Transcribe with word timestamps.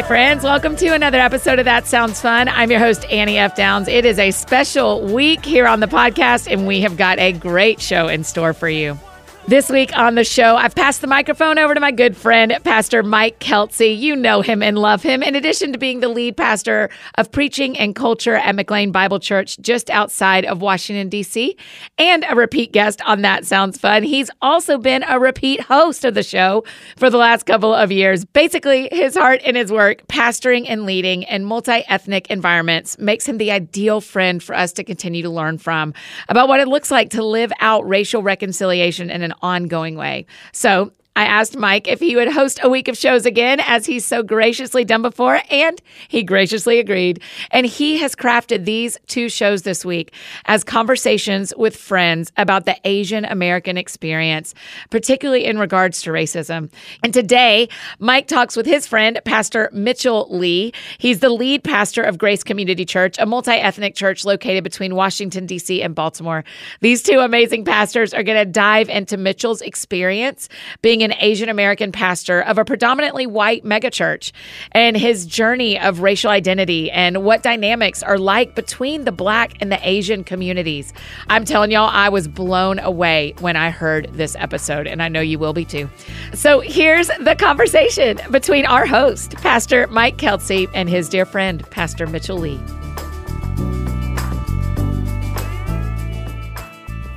Hi, 0.00 0.06
friends. 0.06 0.44
Welcome 0.44 0.76
to 0.76 0.94
another 0.94 1.18
episode 1.18 1.58
of 1.58 1.66
That 1.66 1.86
Sounds 1.86 2.22
Fun. 2.22 2.48
I'm 2.48 2.70
your 2.70 2.80
host, 2.80 3.04
Annie 3.10 3.36
F. 3.36 3.54
Downs. 3.54 3.86
It 3.86 4.06
is 4.06 4.18
a 4.18 4.30
special 4.30 5.02
week 5.02 5.44
here 5.44 5.66
on 5.66 5.80
the 5.80 5.86
podcast, 5.86 6.50
and 6.50 6.66
we 6.66 6.80
have 6.80 6.96
got 6.96 7.18
a 7.18 7.32
great 7.32 7.82
show 7.82 8.08
in 8.08 8.24
store 8.24 8.54
for 8.54 8.70
you. 8.70 8.98
This 9.48 9.68
week 9.68 9.96
on 9.96 10.14
the 10.14 10.22
show, 10.22 10.54
I've 10.54 10.76
passed 10.76 11.00
the 11.00 11.08
microphone 11.08 11.58
over 11.58 11.74
to 11.74 11.80
my 11.80 11.90
good 11.90 12.16
friend, 12.16 12.56
Pastor 12.62 13.02
Mike 13.02 13.40
Kelsey. 13.40 13.88
You 13.88 14.14
know 14.14 14.42
him 14.42 14.62
and 14.62 14.78
love 14.78 15.02
him. 15.02 15.24
In 15.24 15.34
addition 15.34 15.72
to 15.72 15.78
being 15.78 15.98
the 16.00 16.08
lead 16.08 16.36
pastor 16.36 16.88
of 17.16 17.32
preaching 17.32 17.76
and 17.76 17.96
culture 17.96 18.36
at 18.36 18.54
McLean 18.54 18.92
Bible 18.92 19.18
Church 19.18 19.58
just 19.60 19.90
outside 19.90 20.44
of 20.44 20.60
Washington, 20.60 21.08
D.C., 21.08 21.56
and 21.98 22.24
a 22.28 22.36
repeat 22.36 22.70
guest 22.70 23.02
on 23.06 23.22
That 23.22 23.44
Sounds 23.44 23.76
Fun, 23.76 24.04
he's 24.04 24.30
also 24.40 24.78
been 24.78 25.02
a 25.08 25.18
repeat 25.18 25.60
host 25.62 26.04
of 26.04 26.14
the 26.14 26.22
show 26.22 26.62
for 26.96 27.10
the 27.10 27.18
last 27.18 27.44
couple 27.44 27.74
of 27.74 27.90
years. 27.90 28.24
Basically, 28.24 28.88
his 28.92 29.16
heart 29.16 29.40
and 29.44 29.56
his 29.56 29.72
work, 29.72 30.06
pastoring 30.06 30.66
and 30.68 30.84
leading 30.84 31.22
in 31.24 31.44
multi 31.44 31.82
ethnic 31.88 32.30
environments, 32.30 32.98
makes 32.98 33.26
him 33.26 33.38
the 33.38 33.50
ideal 33.50 34.00
friend 34.00 34.40
for 34.42 34.54
us 34.54 34.72
to 34.74 34.84
continue 34.84 35.22
to 35.22 35.30
learn 35.30 35.58
from 35.58 35.92
about 36.28 36.46
what 36.46 36.60
it 36.60 36.68
looks 36.68 36.90
like 36.90 37.10
to 37.10 37.24
live 37.24 37.52
out 37.58 37.88
racial 37.88 38.22
reconciliation 38.22 39.10
in 39.10 39.22
an 39.22 39.29
ongoing 39.42 39.96
way. 39.96 40.26
So 40.52 40.92
I 41.20 41.24
asked 41.24 41.54
Mike 41.54 41.86
if 41.86 42.00
he 42.00 42.16
would 42.16 42.32
host 42.32 42.60
a 42.62 42.70
week 42.70 42.88
of 42.88 42.96
shows 42.96 43.26
again, 43.26 43.60
as 43.60 43.84
he's 43.84 44.06
so 44.06 44.22
graciously 44.22 44.86
done 44.86 45.02
before, 45.02 45.42
and 45.50 45.78
he 46.08 46.22
graciously 46.22 46.78
agreed. 46.78 47.20
And 47.50 47.66
he 47.66 47.98
has 47.98 48.16
crafted 48.16 48.64
these 48.64 48.96
two 49.06 49.28
shows 49.28 49.60
this 49.60 49.84
week 49.84 50.14
as 50.46 50.64
conversations 50.64 51.52
with 51.58 51.76
friends 51.76 52.32
about 52.38 52.64
the 52.64 52.74
Asian 52.84 53.26
American 53.26 53.76
experience, 53.76 54.54
particularly 54.88 55.44
in 55.44 55.58
regards 55.58 56.00
to 56.02 56.10
racism. 56.10 56.72
And 57.02 57.12
today, 57.12 57.68
Mike 57.98 58.26
talks 58.26 58.56
with 58.56 58.64
his 58.64 58.86
friend, 58.86 59.20
Pastor 59.26 59.68
Mitchell 59.74 60.26
Lee. 60.30 60.72
He's 60.96 61.20
the 61.20 61.28
lead 61.28 61.62
pastor 61.62 62.02
of 62.02 62.16
Grace 62.16 62.42
Community 62.42 62.86
Church, 62.86 63.18
a 63.18 63.26
multi 63.26 63.50
ethnic 63.50 63.94
church 63.94 64.24
located 64.24 64.64
between 64.64 64.94
Washington, 64.94 65.44
D.C. 65.44 65.82
and 65.82 65.94
Baltimore. 65.94 66.44
These 66.80 67.02
two 67.02 67.18
amazing 67.18 67.66
pastors 67.66 68.14
are 68.14 68.22
going 68.22 68.38
to 68.38 68.50
dive 68.50 68.88
into 68.88 69.18
Mitchell's 69.18 69.60
experience 69.60 70.48
being 70.80 71.02
an 71.02 71.09
Asian 71.18 71.48
American 71.48 71.92
pastor 71.92 72.40
of 72.40 72.58
a 72.58 72.64
predominantly 72.64 73.26
white 73.26 73.64
megachurch 73.64 74.32
and 74.72 74.96
his 74.96 75.26
journey 75.26 75.78
of 75.78 76.00
racial 76.00 76.30
identity 76.30 76.90
and 76.90 77.24
what 77.24 77.42
dynamics 77.42 78.02
are 78.02 78.18
like 78.18 78.54
between 78.54 79.04
the 79.04 79.12
black 79.12 79.54
and 79.60 79.70
the 79.70 79.88
Asian 79.88 80.24
communities. 80.24 80.92
I'm 81.28 81.44
telling 81.44 81.70
y'all, 81.70 81.90
I 81.90 82.08
was 82.08 82.28
blown 82.28 82.78
away 82.78 83.34
when 83.40 83.56
I 83.56 83.70
heard 83.70 84.08
this 84.12 84.36
episode, 84.36 84.86
and 84.86 85.02
I 85.02 85.08
know 85.08 85.20
you 85.20 85.38
will 85.38 85.52
be 85.52 85.64
too. 85.64 85.88
So 86.34 86.60
here's 86.60 87.08
the 87.20 87.36
conversation 87.38 88.18
between 88.30 88.66
our 88.66 88.86
host, 88.86 89.34
Pastor 89.36 89.86
Mike 89.88 90.18
Kelsey, 90.18 90.68
and 90.74 90.88
his 90.88 91.08
dear 91.08 91.24
friend, 91.24 91.68
Pastor 91.70 92.06
Mitchell 92.06 92.38
Lee. 92.38 92.60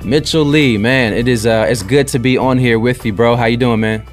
Mitchell 0.04 0.44
Lee, 0.44 0.76
man, 0.76 1.14
it 1.14 1.26
is 1.26 1.46
uh, 1.46 1.64
it's 1.66 1.82
good 1.82 2.06
to 2.08 2.18
be 2.18 2.36
on 2.36 2.58
here 2.58 2.78
with 2.78 3.06
you, 3.06 3.12
bro. 3.14 3.36
How 3.36 3.46
you 3.46 3.56
doing, 3.56 3.80
man? 3.80 4.06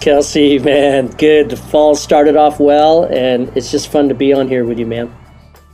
Kelsey, 0.00 0.58
man, 0.58 1.06
good. 1.12 1.50
The 1.50 1.56
fall 1.56 1.94
started 1.94 2.36
off 2.36 2.58
well, 2.58 3.04
and 3.04 3.48
it's 3.56 3.70
just 3.70 3.86
fun 3.92 4.08
to 4.08 4.14
be 4.16 4.32
on 4.32 4.48
here 4.48 4.64
with 4.64 4.80
you, 4.80 4.86
man. 4.86 5.14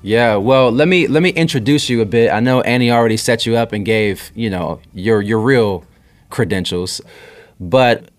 Yeah, 0.03 0.37
well, 0.37 0.71
let 0.71 0.87
me 0.87 1.07
let 1.07 1.23
me 1.23 1.31
introduce 1.31 1.89
you 1.89 2.03
a 2.03 2.05
bit. 2.05 2.31
I 2.31 2.41
know 2.41 2.61
Annie 2.61 2.91
already 2.91 3.17
set 3.17 3.47
you 3.47 3.57
up 3.57 3.73
and 3.73 3.87
gave 3.87 4.31
you 4.35 4.51
know 4.51 4.81
your 4.93 5.23
your 5.23 5.41
real 5.41 5.87
credentials, 6.29 7.01
but 7.59 8.11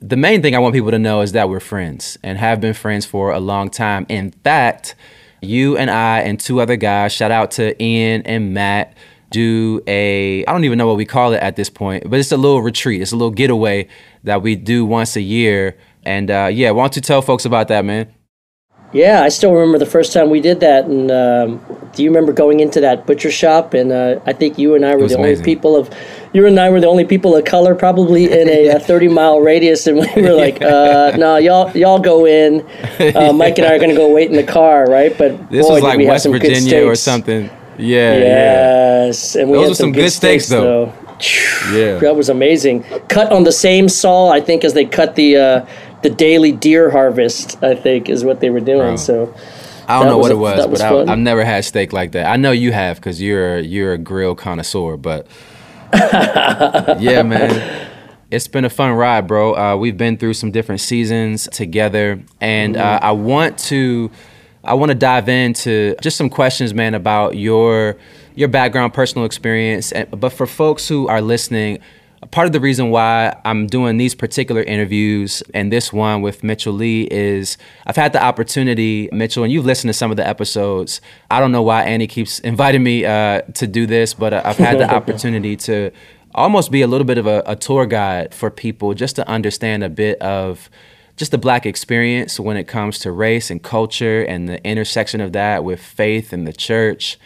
the 0.00 0.16
main 0.16 0.40
thing 0.40 0.54
I 0.54 0.60
want 0.60 0.72
people 0.72 0.92
to 0.92 1.00
know 1.00 1.20
is 1.22 1.32
that 1.32 1.48
we're 1.48 1.58
friends 1.58 2.16
and 2.22 2.38
have 2.38 2.60
been 2.60 2.74
friends 2.74 3.06
for 3.06 3.32
a 3.32 3.40
long 3.40 3.70
time. 3.70 4.06
In 4.08 4.30
fact, 4.30 4.94
you 5.40 5.76
and 5.76 5.90
I 5.90 6.20
and 6.20 6.38
two 6.38 6.60
other 6.60 6.76
guys, 6.76 7.12
shout 7.12 7.32
out 7.32 7.50
to 7.52 7.82
Ian 7.82 8.22
and 8.22 8.54
Matt 8.54 8.94
do 9.32 9.82
a 9.86 10.44
I 10.44 10.52
don't 10.52 10.64
even 10.64 10.78
know 10.78 10.86
what 10.86 10.96
we 10.96 11.06
call 11.06 11.32
it 11.32 11.42
at 11.42 11.56
this 11.56 11.70
point, 11.70 12.08
but 12.08 12.18
it's 12.18 12.32
a 12.32 12.36
little 12.36 12.62
retreat. 12.62 13.02
It's 13.02 13.12
a 13.12 13.16
little 13.16 13.30
getaway 13.30 13.88
that 14.24 14.42
we 14.42 14.54
do 14.56 14.84
once 14.84 15.16
a 15.16 15.20
year. 15.20 15.76
And 16.04 16.30
uh, 16.30 16.50
yeah, 16.52 16.70
why 16.70 16.84
don't 16.84 16.96
you 16.96 17.02
tell 17.02 17.22
folks 17.22 17.44
about 17.44 17.68
that, 17.68 17.84
man? 17.84 18.12
Yeah, 18.92 19.22
I 19.22 19.30
still 19.30 19.52
remember 19.52 19.78
the 19.78 19.86
first 19.86 20.12
time 20.12 20.28
we 20.28 20.40
did 20.40 20.60
that. 20.60 20.84
And 20.84 21.10
um, 21.10 21.60
do 21.94 22.02
you 22.02 22.10
remember 22.10 22.32
going 22.32 22.60
into 22.60 22.80
that 22.80 23.06
butcher 23.06 23.30
shop? 23.30 23.72
And 23.72 23.90
uh, 23.90 24.20
I 24.26 24.34
think 24.34 24.58
you 24.58 24.74
and 24.74 24.84
I 24.84 24.94
were 24.96 25.08
the 25.08 25.14
amazing. 25.14 25.40
only 25.40 25.44
people 25.44 25.76
of 25.76 25.90
you 26.34 26.46
and 26.46 26.60
I 26.60 26.68
were 26.68 26.80
the 26.80 26.88
only 26.88 27.06
people 27.06 27.34
of 27.34 27.44
color 27.46 27.74
probably 27.74 28.24
in 28.40 28.48
a, 28.48 28.76
a 28.76 28.80
30 28.80 29.08
mile 29.08 29.40
radius, 29.40 29.86
and 29.86 29.98
we 29.98 30.06
were 30.22 30.34
like, 30.34 30.60
uh, 30.60 31.16
"No, 31.16 31.36
y'all 31.38 31.70
y'all 31.76 31.98
go 31.98 32.26
in. 32.26 32.66
Uh, 33.02 33.32
Mike 33.32 33.58
and 33.58 33.66
I 33.66 33.74
are 33.74 33.78
going 33.78 33.90
to 33.90 33.96
go 33.96 34.12
wait 34.12 34.30
in 34.30 34.36
the 34.36 34.44
car, 34.44 34.86
right?" 34.86 35.16
But 35.16 35.50
this 35.50 35.66
boy, 35.66 35.74
was 35.74 35.82
like 35.82 35.98
West 36.06 36.26
Virginia 36.26 36.86
or 36.86 36.94
something. 36.94 37.50
Yeah. 37.82 38.16
Yes, 38.16 39.34
yeah. 39.34 39.42
and 39.42 39.50
we 39.50 39.58
Those 39.58 39.68
had 39.68 39.76
some, 39.76 39.84
some 39.86 39.92
good, 39.92 40.10
steaks, 40.10 40.46
steaks 40.46 40.48
though. 40.48 40.86
though. 40.86 40.92
Yeah, 41.72 41.98
that 41.98 42.16
was 42.16 42.28
amazing. 42.28 42.82
Cut 43.08 43.32
on 43.32 43.44
the 43.44 43.52
same 43.52 43.88
saw, 43.88 44.30
I 44.30 44.40
think, 44.40 44.64
as 44.64 44.74
they 44.74 44.84
cut 44.84 45.14
the 45.14 45.36
uh, 45.36 45.66
the 46.02 46.10
daily 46.10 46.52
deer 46.52 46.90
harvest. 46.90 47.62
I 47.62 47.74
think 47.74 48.08
is 48.08 48.24
what 48.24 48.40
they 48.40 48.50
were 48.50 48.60
doing. 48.60 48.96
So. 48.96 49.34
I 49.88 49.98
don't 49.98 50.08
know 50.08 50.18
what 50.18 50.30
a, 50.30 50.34
it 50.34 50.38
was, 50.38 50.66
was 50.68 50.80
but 50.80 51.08
I, 51.08 51.10
have 51.10 51.18
never 51.18 51.44
had 51.44 51.64
steak 51.64 51.92
like 51.92 52.12
that. 52.12 52.26
I 52.26 52.36
know 52.36 52.52
you 52.52 52.72
have 52.72 52.96
because 52.96 53.20
you're 53.20 53.58
you're 53.58 53.94
a 53.94 53.98
grill 53.98 54.34
connoisseur, 54.34 54.96
but 54.96 55.26
yeah, 55.92 57.22
man, 57.22 57.90
it's 58.30 58.48
been 58.48 58.64
a 58.64 58.70
fun 58.70 58.92
ride, 58.92 59.26
bro. 59.26 59.54
Uh, 59.54 59.76
we've 59.76 59.96
been 59.96 60.16
through 60.16 60.34
some 60.34 60.50
different 60.50 60.80
seasons 60.80 61.48
together, 61.52 62.22
and 62.40 62.76
mm-hmm. 62.76 63.04
uh, 63.04 63.06
I 63.06 63.12
want 63.12 63.58
to 63.58 64.10
I 64.64 64.74
want 64.74 64.90
to 64.90 64.94
dive 64.94 65.28
into 65.28 65.96
just 66.00 66.16
some 66.16 66.30
questions, 66.30 66.72
man, 66.72 66.94
about 66.94 67.36
your 67.36 67.96
your 68.34 68.48
background, 68.48 68.94
personal 68.94 69.26
experience. 69.26 69.92
But 70.10 70.30
for 70.30 70.46
folks 70.46 70.88
who 70.88 71.08
are 71.08 71.20
listening, 71.20 71.80
part 72.30 72.46
of 72.46 72.52
the 72.52 72.60
reason 72.60 72.90
why 72.90 73.36
I'm 73.44 73.66
doing 73.66 73.96
these 73.96 74.14
particular 74.14 74.62
interviews 74.62 75.42
and 75.52 75.72
this 75.72 75.92
one 75.92 76.22
with 76.22 76.44
Mitchell 76.44 76.72
Lee 76.72 77.08
is 77.10 77.58
I've 77.86 77.96
had 77.96 78.12
the 78.12 78.22
opportunity, 78.22 79.08
Mitchell, 79.12 79.42
and 79.42 79.52
you've 79.52 79.66
listened 79.66 79.88
to 79.88 79.94
some 79.94 80.10
of 80.10 80.16
the 80.16 80.26
episodes. 80.26 81.00
I 81.30 81.40
don't 81.40 81.52
know 81.52 81.62
why 81.62 81.82
Annie 81.82 82.06
keeps 82.06 82.38
inviting 82.40 82.82
me 82.82 83.04
uh, 83.04 83.42
to 83.54 83.66
do 83.66 83.86
this, 83.86 84.14
but 84.14 84.32
uh, 84.32 84.42
I've 84.44 84.58
had 84.58 84.78
the 84.78 84.88
opportunity 84.94 85.56
to 85.56 85.90
almost 86.34 86.70
be 86.70 86.82
a 86.82 86.86
little 86.86 87.04
bit 87.04 87.18
of 87.18 87.26
a, 87.26 87.42
a 87.46 87.56
tour 87.56 87.84
guide 87.84 88.32
for 88.32 88.50
people 88.50 88.94
just 88.94 89.16
to 89.16 89.28
understand 89.28 89.84
a 89.84 89.88
bit 89.88 90.18
of 90.22 90.70
just 91.16 91.30
the 91.30 91.38
black 91.38 91.66
experience 91.66 92.40
when 92.40 92.56
it 92.56 92.66
comes 92.66 92.98
to 93.00 93.12
race 93.12 93.50
and 93.50 93.62
culture 93.62 94.22
and 94.22 94.48
the 94.48 94.64
intersection 94.66 95.20
of 95.20 95.32
that 95.32 95.64
with 95.64 95.80
faith 95.80 96.32
and 96.32 96.46
the 96.46 96.52
church. 96.52 97.18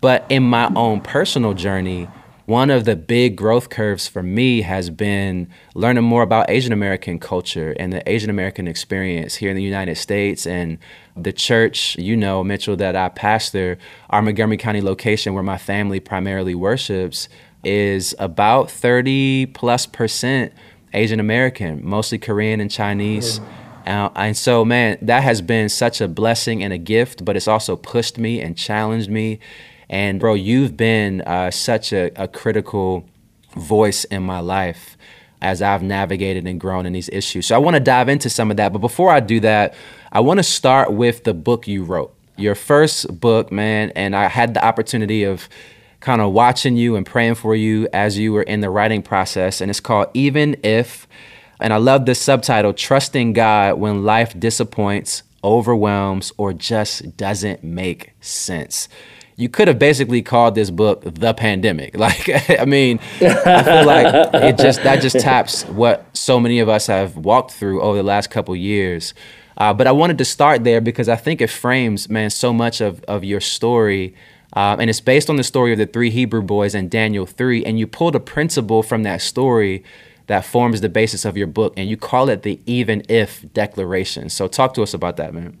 But 0.00 0.26
in 0.28 0.42
my 0.42 0.70
own 0.74 1.00
personal 1.00 1.54
journey, 1.54 2.08
one 2.46 2.68
of 2.68 2.84
the 2.84 2.94
big 2.94 3.36
growth 3.36 3.70
curves 3.70 4.06
for 4.06 4.22
me 4.22 4.60
has 4.60 4.90
been 4.90 5.48
learning 5.74 6.04
more 6.04 6.22
about 6.22 6.50
Asian 6.50 6.74
American 6.74 7.18
culture 7.18 7.74
and 7.78 7.90
the 7.90 8.06
Asian 8.08 8.28
American 8.28 8.68
experience 8.68 9.36
here 9.36 9.48
in 9.48 9.56
the 9.56 9.62
United 9.62 9.96
States 9.96 10.46
and 10.46 10.76
the 11.16 11.32
church, 11.32 11.96
you 11.96 12.16
know, 12.16 12.44
Mitchell, 12.44 12.76
that 12.76 12.96
I 12.96 13.08
pastor, 13.08 13.78
our 14.10 14.20
Montgomery 14.20 14.58
County 14.58 14.82
location 14.82 15.32
where 15.32 15.42
my 15.42 15.56
family 15.56 16.00
primarily 16.00 16.54
worships, 16.54 17.30
is 17.64 18.14
about 18.18 18.70
30 18.70 19.46
plus 19.46 19.86
percent 19.86 20.52
Asian 20.94 21.20
American, 21.20 21.80
mostly 21.84 22.18
Korean 22.18 22.60
and 22.60 22.70
Chinese. 22.70 23.40
Uh, 23.86 24.08
and 24.16 24.36
so, 24.36 24.64
man, 24.64 24.96
that 25.02 25.22
has 25.22 25.42
been 25.42 25.68
such 25.68 26.00
a 26.00 26.08
blessing 26.08 26.62
and 26.62 26.72
a 26.72 26.78
gift, 26.78 27.24
but 27.24 27.36
it's 27.36 27.48
also 27.48 27.76
pushed 27.76 28.16
me 28.16 28.40
and 28.40 28.56
challenged 28.56 29.10
me. 29.10 29.38
And, 29.90 30.18
bro, 30.18 30.34
you've 30.34 30.76
been 30.76 31.20
uh, 31.22 31.50
such 31.50 31.92
a, 31.92 32.10
a 32.16 32.26
critical 32.26 33.06
voice 33.54 34.04
in 34.04 34.22
my 34.22 34.40
life 34.40 34.96
as 35.42 35.60
I've 35.60 35.82
navigated 35.82 36.46
and 36.46 36.58
grown 36.58 36.86
in 36.86 36.94
these 36.94 37.10
issues. 37.10 37.46
So 37.48 37.54
I 37.54 37.58
want 37.58 37.74
to 37.74 37.80
dive 37.80 38.08
into 38.08 38.30
some 38.30 38.50
of 38.50 38.56
that. 38.56 38.72
But 38.72 38.78
before 38.78 39.10
I 39.10 39.20
do 39.20 39.40
that, 39.40 39.74
I 40.10 40.20
want 40.20 40.38
to 40.38 40.42
start 40.42 40.92
with 40.92 41.24
the 41.24 41.34
book 41.34 41.68
you 41.68 41.84
wrote, 41.84 42.14
your 42.36 42.54
first 42.54 43.20
book, 43.20 43.52
man. 43.52 43.90
And 43.94 44.16
I 44.16 44.28
had 44.28 44.54
the 44.54 44.64
opportunity 44.64 45.24
of 45.24 45.48
kind 46.04 46.20
of 46.20 46.32
watching 46.32 46.76
you 46.76 46.96
and 46.96 47.06
praying 47.06 47.34
for 47.34 47.56
you 47.56 47.88
as 47.94 48.18
you 48.18 48.30
were 48.30 48.42
in 48.42 48.60
the 48.60 48.68
writing 48.68 49.00
process. 49.00 49.62
And 49.62 49.70
it's 49.70 49.80
called 49.80 50.08
Even 50.12 50.54
If. 50.62 51.08
And 51.58 51.72
I 51.72 51.78
love 51.78 52.04
this 52.04 52.20
subtitle 52.20 52.74
Trusting 52.74 53.32
God 53.32 53.78
When 53.78 54.04
Life 54.04 54.38
Disappoints, 54.38 55.22
Overwhelms, 55.42 56.30
or 56.36 56.52
Just 56.52 57.16
Doesn't 57.16 57.64
Make 57.64 58.12
Sense. 58.20 58.86
You 59.36 59.48
could 59.48 59.66
have 59.66 59.78
basically 59.78 60.20
called 60.20 60.54
this 60.54 60.70
book 60.70 61.02
The 61.04 61.32
Pandemic. 61.32 61.96
Like, 61.98 62.28
I 62.60 62.66
mean, 62.66 63.00
I 63.22 63.62
feel 63.62 63.86
like 63.86 64.34
it 64.34 64.58
just, 64.58 64.82
that 64.82 65.00
just 65.00 65.18
taps 65.18 65.64
what 65.64 66.04
so 66.14 66.38
many 66.38 66.60
of 66.60 66.68
us 66.68 66.86
have 66.88 67.16
walked 67.16 67.52
through 67.52 67.80
over 67.80 67.96
the 67.96 68.02
last 68.02 68.30
couple 68.30 68.54
years. 68.54 69.14
Uh, 69.56 69.72
but 69.72 69.86
I 69.86 69.92
wanted 69.92 70.18
to 70.18 70.26
start 70.26 70.64
there 70.64 70.82
because 70.82 71.08
I 71.08 71.16
think 71.16 71.40
it 71.40 71.48
frames, 71.48 72.10
man, 72.10 72.28
so 72.28 72.52
much 72.52 72.82
of, 72.82 73.02
of 73.04 73.24
your 73.24 73.40
story 73.40 74.14
um, 74.54 74.80
and 74.80 74.88
it's 74.88 75.00
based 75.00 75.28
on 75.28 75.36
the 75.36 75.42
story 75.42 75.72
of 75.72 75.78
the 75.78 75.86
three 75.86 76.10
Hebrew 76.10 76.42
boys 76.42 76.74
and 76.74 76.90
Daniel 76.90 77.26
3. 77.26 77.64
And 77.64 77.78
you 77.78 77.86
pulled 77.86 78.14
a 78.14 78.20
principle 78.20 78.82
from 78.82 79.02
that 79.02 79.20
story 79.20 79.84
that 80.26 80.44
forms 80.44 80.80
the 80.80 80.88
basis 80.88 81.24
of 81.24 81.36
your 81.36 81.46
book, 81.46 81.74
and 81.76 81.88
you 81.88 81.96
call 81.96 82.28
it 82.28 82.42
the 82.42 82.60
even 82.64 83.02
if 83.08 83.52
declaration. 83.52 84.30
So, 84.30 84.48
talk 84.48 84.74
to 84.74 84.82
us 84.82 84.94
about 84.94 85.16
that, 85.18 85.34
man. 85.34 85.58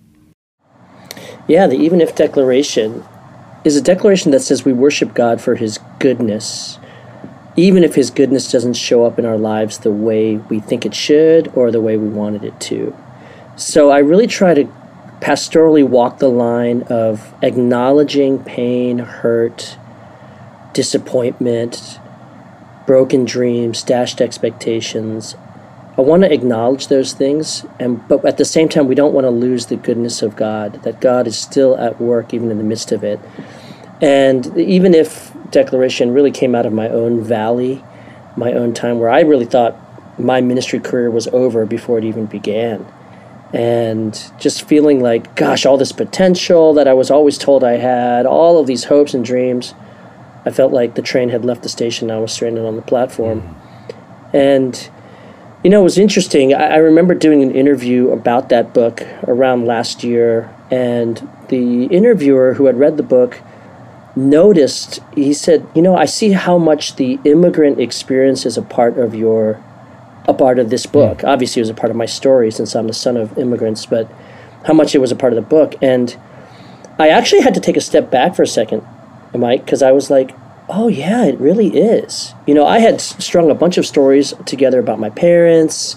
Yeah, 1.46 1.66
the 1.66 1.76
even 1.76 2.00
if 2.00 2.14
declaration 2.14 3.04
is 3.64 3.76
a 3.76 3.82
declaration 3.82 4.30
that 4.30 4.40
says 4.40 4.64
we 4.64 4.72
worship 4.72 5.12
God 5.12 5.40
for 5.40 5.56
his 5.56 5.78
goodness, 5.98 6.78
even 7.56 7.84
if 7.84 7.94
his 7.94 8.10
goodness 8.10 8.50
doesn't 8.50 8.74
show 8.74 9.04
up 9.04 9.18
in 9.18 9.26
our 9.26 9.36
lives 9.36 9.78
the 9.78 9.90
way 9.90 10.36
we 10.36 10.60
think 10.60 10.86
it 10.86 10.94
should 10.94 11.48
or 11.54 11.70
the 11.70 11.80
way 11.80 11.96
we 11.96 12.08
wanted 12.08 12.44
it 12.44 12.58
to. 12.62 12.96
So, 13.56 13.90
I 13.90 13.98
really 13.98 14.26
try 14.26 14.54
to 14.54 14.64
pastorally 15.24 15.88
walk 15.88 16.18
the 16.18 16.28
line 16.28 16.82
of 16.82 17.32
acknowledging 17.40 18.38
pain, 18.44 18.98
hurt, 18.98 19.78
disappointment, 20.74 21.98
broken 22.86 23.24
dreams, 23.24 23.82
dashed 23.82 24.20
expectations. 24.20 25.34
I 25.96 26.02
want 26.02 26.24
to 26.24 26.32
acknowledge 26.32 26.88
those 26.88 27.14
things, 27.14 27.64
and 27.80 28.06
but 28.06 28.22
at 28.26 28.36
the 28.36 28.44
same 28.44 28.68
time, 28.68 28.86
we 28.86 28.94
don't 28.94 29.14
want 29.14 29.24
to 29.24 29.30
lose 29.30 29.66
the 29.66 29.76
goodness 29.76 30.20
of 30.20 30.36
God. 30.36 30.82
That 30.82 31.00
God 31.00 31.26
is 31.26 31.38
still 31.38 31.74
at 31.78 31.98
work, 31.98 32.34
even 32.34 32.50
in 32.50 32.58
the 32.58 32.64
midst 32.64 32.92
of 32.92 33.02
it. 33.02 33.18
And 34.02 34.58
even 34.58 34.92
if 34.92 35.34
declaration 35.50 36.12
really 36.12 36.32
came 36.32 36.54
out 36.54 36.66
of 36.66 36.74
my 36.74 36.90
own 36.90 37.24
valley, 37.24 37.82
my 38.36 38.52
own 38.52 38.74
time 38.74 38.98
where 38.98 39.08
I 39.08 39.20
really 39.20 39.46
thought 39.46 39.74
my 40.18 40.42
ministry 40.42 40.80
career 40.80 41.10
was 41.10 41.28
over 41.28 41.64
before 41.64 41.96
it 41.96 42.04
even 42.04 42.26
began 42.26 42.84
and 43.54 44.32
just 44.40 44.66
feeling 44.66 45.00
like, 45.00 45.36
gosh, 45.36 45.64
all 45.64 45.78
this 45.78 45.92
potential 45.92 46.74
that 46.74 46.88
I 46.88 46.92
was 46.92 47.08
always 47.08 47.38
told 47.38 47.62
I 47.62 47.76
had, 47.76 48.26
all 48.26 48.58
of 48.58 48.66
these 48.66 48.84
hopes 48.84 49.14
and 49.14 49.24
dreams. 49.24 49.74
I 50.44 50.50
felt 50.50 50.72
like 50.72 50.96
the 50.96 51.02
train 51.02 51.28
had 51.28 51.44
left 51.44 51.62
the 51.62 51.68
station. 51.68 52.10
And 52.10 52.18
I 52.18 52.20
was 52.20 52.32
stranded 52.32 52.64
on 52.64 52.74
the 52.74 52.82
platform. 52.82 53.42
Mm-hmm. 53.42 54.36
And, 54.36 54.90
you 55.62 55.70
know, 55.70 55.80
it 55.80 55.84
was 55.84 55.98
interesting. 55.98 56.52
I, 56.52 56.64
I 56.64 56.76
remember 56.78 57.14
doing 57.14 57.44
an 57.44 57.52
interview 57.52 58.10
about 58.10 58.48
that 58.48 58.74
book 58.74 59.02
around 59.28 59.66
last 59.66 60.02
year, 60.02 60.52
and 60.72 61.26
the 61.48 61.84
interviewer 61.84 62.54
who 62.54 62.66
had 62.66 62.76
read 62.76 62.96
the 62.96 63.04
book 63.04 63.40
noticed, 64.16 64.98
he 65.14 65.32
said, 65.32 65.64
You 65.76 65.82
know, 65.82 65.96
I 65.96 66.06
see 66.06 66.32
how 66.32 66.58
much 66.58 66.96
the 66.96 67.20
immigrant 67.24 67.78
experience 67.78 68.44
is 68.44 68.58
a 68.58 68.62
part 68.62 68.98
of 68.98 69.14
your 69.14 69.63
a 70.26 70.34
part 70.34 70.58
of 70.58 70.70
this 70.70 70.86
book. 70.86 71.18
Mm. 71.18 71.28
Obviously, 71.28 71.60
it 71.60 71.64
was 71.64 71.70
a 71.70 71.74
part 71.74 71.90
of 71.90 71.96
my 71.96 72.06
story 72.06 72.50
since 72.50 72.74
I'm 72.74 72.86
the 72.86 72.94
son 72.94 73.16
of 73.16 73.36
immigrants, 73.38 73.86
but 73.86 74.10
how 74.64 74.72
much 74.72 74.94
it 74.94 74.98
was 74.98 75.12
a 75.12 75.16
part 75.16 75.32
of 75.32 75.36
the 75.36 75.48
book. 75.48 75.74
And 75.82 76.16
I 76.98 77.08
actually 77.08 77.42
had 77.42 77.54
to 77.54 77.60
take 77.60 77.76
a 77.76 77.80
step 77.80 78.10
back 78.10 78.34
for 78.34 78.42
a 78.42 78.46
second, 78.46 78.82
Mike, 79.34 79.64
because 79.64 79.82
I 79.82 79.92
was 79.92 80.10
like, 80.10 80.34
oh, 80.68 80.88
yeah, 80.88 81.24
it 81.24 81.38
really 81.38 81.76
is. 81.76 82.34
You 82.46 82.54
know, 82.54 82.66
I 82.66 82.78
had 82.78 83.00
strung 83.00 83.50
a 83.50 83.54
bunch 83.54 83.76
of 83.76 83.86
stories 83.86 84.32
together 84.46 84.78
about 84.78 84.98
my 84.98 85.10
parents, 85.10 85.96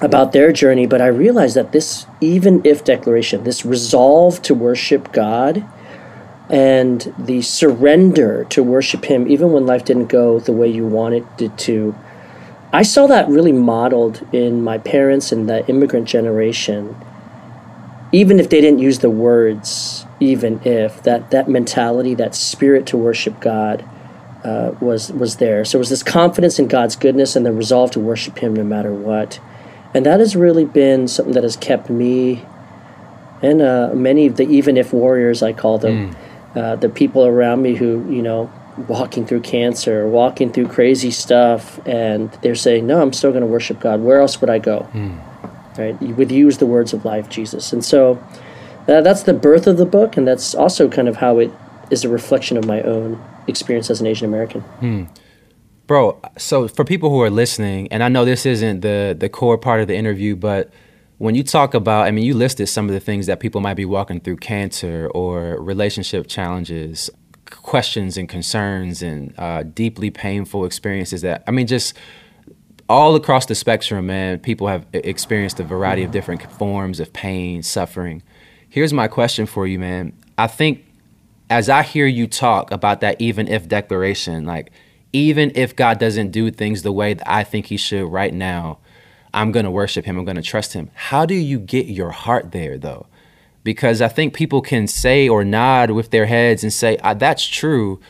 about 0.00 0.32
their 0.32 0.52
journey, 0.52 0.86
but 0.86 1.00
I 1.00 1.06
realized 1.06 1.56
that 1.56 1.72
this 1.72 2.06
even 2.20 2.62
if 2.64 2.84
declaration, 2.84 3.44
this 3.44 3.64
resolve 3.64 4.42
to 4.42 4.54
worship 4.54 5.12
God, 5.12 5.64
and 6.48 7.14
the 7.18 7.40
surrender 7.42 8.44
to 8.50 8.62
worship 8.62 9.04
Him, 9.04 9.26
even 9.28 9.52
when 9.52 9.66
life 9.66 9.84
didn't 9.84 10.06
go 10.06 10.38
the 10.38 10.52
way 10.52 10.68
you 10.68 10.86
wanted 10.86 11.26
it 11.38 11.56
to, 11.58 11.94
I 12.72 12.82
saw 12.82 13.06
that 13.08 13.28
really 13.28 13.52
modeled 13.52 14.26
in 14.32 14.62
my 14.62 14.78
parents 14.78 15.30
and 15.30 15.48
the 15.48 15.66
immigrant 15.68 16.08
generation. 16.08 16.96
Even 18.12 18.40
if 18.40 18.48
they 18.48 18.60
didn't 18.60 18.78
use 18.78 19.00
the 19.00 19.10
words, 19.10 20.06
even 20.20 20.60
if 20.64 21.02
that 21.02 21.30
that 21.30 21.48
mentality, 21.48 22.14
that 22.14 22.34
spirit 22.34 22.86
to 22.86 22.96
worship 22.96 23.40
God, 23.40 23.84
uh, 24.44 24.74
was 24.80 25.12
was 25.12 25.36
there. 25.36 25.64
So 25.64 25.78
it 25.78 25.80
was 25.80 25.90
this 25.90 26.02
confidence 26.02 26.58
in 26.58 26.68
God's 26.68 26.96
goodness 26.96 27.36
and 27.36 27.44
the 27.44 27.52
resolve 27.52 27.90
to 27.92 28.00
worship 28.00 28.38
Him 28.38 28.54
no 28.54 28.64
matter 28.64 28.92
what, 28.92 29.40
and 29.94 30.04
that 30.04 30.20
has 30.20 30.36
really 30.36 30.64
been 30.64 31.08
something 31.08 31.34
that 31.34 31.42
has 31.42 31.56
kept 31.56 31.88
me 31.88 32.44
and 33.42 33.60
uh, 33.60 33.90
many 33.92 34.26
of 34.26 34.36
the 34.36 34.44
even 34.44 34.76
if 34.76 34.92
warriors 34.92 35.42
I 35.42 35.52
call 35.52 35.78
them, 35.78 36.14
mm. 36.14 36.56
uh, 36.56 36.76
the 36.76 36.88
people 36.88 37.26
around 37.26 37.60
me 37.60 37.74
who 37.74 38.08
you 38.08 38.22
know 38.22 38.50
walking 38.88 39.26
through 39.26 39.40
cancer, 39.40 40.06
walking 40.06 40.52
through 40.52 40.68
crazy 40.68 41.10
stuff, 41.10 41.80
and 41.86 42.30
they're 42.42 42.54
saying, 42.54 42.86
"No, 42.86 43.00
I'm 43.00 43.12
still 43.12 43.30
going 43.30 43.42
to 43.42 43.46
worship 43.46 43.80
God. 43.80 44.00
Where 44.00 44.20
else 44.20 44.40
would 44.40 44.50
I 44.50 44.58
go?" 44.58 44.88
Mm. 44.92 45.18
Right? 45.78 46.00
You 46.02 46.14
would 46.14 46.30
use 46.30 46.58
the 46.58 46.66
words 46.66 46.92
of 46.92 47.04
life, 47.04 47.28
Jesus, 47.28 47.72
and 47.72 47.84
so 47.84 48.22
uh, 48.88 49.00
that's 49.00 49.22
the 49.22 49.34
birth 49.34 49.66
of 49.66 49.76
the 49.76 49.86
book, 49.86 50.16
and 50.16 50.26
that's 50.26 50.54
also 50.54 50.88
kind 50.88 51.08
of 51.08 51.16
how 51.16 51.38
it 51.38 51.50
is 51.90 52.04
a 52.04 52.08
reflection 52.08 52.56
of 52.56 52.66
my 52.66 52.82
own 52.82 53.22
experience 53.46 53.90
as 53.90 54.00
an 54.00 54.06
Asian 54.06 54.26
American. 54.26 54.64
Mm. 54.80 55.08
Bro, 55.86 56.20
so 56.38 56.68
for 56.68 56.84
people 56.84 57.10
who 57.10 57.20
are 57.22 57.30
listening, 57.30 57.88
and 57.92 58.02
I 58.02 58.08
know 58.08 58.24
this 58.24 58.46
isn't 58.46 58.80
the 58.80 59.16
the 59.18 59.28
core 59.28 59.58
part 59.58 59.80
of 59.80 59.88
the 59.88 59.96
interview, 59.96 60.36
but 60.36 60.72
when 61.18 61.36
you 61.36 61.44
talk 61.44 61.72
about, 61.74 62.06
I 62.06 62.10
mean, 62.10 62.24
you 62.24 62.34
listed 62.34 62.68
some 62.68 62.86
of 62.86 62.92
the 62.92 62.98
things 62.98 63.26
that 63.26 63.38
people 63.38 63.60
might 63.60 63.74
be 63.74 63.84
walking 63.84 64.18
through 64.18 64.38
cancer 64.38 65.08
or 65.14 65.56
relationship 65.62 66.26
challenges, 66.26 67.10
questions 67.56 68.16
and 68.16 68.28
concerns 68.28 69.02
and 69.02 69.34
uh, 69.38 69.62
deeply 69.62 70.10
painful 70.10 70.64
experiences 70.64 71.22
that 71.22 71.42
I 71.46 71.50
mean 71.50 71.66
just 71.66 71.96
all 72.88 73.14
across 73.14 73.46
the 73.46 73.54
spectrum 73.54 74.06
man 74.06 74.38
people 74.38 74.66
have 74.68 74.86
experienced 74.92 75.60
a 75.60 75.64
variety 75.64 76.02
of 76.02 76.10
different 76.10 76.50
forms 76.52 77.00
of 77.00 77.12
pain 77.12 77.62
suffering. 77.62 78.22
Here's 78.68 78.92
my 78.92 79.08
question 79.08 79.46
for 79.46 79.66
you 79.66 79.78
man. 79.78 80.12
I 80.38 80.46
think 80.46 80.84
as 81.50 81.68
I 81.68 81.82
hear 81.82 82.06
you 82.06 82.26
talk 82.26 82.70
about 82.70 83.00
that 83.00 83.20
even 83.20 83.48
if 83.48 83.68
declaration 83.68 84.44
like 84.44 84.72
even 85.12 85.52
if 85.54 85.76
God 85.76 85.98
doesn't 85.98 86.30
do 86.30 86.50
things 86.50 86.82
the 86.82 86.92
way 86.92 87.14
that 87.14 87.30
I 87.30 87.44
think 87.44 87.66
he 87.66 87.76
should 87.76 88.06
right 88.06 88.32
now 88.32 88.78
I'm 89.34 89.52
to 89.64 89.70
worship 89.70 90.04
him 90.04 90.18
I'm 90.18 90.24
to 90.36 90.42
trust 90.42 90.74
him. 90.74 90.90
How 90.94 91.24
do 91.24 91.34
you 91.34 91.58
get 91.58 91.86
your 91.86 92.10
heart 92.10 92.52
there 92.52 92.78
though 92.78 93.06
because 93.64 94.02
I 94.02 94.08
think 94.08 94.34
people 94.34 94.60
can 94.60 94.86
say 94.86 95.28
or 95.28 95.44
nod 95.44 95.90
with 95.90 96.10
their 96.10 96.26
heads 96.26 96.62
and 96.62 96.72
say, 96.72 96.98
ah, 97.02 97.14
that's 97.14 97.46
true. 97.46 98.00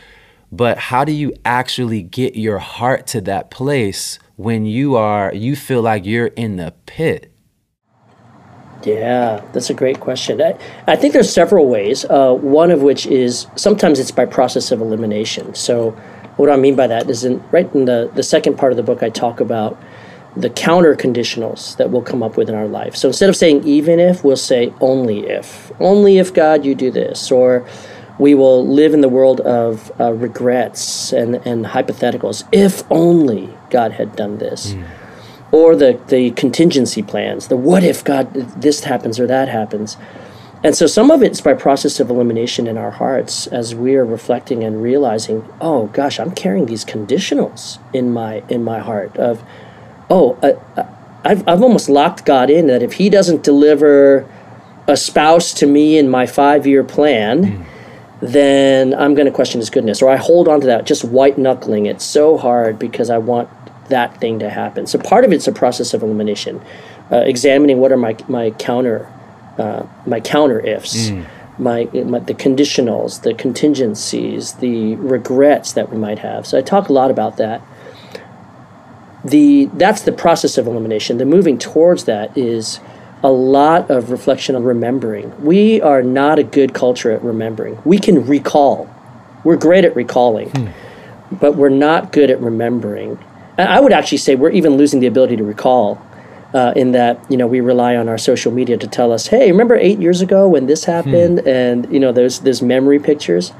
But 0.50 0.78
how 0.78 1.04
do 1.04 1.12
you 1.12 1.32
actually 1.44 2.02
get 2.02 2.36
your 2.36 2.58
heart 2.58 3.06
to 3.08 3.20
that 3.22 3.50
place 3.50 4.18
when 4.36 4.66
you 4.66 4.96
are, 4.96 5.32
you 5.34 5.56
feel 5.56 5.82
like 5.82 6.04
you're 6.04 6.26
in 6.26 6.56
the 6.56 6.74
pit? 6.86 7.32
Yeah, 8.84 9.44
that's 9.52 9.70
a 9.70 9.74
great 9.74 10.00
question. 10.00 10.42
I, 10.42 10.58
I 10.86 10.96
think 10.96 11.12
there's 11.12 11.32
several 11.32 11.68
ways. 11.68 12.04
Uh, 12.04 12.34
one 12.34 12.70
of 12.70 12.82
which 12.82 13.06
is 13.06 13.46
sometimes 13.54 13.98
it's 14.00 14.10
by 14.10 14.26
process 14.26 14.72
of 14.72 14.80
elimination. 14.80 15.54
So, 15.54 15.90
what 16.36 16.50
I 16.50 16.56
mean 16.56 16.74
by 16.74 16.86
that 16.86 17.08
is 17.08 17.24
in 17.24 17.42
right 17.52 17.72
in 17.74 17.84
the, 17.84 18.10
the 18.14 18.22
second 18.22 18.56
part 18.58 18.72
of 18.72 18.76
the 18.76 18.82
book, 18.82 19.02
I 19.02 19.10
talk 19.10 19.40
about 19.40 19.80
the 20.36 20.50
counter 20.50 20.94
conditionals 20.94 21.76
that 21.76 21.90
we'll 21.90 22.02
come 22.02 22.22
up 22.22 22.36
with 22.36 22.48
in 22.48 22.54
our 22.54 22.66
life. 22.66 22.96
So 22.96 23.08
instead 23.08 23.28
of 23.28 23.36
saying 23.36 23.64
even 23.64 24.00
if, 24.00 24.24
we'll 24.24 24.36
say 24.36 24.72
only 24.80 25.26
if. 25.26 25.70
Only 25.78 26.18
if 26.18 26.32
God 26.32 26.64
you 26.64 26.74
do 26.74 26.90
this. 26.90 27.30
Or 27.30 27.66
we 28.18 28.34
will 28.34 28.66
live 28.66 28.94
in 28.94 29.00
the 29.00 29.08
world 29.08 29.40
of 29.40 29.92
uh, 30.00 30.12
regrets 30.12 31.12
and, 31.12 31.36
and 31.46 31.66
hypotheticals. 31.66 32.44
If 32.52 32.82
only 32.90 33.54
God 33.70 33.92
had 33.92 34.16
done 34.16 34.38
this. 34.38 34.72
Mm. 34.72 34.86
Or 35.50 35.76
the, 35.76 36.00
the 36.08 36.30
contingency 36.30 37.02
plans, 37.02 37.48
the 37.48 37.56
what 37.56 37.84
if 37.84 38.02
God 38.02 38.32
this 38.32 38.84
happens 38.84 39.20
or 39.20 39.26
that 39.26 39.48
happens. 39.48 39.98
And 40.64 40.74
so 40.74 40.86
some 40.86 41.10
of 41.10 41.22
it's 41.22 41.42
by 41.42 41.54
process 41.54 42.00
of 42.00 42.08
elimination 42.08 42.66
in 42.66 42.78
our 42.78 42.92
hearts 42.92 43.48
as 43.48 43.74
we 43.74 43.96
are 43.96 44.04
reflecting 44.04 44.64
and 44.64 44.82
realizing, 44.82 45.46
oh 45.60 45.88
gosh, 45.88 46.18
I'm 46.18 46.30
carrying 46.30 46.66
these 46.66 46.84
conditionals 46.86 47.78
in 47.92 48.12
my 48.12 48.42
in 48.48 48.62
my 48.64 48.78
heart 48.78 49.14
of, 49.16 49.42
oh, 50.12 50.38
uh, 50.42 50.80
uh 50.80 50.88
I've 51.24 51.46
I've 51.48 51.62
almost 51.62 51.88
locked 51.88 52.24
God 52.24 52.50
in 52.50 52.66
that 52.66 52.82
if 52.82 52.94
He 52.94 53.08
doesn't 53.08 53.42
deliver 53.42 54.28
a 54.88 54.96
spouse 54.96 55.54
to 55.54 55.66
me 55.66 55.98
in 55.98 56.08
my 56.08 56.26
five 56.26 56.66
year 56.66 56.84
plan. 56.84 57.44
Mm 57.44 57.66
then 58.22 58.94
I'm 58.94 59.16
going 59.16 59.26
to 59.26 59.32
question 59.32 59.60
his 59.60 59.68
goodness. 59.68 60.00
Or 60.00 60.08
I 60.08 60.16
hold 60.16 60.46
on 60.46 60.60
to 60.60 60.66
that, 60.68 60.86
just 60.86 61.04
white 61.04 61.38
knuckling 61.38 61.86
it 61.86 62.00
so 62.00 62.38
hard 62.38 62.78
because 62.78 63.10
I 63.10 63.18
want 63.18 63.50
that 63.88 64.18
thing 64.20 64.38
to 64.38 64.48
happen. 64.48 64.86
So 64.86 64.98
part 64.98 65.24
of 65.24 65.32
it's 65.32 65.48
a 65.48 65.52
process 65.52 65.92
of 65.92 66.02
elimination, 66.02 66.62
uh, 67.10 67.16
examining 67.16 67.78
what 67.78 67.90
are 67.90 67.96
my 67.96 68.16
my 68.28 68.52
counter 68.52 69.12
uh, 69.58 69.84
my 70.06 70.20
counter 70.20 70.60
ifs. 70.60 71.10
Mm. 71.10 71.26
My, 71.58 71.84
my, 71.92 72.18
the 72.18 72.34
conditionals, 72.34 73.22
the 73.22 73.34
contingencies, 73.34 74.54
the 74.54 74.96
regrets 74.96 75.74
that 75.74 75.90
we 75.90 75.98
might 75.98 76.18
have. 76.20 76.46
So 76.46 76.58
I 76.58 76.62
talk 76.62 76.88
a 76.88 76.94
lot 76.94 77.10
about 77.10 77.36
that. 77.36 77.60
The 79.24 79.66
that's 79.74 80.02
the 80.02 80.12
process 80.12 80.58
of 80.58 80.66
elimination. 80.66 81.18
The 81.18 81.24
moving 81.24 81.58
towards 81.58 82.04
that 82.04 82.36
is 82.36 82.80
a 83.22 83.30
lot 83.30 83.88
of 83.90 84.10
reflection 84.10 84.56
on 84.56 84.64
remembering. 84.64 85.44
We 85.44 85.80
are 85.80 86.02
not 86.02 86.38
a 86.38 86.42
good 86.42 86.74
culture 86.74 87.10
at 87.12 87.22
remembering. 87.22 87.80
We 87.84 87.98
can 87.98 88.26
recall. 88.26 88.92
We're 89.44 89.56
great 89.56 89.84
at 89.84 89.94
recalling, 89.94 90.50
hmm. 90.50 91.36
but 91.36 91.54
we're 91.54 91.68
not 91.68 92.12
good 92.12 92.30
at 92.30 92.40
remembering. 92.40 93.18
And 93.58 93.68
I 93.68 93.78
would 93.80 93.92
actually 93.92 94.18
say 94.18 94.34
we're 94.34 94.50
even 94.50 94.76
losing 94.76 95.00
the 95.00 95.06
ability 95.06 95.36
to 95.36 95.44
recall. 95.44 96.04
Uh, 96.54 96.70
in 96.76 96.92
that 96.92 97.18
you 97.30 97.36
know 97.38 97.46
we 97.46 97.62
rely 97.62 97.96
on 97.96 98.10
our 98.10 98.18
social 98.18 98.52
media 98.52 98.76
to 98.76 98.86
tell 98.86 99.10
us, 99.10 99.28
hey, 99.28 99.50
remember 99.50 99.74
eight 99.74 99.98
years 99.98 100.20
ago 100.20 100.46
when 100.46 100.66
this 100.66 100.84
happened, 100.84 101.40
hmm. 101.40 101.48
and 101.48 101.90
you 101.90 101.98
know 101.98 102.12
there's 102.12 102.40
there's 102.40 102.60
memory 102.60 102.98
pictures. 102.98 103.54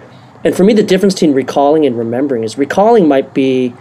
And 0.45 0.55
for 0.55 0.63
me, 0.63 0.75
the 0.75 0.83
difference 0.83 1.15
between 1.15 1.33
recalling 1.33 1.87
and 1.87 1.97
remembering 1.97 2.45
is 2.45 2.59
recalling 2.59 3.09
might 3.09 3.33
be 3.33 3.73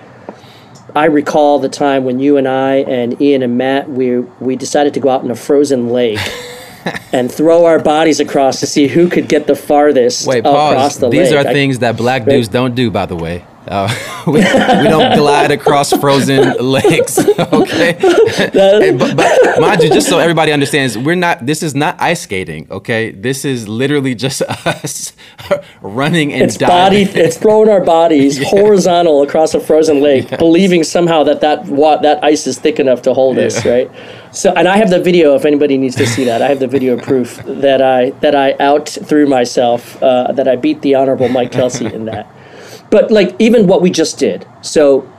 I 0.95 1.05
recall 1.05 1.59
the 1.59 1.69
time 1.69 2.03
when 2.03 2.19
you 2.19 2.37
and 2.37 2.47
I 2.47 2.77
and 2.77 3.19
Ian 3.21 3.43
and 3.43 3.57
Matt 3.57 3.89
we 3.89 4.19
we 4.19 4.55
decided 4.55 4.93
to 4.95 4.99
go 4.99 5.09
out 5.09 5.23
in 5.23 5.31
a 5.31 5.35
frozen 5.35 5.89
lake 5.89 6.19
and 7.13 7.31
throw 7.31 7.65
our 7.65 7.79
bodies 7.79 8.19
across 8.19 8.59
to 8.59 8.67
see 8.67 8.87
who 8.87 9.09
could 9.09 9.27
get 9.27 9.47
the 9.47 9.55
farthest 9.55 10.27
Wait, 10.27 10.39
across 10.39 10.97
the 10.97 11.07
lake. 11.07 11.19
These 11.19 11.31
lake. 11.31 11.45
are 11.45 11.49
I, 11.49 11.53
things 11.53 11.79
that 11.79 11.97
black 11.97 12.25
dudes 12.25 12.47
don't 12.47 12.75
do, 12.75 12.91
by 12.91 13.05
the 13.05 13.15
way. 13.15 13.45
Uh, 13.67 13.87
we, 14.27 14.33
we, 14.33 14.41
don't 14.41 15.15
glide 15.15 15.51
across 15.51 15.93
frozen 15.99 16.53
lakes, 16.59 17.19
okay? 17.39 17.95
and, 17.99 18.97
but, 18.97 19.15
but, 19.15 19.61
mind 19.61 19.83
you, 19.83 19.89
just 19.89 20.09
so 20.09 20.17
everybody 20.17 20.51
understands, 20.51 20.97
we're 20.97 21.15
not. 21.15 21.45
This 21.45 21.61
is 21.61 21.75
not 21.75 21.95
ice 22.01 22.21
skating, 22.21 22.67
okay? 22.71 23.11
This 23.11 23.45
is 23.45 23.67
literally 23.67 24.15
just 24.15 24.41
us 24.41 25.13
running 25.81 26.33
and 26.33 26.43
it's 26.43 26.57
diving. 26.57 27.05
Body, 27.07 27.19
it's 27.19 27.37
throwing 27.37 27.69
our 27.69 27.83
bodies 27.83 28.39
yes. 28.39 28.49
horizontal 28.49 29.21
across 29.21 29.53
a 29.53 29.59
frozen 29.59 30.01
lake, 30.01 30.37
believing 30.39 30.83
somehow 30.83 31.23
that 31.23 31.41
that 31.41 31.65
that 31.67 32.23
ice 32.23 32.47
is 32.47 32.57
thick 32.57 32.79
enough 32.79 33.03
to 33.03 33.13
hold 33.13 33.37
yeah. 33.37 33.43
us, 33.43 33.63
right? 33.63 33.91
So, 34.31 34.53
and 34.53 34.67
I 34.67 34.77
have 34.77 34.89
the 34.89 34.99
video. 34.99 35.35
If 35.35 35.45
anybody 35.45 35.77
needs 35.77 35.95
to 35.97 36.07
see 36.07 36.23
that, 36.23 36.41
I 36.41 36.47
have 36.47 36.59
the 36.59 36.67
video 36.67 36.97
proof 36.97 37.37
that 37.45 37.81
I 37.81 38.09
that 38.21 38.33
I 38.33 38.55
out 38.59 38.89
threw 38.89 39.27
myself, 39.27 40.01
uh, 40.01 40.31
that 40.31 40.47
I 40.47 40.55
beat 40.55 40.81
the 40.81 40.95
honorable 40.95 41.29
Mike 41.29 41.51
Kelsey 41.51 41.85
in 41.85 42.05
that. 42.05 42.27
But 42.91 43.09
like 43.09 43.35
even 43.39 43.65
what 43.65 43.81
we 43.81 43.89
just 43.89 44.19
did. 44.19 44.45
So 44.61 45.11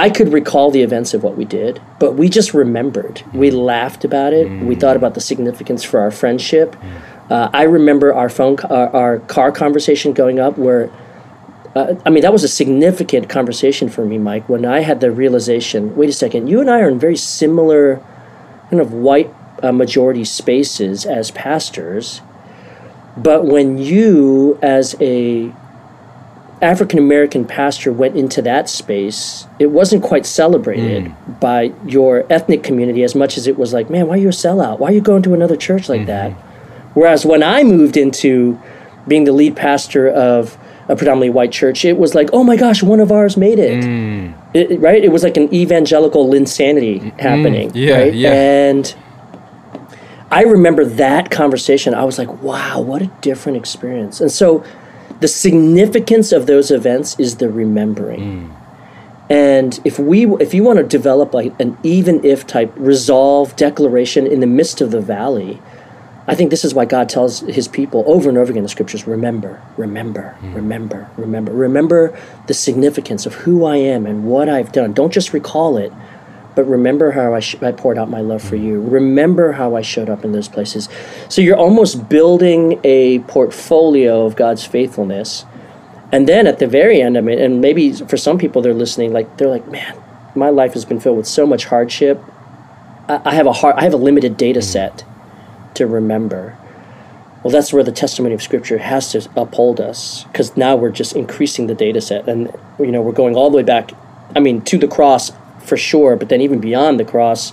I 0.00 0.08
could 0.08 0.32
recall 0.32 0.70
the 0.70 0.80
events 0.80 1.12
of 1.12 1.22
what 1.22 1.36
we 1.36 1.44
did, 1.44 1.80
but 1.98 2.14
we 2.14 2.30
just 2.30 2.54
remembered. 2.54 3.22
We 3.34 3.50
laughed 3.50 4.02
about 4.02 4.32
it. 4.32 4.48
Mm. 4.48 4.64
We 4.64 4.74
thought 4.74 4.96
about 4.96 5.12
the 5.12 5.20
significance 5.20 5.84
for 5.84 6.00
our 6.00 6.10
friendship. 6.10 6.74
Mm. 6.74 7.30
Uh, 7.30 7.50
I 7.52 7.64
remember 7.64 8.14
our 8.14 8.30
phone, 8.30 8.58
our, 8.60 8.88
our, 8.96 9.18
car 9.18 9.52
conversation 9.52 10.14
going 10.14 10.40
up 10.40 10.56
where, 10.56 10.90
uh, 11.76 11.94
I 12.06 12.10
mean, 12.10 12.22
that 12.22 12.32
was 12.32 12.42
a 12.44 12.48
significant 12.48 13.28
conversation 13.28 13.90
for 13.90 14.06
me, 14.06 14.16
Mike, 14.16 14.48
when 14.48 14.64
I 14.64 14.80
had 14.80 15.00
the 15.00 15.12
realization 15.12 15.94
wait 15.94 16.08
a 16.08 16.14
second, 16.14 16.48
you 16.48 16.60
and 16.60 16.70
I 16.70 16.80
are 16.80 16.88
in 16.88 16.98
very 16.98 17.16
similar 17.16 18.02
kind 18.70 18.80
of 18.80 18.94
white 18.94 19.32
uh, 19.62 19.70
majority 19.70 20.24
spaces 20.24 21.04
as 21.04 21.30
pastors. 21.30 22.22
But 23.18 23.44
when 23.44 23.76
you, 23.76 24.58
as 24.62 24.96
a 24.98 25.52
African 26.62 26.98
American 26.98 27.46
pastor 27.46 27.92
went 27.92 28.16
into 28.16 28.42
that 28.42 28.68
space, 28.68 29.46
it 29.58 29.66
wasn't 29.66 30.02
quite 30.02 30.26
celebrated 30.26 31.04
mm. 31.04 31.40
by 31.40 31.72
your 31.86 32.26
ethnic 32.30 32.62
community 32.62 33.02
as 33.02 33.14
much 33.14 33.38
as 33.38 33.46
it 33.46 33.58
was 33.58 33.72
like, 33.72 33.88
man, 33.88 34.06
why 34.06 34.14
are 34.14 34.18
you 34.18 34.28
a 34.28 34.32
sellout? 34.32 34.78
Why 34.78 34.90
are 34.90 34.92
you 34.92 35.00
going 35.00 35.22
to 35.22 35.34
another 35.34 35.56
church 35.56 35.88
like 35.88 36.02
mm-hmm. 36.02 36.08
that? 36.08 36.32
Whereas 36.94 37.24
when 37.24 37.42
I 37.42 37.62
moved 37.62 37.96
into 37.96 38.60
being 39.08 39.24
the 39.24 39.32
lead 39.32 39.56
pastor 39.56 40.08
of 40.08 40.58
a 40.88 40.96
predominantly 40.96 41.30
white 41.30 41.52
church, 41.52 41.84
it 41.84 41.96
was 41.96 42.14
like, 42.14 42.28
oh 42.32 42.44
my 42.44 42.56
gosh, 42.56 42.82
one 42.82 43.00
of 43.00 43.10
ours 43.10 43.36
made 43.36 43.58
it. 43.58 43.82
Mm. 43.82 44.34
it 44.54 44.80
right? 44.80 45.02
It 45.02 45.12
was 45.12 45.22
like 45.22 45.36
an 45.36 45.52
evangelical 45.54 46.28
linsanity 46.28 47.00
mm. 47.00 47.20
happening. 47.20 47.70
Yeah, 47.74 47.94
right? 47.94 48.14
yeah. 48.14 48.32
And 48.32 48.94
I 50.30 50.42
remember 50.42 50.84
that 50.84 51.30
conversation. 51.30 51.94
I 51.94 52.04
was 52.04 52.18
like, 52.18 52.42
wow, 52.42 52.80
what 52.80 53.00
a 53.00 53.06
different 53.20 53.56
experience. 53.56 54.20
And 54.20 54.30
so 54.30 54.64
the 55.20 55.28
significance 55.28 56.32
of 56.32 56.46
those 56.46 56.70
events 56.70 57.18
is 57.18 57.36
the 57.36 57.48
remembering. 57.48 58.20
Mm. 58.20 58.56
And 59.30 59.78
if 59.84 59.98
we 59.98 60.26
if 60.36 60.54
you 60.54 60.64
want 60.64 60.78
to 60.78 60.84
develop 60.84 61.32
like 61.32 61.58
an 61.60 61.78
even 61.84 62.24
if 62.24 62.46
type 62.46 62.72
resolve 62.76 63.54
declaration 63.54 64.26
in 64.26 64.40
the 64.40 64.46
midst 64.46 64.80
of 64.80 64.90
the 64.90 65.00
valley, 65.00 65.62
I 66.26 66.34
think 66.34 66.50
this 66.50 66.64
is 66.64 66.74
why 66.74 66.84
God 66.84 67.08
tells 67.08 67.40
his 67.40 67.68
people 67.68 68.02
over 68.06 68.28
and 68.28 68.36
over 68.36 68.50
again 68.50 68.58
in 68.58 68.62
the 68.64 68.68
scriptures 68.68 69.06
remember, 69.06 69.62
remember, 69.76 70.36
mm. 70.40 70.54
remember, 70.54 71.10
remember. 71.16 71.52
Remember 71.52 72.18
the 72.48 72.54
significance 72.54 73.24
of 73.24 73.34
who 73.34 73.64
I 73.64 73.76
am 73.76 74.04
and 74.04 74.24
what 74.24 74.48
I've 74.48 74.72
done. 74.72 74.92
Don't 74.92 75.12
just 75.12 75.32
recall 75.32 75.76
it, 75.76 75.92
but 76.54 76.64
remember 76.64 77.12
how 77.12 77.34
I, 77.34 77.40
sh- 77.40 77.62
I 77.62 77.72
poured 77.72 77.98
out 77.98 78.10
my 78.10 78.20
love 78.20 78.42
for 78.42 78.56
you. 78.56 78.80
Remember 78.80 79.52
how 79.52 79.76
I 79.76 79.82
showed 79.82 80.08
up 80.08 80.24
in 80.24 80.32
those 80.32 80.48
places. 80.48 80.88
So 81.28 81.42
you're 81.42 81.56
almost 81.56 82.08
building 82.08 82.80
a 82.84 83.20
portfolio 83.20 84.26
of 84.26 84.36
God's 84.36 84.64
faithfulness. 84.64 85.44
And 86.12 86.28
then 86.28 86.46
at 86.46 86.58
the 86.58 86.66
very 86.66 87.00
end, 87.00 87.16
I 87.16 87.20
mean, 87.20 87.38
and 87.38 87.60
maybe 87.60 87.92
for 87.92 88.16
some 88.16 88.36
people 88.36 88.62
they're 88.62 88.74
listening, 88.74 89.12
like 89.12 89.36
they're 89.36 89.48
like, 89.48 89.68
man, 89.68 89.96
my 90.34 90.50
life 90.50 90.74
has 90.74 90.84
been 90.84 91.00
filled 91.00 91.16
with 91.16 91.26
so 91.26 91.46
much 91.46 91.66
hardship. 91.66 92.20
I, 93.08 93.20
I 93.26 93.34
have 93.34 93.46
a 93.46 93.52
hard, 93.52 93.76
I 93.76 93.84
have 93.84 93.94
a 93.94 93.98
limited 93.98 94.36
data 94.36 94.60
mm. 94.60 94.64
set 94.64 95.04
to 95.74 95.86
remember. 95.86 96.58
Well, 97.42 97.50
that's 97.50 97.72
where 97.72 97.82
the 97.82 97.92
testimony 97.92 98.34
of 98.34 98.42
Scripture 98.42 98.76
has 98.76 99.12
to 99.12 99.26
uphold 99.34 99.80
us, 99.80 100.24
because 100.24 100.56
now 100.58 100.76
we're 100.76 100.90
just 100.90 101.16
increasing 101.16 101.68
the 101.68 101.74
data 101.74 102.00
set, 102.02 102.28
and 102.28 102.52
you 102.78 102.92
know 102.92 103.00
we're 103.00 103.12
going 103.12 103.34
all 103.34 103.48
the 103.48 103.56
way 103.56 103.62
back. 103.62 103.92
I 104.36 104.40
mean, 104.40 104.60
to 104.62 104.76
the 104.76 104.86
cross 104.86 105.32
for 105.60 105.76
sure, 105.76 106.16
but 106.16 106.28
then 106.28 106.40
even 106.40 106.60
beyond 106.60 106.98
the 106.98 107.04
cross 107.04 107.52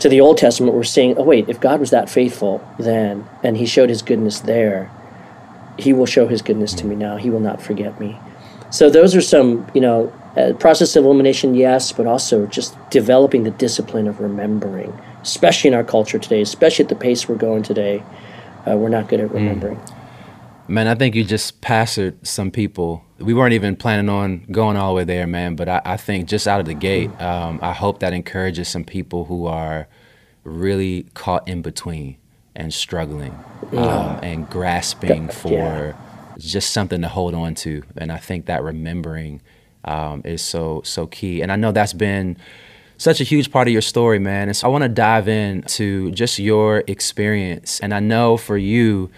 to 0.00 0.08
the 0.08 0.20
Old 0.20 0.38
Testament, 0.38 0.74
we're 0.74 0.84
seeing, 0.84 1.16
oh, 1.18 1.24
wait, 1.24 1.48
if 1.48 1.60
God 1.60 1.80
was 1.80 1.90
that 1.90 2.08
faithful 2.08 2.66
then, 2.78 3.28
and 3.42 3.56
He 3.56 3.66
showed 3.66 3.88
His 3.88 4.02
goodness 4.02 4.40
there, 4.40 4.90
He 5.78 5.92
will 5.92 6.06
show 6.06 6.26
His 6.28 6.42
goodness 6.42 6.72
to 6.74 6.86
me 6.86 6.94
now. 6.94 7.16
He 7.16 7.30
will 7.30 7.40
not 7.40 7.60
forget 7.60 7.98
me. 7.98 8.18
So 8.70 8.90
those 8.90 9.16
are 9.16 9.20
some, 9.20 9.66
you 9.74 9.80
know, 9.80 10.12
uh, 10.36 10.52
process 10.54 10.94
of 10.94 11.04
elimination, 11.04 11.54
yes, 11.54 11.90
but 11.90 12.06
also 12.06 12.46
just 12.46 12.76
developing 12.90 13.42
the 13.42 13.50
discipline 13.50 14.06
of 14.06 14.20
remembering, 14.20 14.96
especially 15.22 15.68
in 15.68 15.74
our 15.74 15.84
culture 15.84 16.18
today, 16.18 16.42
especially 16.42 16.84
at 16.84 16.88
the 16.88 16.94
pace 16.94 17.28
we're 17.28 17.36
going 17.36 17.62
today. 17.62 18.02
Uh, 18.66 18.76
we're 18.76 18.90
not 18.90 19.08
good 19.08 19.20
at 19.20 19.30
mm. 19.30 19.34
remembering. 19.34 19.76
Mm. 19.76 19.94
Man, 20.68 20.86
I 20.86 20.94
think 20.94 21.14
you 21.14 21.24
just 21.24 21.62
pastored 21.62 22.26
some 22.26 22.50
people. 22.50 23.04
We 23.18 23.34
weren't 23.34 23.54
even 23.54 23.76
planning 23.76 24.08
on 24.08 24.46
going 24.50 24.76
all 24.76 24.90
the 24.90 24.96
way 24.98 25.04
there, 25.04 25.26
man. 25.26 25.56
But 25.56 25.68
I, 25.68 25.82
I 25.84 25.96
think 25.96 26.28
just 26.28 26.46
out 26.46 26.60
of 26.60 26.66
the 26.66 26.74
gate, 26.74 27.10
um, 27.20 27.58
I 27.62 27.72
hope 27.72 27.98
that 28.00 28.12
encourages 28.12 28.68
some 28.68 28.84
people 28.84 29.24
who 29.24 29.46
are 29.46 29.88
really 30.44 31.04
caught 31.14 31.46
in 31.48 31.62
between 31.62 32.16
and 32.54 32.72
struggling 32.74 33.38
um, 33.72 34.18
and 34.22 34.48
grasping 34.48 35.28
for 35.28 35.48
yeah. 35.48 35.94
just 36.38 36.70
something 36.70 37.00
to 37.02 37.08
hold 37.08 37.34
on 37.34 37.54
to. 37.56 37.82
And 37.96 38.10
I 38.10 38.18
think 38.18 38.46
that 38.46 38.62
remembering 38.62 39.40
um, 39.84 40.22
is 40.24 40.42
so 40.42 40.82
so 40.84 41.06
key. 41.06 41.40
And 41.40 41.50
I 41.50 41.56
know 41.56 41.72
that's 41.72 41.92
been 41.92 42.36
such 42.98 43.20
a 43.20 43.24
huge 43.24 43.50
part 43.50 43.68
of 43.68 43.72
your 43.72 43.82
story, 43.82 44.18
man. 44.18 44.48
And 44.48 44.56
so 44.56 44.66
I 44.66 44.70
want 44.70 44.82
to 44.82 44.88
dive 44.88 45.28
into 45.28 46.10
just 46.10 46.38
your 46.38 46.82
experience. 46.86 47.78
And 47.80 47.94
I 47.94 48.00
know 48.00 48.36
for 48.36 48.58
you 48.58 49.10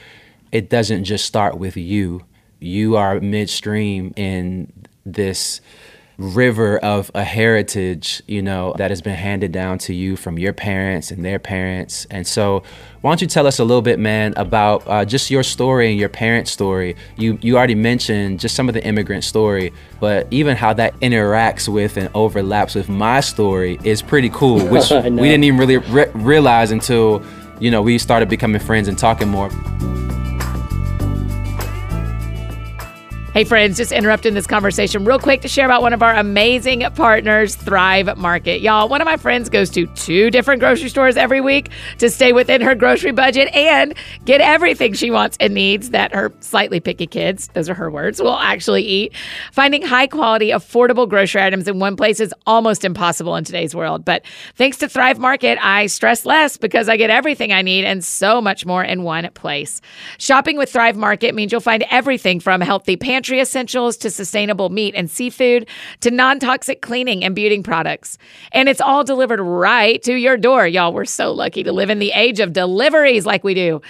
it 0.53 0.69
doesn't 0.69 1.05
just 1.05 1.25
start 1.25 1.57
with 1.59 1.77
you. 1.77 2.25
You 2.61 2.97
are 2.97 3.21
midstream 3.21 4.13
in 4.17 4.73
this 5.05 5.61
river 6.21 6.77
of 6.79 7.11
a 7.15 7.25
heritage, 7.25 8.23
you 8.27 8.43
know, 8.43 8.75
that 8.77 8.91
has 8.91 9.01
been 9.01 9.17
handed 9.17 9.53
down 9.53 9.79
to 9.79 9.95
you 9.95 10.17
from 10.17 10.39
your 10.39 10.53
parents 10.53 11.11
and 11.11 11.25
their 11.25 11.39
parents. 11.39 12.07
And 12.11 12.27
so, 12.27 12.63
why 13.01 13.11
don't 13.11 13.23
you 13.23 13.27
tell 13.27 13.47
us 13.47 13.59
a 13.59 13.65
little 13.65 13.81
bit, 13.81 13.99
man, 13.99 14.35
about 14.37 14.87
uh, 14.87 15.07
just 15.07 15.31
your 15.31 15.43
story 15.43 15.91
and 15.91 15.99
your 15.99 16.11
parents' 16.11 16.51
story? 16.51 16.95
You 17.17 17.39
you 17.41 17.57
already 17.57 17.75
mentioned 17.75 18.39
just 18.39 18.55
some 18.55 18.69
of 18.69 18.75
the 18.75 18.85
immigrant 18.85 19.25
story, 19.25 19.73
but 19.99 20.27
even 20.31 20.57
how 20.57 20.75
that 20.75 20.95
interacts 21.01 21.67
with 21.67 21.97
and 21.97 22.11
overlaps 22.15 22.75
with 22.75 22.91
my 22.91 23.21
story 23.21 23.79
is 23.83 24.03
pretty 24.03 24.29
cool, 24.29 24.65
which 24.69 24.91
we 24.91 25.01
didn't 25.01 25.45
even 25.45 25.59
really 25.59 25.79
re- 25.79 26.11
realize 26.13 26.71
until 26.71 27.23
you 27.59 27.71
know 27.71 27.81
we 27.81 27.97
started 27.97 28.29
becoming 28.29 28.61
friends 28.61 28.89
and 28.89 28.99
talking 28.99 29.29
more. 29.29 29.49
Hey, 33.33 33.45
friends, 33.45 33.77
just 33.77 33.93
interrupting 33.93 34.35
this 34.35 34.49
conversation 34.49 35.05
real 35.05 35.21
quick 35.21 35.43
to 35.43 35.49
share 35.49 35.65
about 35.65 35.83
one 35.83 35.93
of 35.93 36.03
our 36.03 36.17
amazing 36.17 36.81
partners, 36.97 37.55
Thrive 37.55 38.19
Market. 38.19 38.61
Y'all, 38.61 38.89
one 38.89 39.01
of 39.01 39.05
my 39.05 39.17
friends 39.17 39.49
goes 39.49 39.71
to 39.71 39.87
two 39.95 40.33
different 40.33 40.59
grocery 40.59 40.89
stores 40.89 41.17
every 41.17 41.41
week 41.41 41.71
to 41.99 42.11
stay 42.11 42.33
within 42.33 42.61
her 42.61 42.75
grocery 42.75 43.13
budget 43.13 43.49
and 43.55 43.95
get 44.25 44.41
everything 44.41 44.95
she 44.95 45.13
wants 45.13 45.37
and 45.39 45.55
needs 45.55 45.91
that 45.91 46.13
her 46.13 46.33
slightly 46.41 46.81
picky 46.81 47.07
kids, 47.07 47.47
those 47.55 47.71
are 47.71 47.75
her 47.75 47.89
words, 47.89 48.21
will 48.21 48.35
actually 48.35 48.83
eat. 48.83 49.15
Finding 49.53 49.83
high 49.83 50.09
quality, 50.09 50.49
affordable 50.49 51.09
grocery 51.09 51.41
items 51.41 51.69
in 51.69 51.79
one 51.79 51.95
place 51.95 52.19
is 52.19 52.35
almost 52.49 52.85
impossible 52.85 53.37
in 53.37 53.45
today's 53.45 53.77
world. 53.77 54.05
But 54.05 54.25
thanks 54.57 54.77
to 54.79 54.89
Thrive 54.89 55.21
Market, 55.21 55.57
I 55.65 55.87
stress 55.87 56.27
less 56.27 56.57
because 56.57 56.89
I 56.89 56.97
get 56.97 57.11
everything 57.11 57.53
I 57.53 57.63
need 57.63 57.85
and 57.85 58.05
so 58.05 58.41
much 58.41 58.67
more 58.67 58.83
in 58.83 59.05
one 59.05 59.31
place. 59.35 59.81
Shopping 60.19 60.57
with 60.57 60.73
Thrive 60.73 60.97
Market 60.97 61.33
means 61.33 61.53
you'll 61.53 61.61
find 61.61 61.85
everything 61.93 62.41
from 62.41 62.61
healthy 62.61 62.97
pantry 62.97 63.20
pantry 63.21 63.39
essentials 63.39 63.99
to 63.99 64.09
sustainable 64.09 64.71
meat 64.71 64.95
and 64.97 65.11
seafood 65.11 65.69
to 66.01 66.11
non 66.11 66.39
toxic 66.41 66.81
cleaning 66.81 67.23
and 67.23 67.35
beauty 67.35 67.61
products. 67.61 68.17
And 68.53 68.67
it's 68.67 68.81
all 68.81 69.05
delivered 69.05 69.43
right 69.43 70.03
to 70.05 70.15
your 70.15 70.39
door. 70.39 70.67
Y'all, 70.67 70.95
we're 70.95 71.05
so 71.05 71.31
lucky 71.31 71.63
to 71.65 71.71
live 71.71 71.91
in 71.91 71.99
the 71.99 72.13
age 72.13 72.41
of 72.41 72.55
deliveries 72.55 73.27
like 73.27 73.45
we 73.45 73.53
do. 73.53 73.83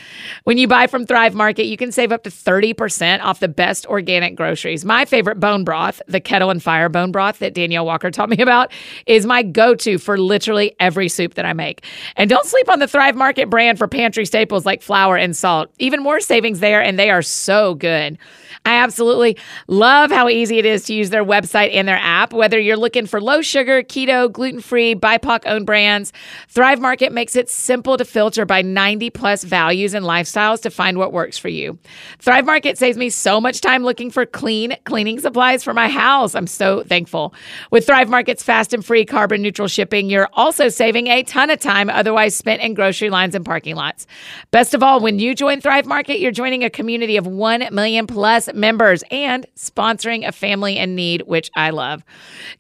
When 0.43 0.59
you 0.59 0.67
buy 0.67 0.89
from 0.89 1.07
Thrive 1.07 1.33
Market, 1.33 1.67
you 1.67 1.77
can 1.77 1.93
save 1.93 2.11
up 2.11 2.25
to 2.25 2.31
30% 2.31 3.21
off 3.23 3.39
the 3.39 3.47
best 3.47 3.87
organic 3.87 4.35
groceries. 4.35 4.85
My 4.85 5.05
favorite 5.05 5.39
bone 5.39 5.63
broth, 5.63 6.03
the 6.09 6.21
kettle 6.21 6.51
and 6.51 6.61
fire 6.61 6.89
bone 6.89 7.13
broth 7.13 7.39
that 7.39 7.55
Danielle 7.55 7.87
Walker 7.87 8.11
taught 8.11 8.31
me 8.31 8.39
about, 8.41 8.73
is 9.07 9.27
my 9.27 9.45
go 9.45 9.77
to 9.77 9.99
for 9.99 10.19
literally 10.19 10.75
every 10.81 11.09
soup 11.09 11.35
that 11.35 11.45
I 11.45 11.53
make. 11.53 11.85
And 12.17 12.29
don't 12.29 12.47
sleep 12.47 12.69
on 12.69 12.81
the 12.81 12.89
Thrive 12.89 13.15
Market 13.15 13.49
brand 13.49 13.79
for 13.79 13.87
pantry 13.87 14.27
staples 14.27 14.67
like 14.67 14.83
flour 14.83 15.17
and 15.17 15.37
salt. 15.37 15.71
Even 15.79 16.03
more 16.03 16.19
savings 16.19 16.59
there, 16.59 16.83
and 16.83 16.99
they 16.99 17.11
are 17.11 17.23
so 17.23 17.77
good. 17.77 18.19
I 18.65 18.75
absolutely 18.77 19.20
love 19.69 20.11
how 20.11 20.29
easy 20.29 20.59
it 20.59 20.67
is 20.67 20.85
to 20.85 20.95
use 20.95 21.11
their 21.11 21.25
website 21.25 21.75
and 21.75 21.87
their 21.87 21.99
app. 22.01 22.33
Whether 22.33 22.59
you're 22.59 22.77
looking 22.77 23.07
for 23.07 23.21
low 23.21 23.43
sugar, 23.43 23.83
keto, 23.83 24.31
gluten 24.31 24.61
free, 24.61 24.95
BIPOC 24.95 25.43
owned 25.47 25.67
brands, 25.67 26.13
Thrive 26.49 26.81
Market 26.81 27.13
makes 27.13 27.37
it 27.37 27.49
simple 27.49 27.97
to 27.97 28.05
filter 28.05 28.45
by 28.45 28.63
90 28.63 29.11
plus 29.11 29.45
values 29.45 29.95
and 29.95 30.05
lifestyles 30.05 30.61
to 30.63 30.71
find 30.71 30.99
what 30.99 31.13
works 31.13 31.39
for 31.39 31.49
you. 31.49 31.79
Thrive 32.19 32.45
Market 32.47 32.79
saves 32.79 32.97
me 32.97 33.11
so 33.11 33.41
much 33.41 33.61
time 33.61 33.83
looking 33.83 34.11
for 34.11 34.27
clean 34.27 34.77
cleaning 34.85 35.21
supplies 35.21 35.63
for 35.63 35.75
my 35.75 35.89
house. 35.89 36.35
I'm 36.35 36.47
so 36.47 36.83
thankful. 36.83 37.35
With 37.71 37.87
Thrive 37.87 38.09
Market's 38.09 38.43
fast 38.43 38.73
and 38.73 38.85
free 38.85 39.05
carbon 39.05 39.43
neutral 39.43 39.69
shipping, 39.69 40.11
you're 40.11 40.29
also 40.35 40.69
saving 40.69 41.07
a 41.09 41.23
ton 41.23 41.51
of 41.51 41.61
time 41.61 41.91
otherwise 41.91 42.37
spent 42.37 42.63
in 42.63 42.75
grocery 42.75 43.11
lines 43.11 43.35
and 43.35 43.45
parking 43.45 43.77
lots. 43.77 44.07
Best 44.51 44.75
of 44.75 44.83
all, 44.83 45.01
when 45.01 45.19
you 45.19 45.35
join 45.35 45.61
Thrive 45.61 45.87
Market, 45.87 46.21
you're 46.21 46.33
joining 46.33 46.65
a 46.65 46.71
community 46.71 47.17
of 47.17 47.27
1 47.27 47.69
million 47.73 48.07
plus 48.07 48.53
members 48.55 49.03
and 49.11 49.47
sponsoring 49.57 50.27
a 50.27 50.33
family 50.33 50.79
in 50.79 50.95
need, 50.95 51.23
which 51.23 51.51
I 51.55 51.71
love. 51.71 52.05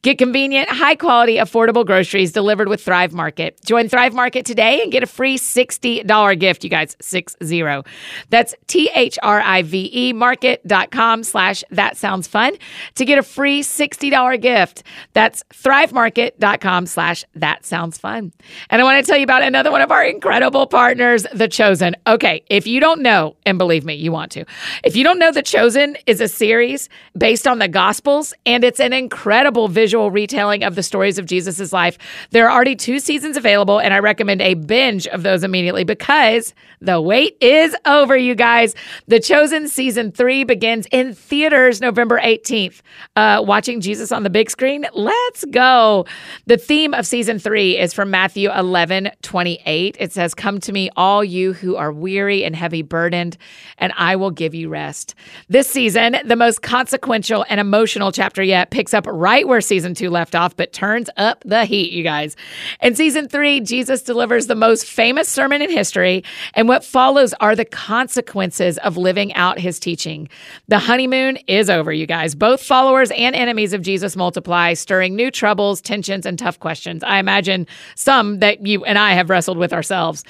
Get 0.02 0.18
convenient, 0.18 0.68
high 0.68 0.96
quality, 0.96 1.36
affordable 1.36 1.86
groceries 1.86 2.32
delivered 2.32 2.68
with 2.68 2.82
Thrive 2.82 3.12
Market. 3.12 3.58
Join 3.64 3.88
Thrive 3.88 4.12
Market 4.12 4.44
today 4.44 4.82
and 4.82 4.92
get 4.92 5.02
a 5.02 5.06
free 5.06 5.38
$60 5.38 6.38
gift, 6.38 6.64
you 6.64 6.70
guys, 6.70 6.96
six 7.00 7.36
zero. 7.42 7.84
That's 8.30 8.54
T 8.66 8.90
H 8.94 9.18
R 9.22 9.40
I 9.40 9.62
V 9.62 9.90
E 9.92 10.12
market.com 10.12 11.24
slash 11.24 11.62
that 11.70 11.96
sounds 11.96 12.26
fun 12.26 12.56
to 12.96 13.04
get 13.04 13.18
a 13.18 13.22
free 13.22 13.62
$60 13.62 14.40
gift. 14.40 14.82
That's 15.12 15.42
thrivemarket.com 15.54 16.86
slash 16.86 17.24
that 17.34 17.64
sounds 17.64 17.98
fun. 17.98 18.32
And 18.68 18.82
I 18.82 18.84
want 18.84 19.04
to 19.04 19.08
tell 19.08 19.18
you 19.18 19.24
about 19.24 19.42
another 19.42 19.70
one 19.70 19.80
of 19.80 19.90
our 19.90 20.04
incredible 20.04 20.66
partners, 20.66 21.26
The 21.32 21.48
Chosen. 21.48 21.94
Okay, 22.06 22.42
if 22.50 22.66
you 22.66 22.80
don't 22.80 23.02
know, 23.02 23.36
and 23.46 23.58
believe 23.58 23.84
me, 23.84 23.94
you 23.94 24.12
want 24.12 24.32
to, 24.32 24.44
if 24.84 24.96
you 24.96 25.04
don't 25.04 25.18
know 25.18 25.32
The 25.32 25.42
Chosen, 25.42 25.60
Chosen 25.60 25.94
is 26.06 26.20
a 26.20 26.26
series 26.40 26.88
based 27.18 27.46
on 27.46 27.58
the 27.58 27.68
Gospels, 27.68 28.32
and 28.46 28.64
it's 28.64 28.80
an 28.80 28.94
incredible 28.94 29.68
visual 29.68 30.10
retelling 30.10 30.64
of 30.64 30.74
the 30.74 30.82
stories 30.82 31.18
of 31.18 31.26
Jesus' 31.26 31.70
life. 31.70 31.98
There 32.30 32.48
are 32.48 32.50
already 32.50 32.76
two 32.76 32.98
seasons 32.98 33.36
available, 33.36 33.78
and 33.78 33.92
I 33.92 33.98
recommend 33.98 34.40
a 34.40 34.54
binge 34.54 35.06
of 35.08 35.22
those 35.22 35.44
immediately 35.44 35.84
because 35.84 36.54
the 36.80 36.98
wait 36.98 37.36
is 37.42 37.76
over, 37.84 38.16
you 38.16 38.34
guys. 38.34 38.74
The 39.06 39.20
Chosen 39.20 39.68
season 39.68 40.12
three 40.12 40.44
begins 40.44 40.86
in 40.90 41.12
theaters 41.12 41.82
November 41.82 42.18
18th. 42.18 42.80
Uh, 43.16 43.42
watching 43.46 43.82
Jesus 43.82 44.10
on 44.10 44.22
the 44.22 44.30
big 44.30 44.50
screen? 44.50 44.86
Let's 44.94 45.44
go. 45.44 46.06
The 46.46 46.56
theme 46.56 46.94
of 46.94 47.06
season 47.06 47.38
three 47.38 47.78
is 47.78 47.92
from 47.92 48.10
Matthew 48.10 48.50
11 48.50 49.10
28. 49.20 49.96
It 50.00 50.12
says, 50.12 50.32
Come 50.32 50.58
to 50.60 50.72
me, 50.72 50.88
all 50.96 51.22
you 51.22 51.52
who 51.52 51.76
are 51.76 51.92
weary 51.92 52.44
and 52.44 52.56
heavy 52.56 52.80
burdened, 52.80 53.36
and 53.76 53.92
I 53.98 54.16
will 54.16 54.30
give 54.30 54.54
you 54.54 54.70
rest. 54.70 55.14
This 55.48 55.68
season, 55.68 56.16
the 56.30 56.36
most 56.36 56.62
consequential 56.62 57.44
and 57.48 57.58
emotional 57.58 58.12
chapter 58.12 58.40
yet 58.40 58.70
picks 58.70 58.94
up 58.94 59.04
right 59.08 59.48
where 59.48 59.60
season 59.60 59.94
two 59.94 60.08
left 60.10 60.36
off, 60.36 60.56
but 60.56 60.72
turns 60.72 61.10
up 61.16 61.42
the 61.44 61.64
heat, 61.64 61.90
you 61.90 62.04
guys. 62.04 62.36
In 62.80 62.94
season 62.94 63.28
three, 63.28 63.58
Jesus 63.58 64.00
delivers 64.00 64.46
the 64.46 64.54
most 64.54 64.86
famous 64.86 65.28
sermon 65.28 65.60
in 65.60 65.68
history, 65.68 66.22
and 66.54 66.68
what 66.68 66.84
follows 66.84 67.34
are 67.40 67.56
the 67.56 67.64
consequences 67.64 68.78
of 68.78 68.96
living 68.96 69.34
out 69.34 69.58
his 69.58 69.80
teaching. 69.80 70.28
The 70.68 70.78
honeymoon 70.78 71.36
is 71.48 71.68
over, 71.68 71.92
you 71.92 72.06
guys. 72.06 72.36
Both 72.36 72.62
followers 72.62 73.10
and 73.10 73.34
enemies 73.34 73.72
of 73.72 73.82
Jesus 73.82 74.14
multiply, 74.14 74.74
stirring 74.74 75.16
new 75.16 75.32
troubles, 75.32 75.80
tensions, 75.80 76.26
and 76.26 76.38
tough 76.38 76.60
questions. 76.60 77.02
I 77.02 77.18
imagine 77.18 77.66
some 77.96 78.38
that 78.38 78.64
you 78.64 78.84
and 78.84 79.00
I 79.00 79.14
have 79.14 79.30
wrestled 79.30 79.58
with 79.58 79.72
ourselves. 79.72 80.22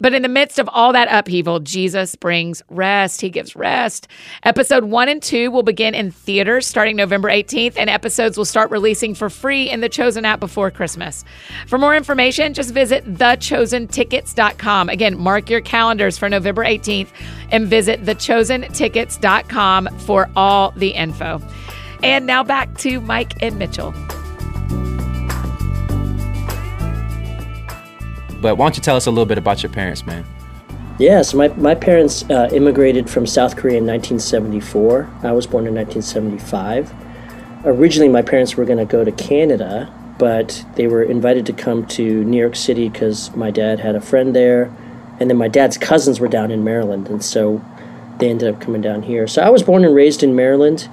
But 0.00 0.12
in 0.12 0.20
the 0.20 0.28
midst 0.28 0.58
of 0.58 0.68
all 0.70 0.92
that 0.92 1.08
upheaval, 1.10 1.60
Jesus 1.60 2.14
brings 2.14 2.62
rest. 2.68 3.22
He 3.22 3.30
gives 3.30 3.56
rest. 3.56 4.06
Episode 4.42 4.84
one 4.84 5.08
and 5.08 5.22
two 5.22 5.45
will 5.48 5.62
begin 5.62 5.94
in 5.94 6.10
theaters 6.10 6.66
starting 6.66 6.96
November 6.96 7.28
18th, 7.28 7.74
and 7.76 7.88
episodes 7.90 8.36
will 8.36 8.44
start 8.44 8.70
releasing 8.70 9.14
for 9.14 9.30
free 9.30 9.70
in 9.70 9.80
the 9.80 9.88
Chosen 9.88 10.24
app 10.24 10.40
before 10.40 10.70
Christmas. 10.70 11.24
For 11.66 11.78
more 11.78 11.96
information, 11.96 12.54
just 12.54 12.72
visit 12.72 13.04
thechosentickets.com. 13.04 14.88
Again, 14.88 15.18
mark 15.18 15.48
your 15.50 15.60
calendars 15.60 16.18
for 16.18 16.28
November 16.28 16.64
18th 16.64 17.08
and 17.50 17.66
visit 17.68 18.04
thechosentickets.com 18.04 19.98
for 19.98 20.30
all 20.36 20.72
the 20.72 20.90
info. 20.90 21.40
And 22.02 22.26
now 22.26 22.44
back 22.44 22.76
to 22.78 23.00
Mike 23.00 23.42
and 23.42 23.58
Mitchell. 23.58 23.92
But 28.40 28.56
why 28.56 28.66
don't 28.66 28.76
you 28.76 28.82
tell 28.82 28.96
us 28.96 29.06
a 29.06 29.10
little 29.10 29.26
bit 29.26 29.38
about 29.38 29.62
your 29.62 29.72
parents, 29.72 30.04
man? 30.06 30.24
Yes, 30.98 31.34
my, 31.34 31.48
my 31.48 31.74
parents 31.74 32.24
uh, 32.30 32.48
immigrated 32.52 33.10
from 33.10 33.26
South 33.26 33.54
Korea 33.54 33.76
in 33.76 33.86
1974. 33.86 35.10
I 35.22 35.32
was 35.32 35.46
born 35.46 35.66
in 35.66 35.74
1975. 35.74 36.90
Originally, 37.66 38.08
my 38.08 38.22
parents 38.22 38.56
were 38.56 38.64
going 38.64 38.78
to 38.78 38.86
go 38.86 39.04
to 39.04 39.12
Canada, 39.12 39.92
but 40.18 40.64
they 40.76 40.86
were 40.86 41.02
invited 41.02 41.44
to 41.46 41.52
come 41.52 41.86
to 41.88 42.24
New 42.24 42.38
York 42.38 42.56
City 42.56 42.88
because 42.88 43.34
my 43.36 43.50
dad 43.50 43.80
had 43.80 43.94
a 43.94 44.00
friend 44.00 44.34
there. 44.34 44.74
And 45.20 45.28
then 45.28 45.36
my 45.36 45.48
dad's 45.48 45.76
cousins 45.76 46.18
were 46.18 46.28
down 46.28 46.50
in 46.50 46.64
Maryland, 46.64 47.08
and 47.08 47.22
so 47.22 47.62
they 48.18 48.30
ended 48.30 48.54
up 48.54 48.62
coming 48.62 48.80
down 48.80 49.02
here. 49.02 49.26
So 49.26 49.42
I 49.42 49.50
was 49.50 49.62
born 49.62 49.84
and 49.84 49.94
raised 49.94 50.22
in 50.22 50.34
Maryland. 50.34 50.88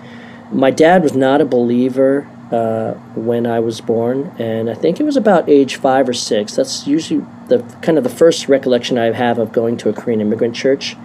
My 0.52 0.72
dad 0.72 1.02
was 1.04 1.14
not 1.14 1.40
a 1.40 1.46
believer 1.46 2.30
uh, 2.54 2.94
when 3.16 3.48
I 3.48 3.60
was 3.60 3.82
born, 3.82 4.32
and 4.38 4.70
I 4.70 4.76
think 4.76 5.00
it 5.00 5.04
was 5.04 5.18
about 5.18 5.50
age 5.50 5.78
five 5.78 6.08
or 6.08 6.14
six. 6.14 6.56
That's 6.56 6.86
usually 6.86 7.26
the 7.48 7.64
kind 7.82 7.98
of 7.98 8.04
the 8.04 8.12
first 8.12 8.48
recollection 8.48 9.00
I 9.00 9.12
have 9.12 9.40
of 9.40 9.52
going 9.52 9.76
to 9.78 9.90
a 9.90 9.94
Korean 9.94 10.22
immigrant 10.22 10.56
church. 10.56 10.96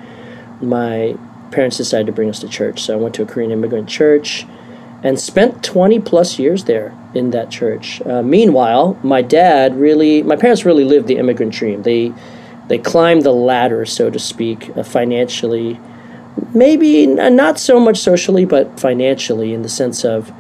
My 0.61 1.17
parents 1.51 1.79
decided 1.79 2.05
to 2.05 2.13
bring 2.13 2.29
us 2.29 2.41
to 2.41 2.49
church, 2.49 2.83
so 2.83 2.93
I 2.93 2.97
went 2.97 3.15
to 3.15 3.23
a 3.23 3.27
Korean 3.27 3.51
immigrant 3.51 3.89
church 3.89 4.45
and 5.03 5.19
spent 5.19 5.65
20 5.65 6.01
plus 6.01 6.39
years 6.39 6.65
there 6.65 6.95
in 7.15 7.31
that 7.31 7.51
church. 7.51 8.03
Uh, 8.03 8.23
meanwhile, 8.23 8.99
my 9.03 9.23
dad 9.23 9.75
really, 9.75 10.23
my 10.23 10.37
parents 10.37 10.67
really 10.67 10.85
lived 10.85 11.07
the 11.07 11.17
immigrant 11.17 11.55
dream. 11.55 11.83
They 11.83 12.13
they 12.69 12.77
climbed 12.77 13.23
the 13.23 13.33
ladder, 13.33 13.87
so 13.87 14.11
to 14.11 14.19
speak, 14.19 14.77
uh, 14.77 14.83
financially, 14.83 15.81
maybe 16.53 17.07
not 17.07 17.59
so 17.59 17.81
much 17.81 17.97
socially, 17.97 18.45
but 18.45 18.79
financially, 18.79 19.55
in 19.55 19.63
the 19.63 19.71
sense 19.71 20.05
of 20.05 20.31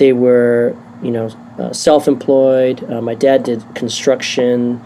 they 0.00 0.12
were, 0.12 0.74
you 1.02 1.10
know, 1.12 1.28
uh, 1.58 1.72
self-employed. 1.72 2.90
Uh, 2.90 3.00
my 3.00 3.14
dad 3.14 3.44
did 3.44 3.62
construction 3.74 4.82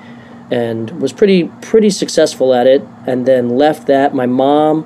and 0.50 0.90
was 1.00 1.12
pretty 1.12 1.44
pretty 1.62 1.88
successful 1.88 2.52
at 2.52 2.66
it 2.66 2.82
and 3.06 3.24
then 3.24 3.48
left 3.48 3.86
that 3.86 4.14
my 4.14 4.26
mom 4.26 4.84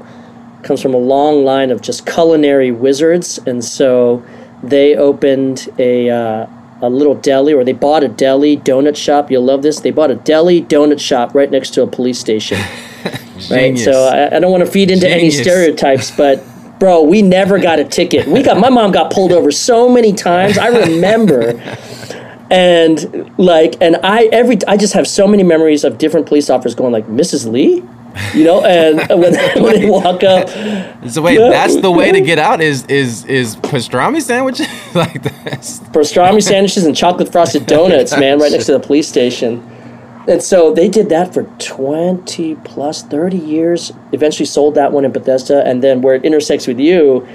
comes 0.63 0.81
from 0.81 0.95
a 0.95 0.99
long 0.99 1.45
line 1.45 1.73
of 1.73 1.83
just 1.83 2.07
culinary 2.07 2.71
wizards 2.71 3.39
and 3.45 3.65
so 3.65 4.23
they 4.63 4.95
opened 4.95 5.69
a 5.79 6.09
uh, 6.11 6.47
a 6.81 6.89
little 6.89 7.15
deli, 7.15 7.53
or 7.53 7.65
they 7.65 7.73
bought 7.73 8.05
a 8.05 8.09
deli 8.09 8.57
donut 8.57 8.97
shop. 8.97 9.31
You'll 9.31 9.45
love 9.45 9.63
this. 9.63 9.81
They 9.81 9.91
bought 9.91 10.11
a 10.11 10.15
deli 10.15 10.63
donut 10.63 11.01
shop 11.01 11.35
right 11.35 11.51
next 11.51 11.71
to 11.71 11.83
a 11.83 11.87
police 11.87 12.19
station. 12.19 12.59
right. 13.51 13.77
So 13.77 13.93
I, 14.05 14.37
I, 14.37 14.39
don't 14.39 14.53
want 14.53 14.65
to 14.65 14.71
feed 14.71 14.91
into 14.91 15.09
Genius. 15.09 15.35
any 15.35 15.43
stereotypes, 15.43 16.11
but 16.13 16.45
bro, 16.79 17.03
we 17.03 17.23
never 17.23 17.59
got 17.59 17.79
a 17.79 17.85
ticket. 17.85 18.27
We 18.27 18.43
got 18.43 18.59
my 18.59 18.71
mom 18.71 18.93
got 18.93 19.13
pulled 19.13 19.33
over 19.33 19.51
so 19.51 19.89
many 19.89 20.13
times. 20.13 20.59
I 20.59 20.69
remember. 20.69 21.61
and 22.51 23.31
like 23.39 23.75
and 23.81 23.97
I 24.03 24.25
every 24.33 24.59
I 24.67 24.79
just 24.79 24.95
have 24.95 25.07
so 25.07 25.27
many 25.27 25.43
memories 25.43 25.85
of 25.85 25.99
different 25.99 26.27
police 26.27 26.49
officers 26.49 26.75
going 26.75 26.93
like 26.93 27.07
Mrs. 27.07 27.51
Lee 27.51 27.83
you 28.35 28.45
know, 28.45 28.65
and 28.65 28.99
when, 29.09 29.35
when 29.63 29.81
they 29.81 29.89
walk 29.89 30.23
up. 30.23 30.49
So 31.09 31.23
wait, 31.23 31.39
that's 31.39 31.81
the 31.81 31.91
way 31.91 32.13
to 32.13 32.21
get 32.21 32.39
out 32.39 32.61
is 32.61 32.85
is 32.87 33.25
is 33.27 33.57
pastrami 33.57 34.23
sandwiches 34.23 34.67
like 34.95 35.23
this. 35.23 35.81
Pastrami 35.81 36.43
sandwiches 36.43 36.85
and 36.85 36.97
chocolate 36.97 37.31
frosted 37.31 37.67
donuts, 37.67 38.17
man, 38.17 38.39
right 38.39 38.53
next 38.53 38.67
to 38.67 38.73
the 38.73 38.81
police 38.81 39.09
station. 39.09 39.59
And 40.29 40.43
so 40.43 40.75
they 40.75 40.89
did 40.89 41.09
that 41.09 41.33
for 41.33 41.45
20 41.59 42.57
plus 42.57 43.03
30 43.03 43.39
years. 43.39 43.93
Eventually 44.13 44.45
sold 44.45 44.75
that 44.75 44.93
one 44.93 45.05
in 45.05 45.13
Bethesda, 45.13 45.65
and 45.65 45.83
then 45.83 46.03
where 46.03 46.15
it 46.15 46.25
intersects 46.25 46.67
with 46.67 46.79
you 46.79 47.27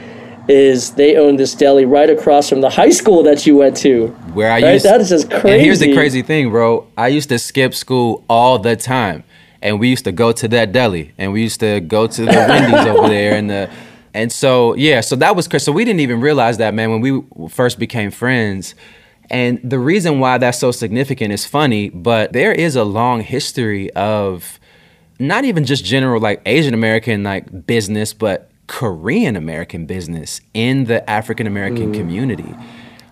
is 0.47 0.91
they 0.91 1.15
own 1.15 1.37
this 1.37 1.55
deli 1.55 1.85
right 1.85 2.09
across 2.09 2.49
from 2.49 2.61
the 2.61 2.69
high 2.69 2.89
school 2.89 3.23
that 3.23 3.47
you 3.47 3.57
went 3.57 3.77
to. 3.77 4.07
Where 4.33 4.51
I 4.51 4.61
right? 4.61 4.73
used 4.73 4.85
that 4.85 5.01
is 5.01 5.09
just 5.09 5.29
crazy. 5.29 5.49
And 5.49 5.61
here's 5.61 5.79
the 5.79 5.93
crazy 5.93 6.21
thing, 6.21 6.49
bro. 6.49 6.87
I 6.97 7.07
used 7.07 7.29
to 7.29 7.39
skip 7.39 7.73
school 7.73 8.23
all 8.29 8.59
the 8.59 8.75
time 8.75 9.23
and 9.61 9.79
we 9.79 9.87
used 9.87 10.03
to 10.03 10.11
go 10.11 10.31
to 10.33 10.47
that 10.49 10.71
deli 10.71 11.13
and 11.17 11.31
we 11.31 11.41
used 11.41 11.61
to 11.61 11.79
go 11.79 12.05
to 12.05 12.25
the 12.25 12.31
Wendy's 12.49 12.85
over 12.85 13.07
there 13.07 13.35
and 13.35 13.49
the 13.49 13.69
and 14.13 14.31
so 14.31 14.75
yeah, 14.75 15.01
so 15.01 15.15
that 15.15 15.35
was 15.35 15.47
crazy. 15.47 15.63
so 15.63 15.71
we 15.71 15.85
didn't 15.85 16.01
even 16.01 16.21
realize 16.21 16.57
that 16.57 16.73
man 16.73 16.91
when 16.91 17.01
we 17.01 17.49
first 17.49 17.79
became 17.79 18.11
friends. 18.11 18.75
And 19.29 19.59
the 19.63 19.79
reason 19.79 20.19
why 20.19 20.37
that's 20.37 20.59
so 20.59 20.71
significant 20.71 21.33
is 21.33 21.45
funny, 21.45 21.89
but 21.89 22.33
there 22.33 22.51
is 22.51 22.75
a 22.75 22.83
long 22.83 23.21
history 23.21 23.91
of 23.93 24.59
not 25.19 25.45
even 25.45 25.65
just 25.65 25.85
general 25.85 26.19
like 26.19 26.41
Asian 26.45 26.73
American 26.73 27.23
like 27.23 27.65
business, 27.65 28.13
but 28.13 28.51
Korean 28.67 29.35
American 29.35 29.85
business 29.85 30.41
in 30.53 30.85
the 30.85 31.07
African 31.09 31.47
American 31.47 31.91
mm. 31.91 31.95
community. 31.95 32.55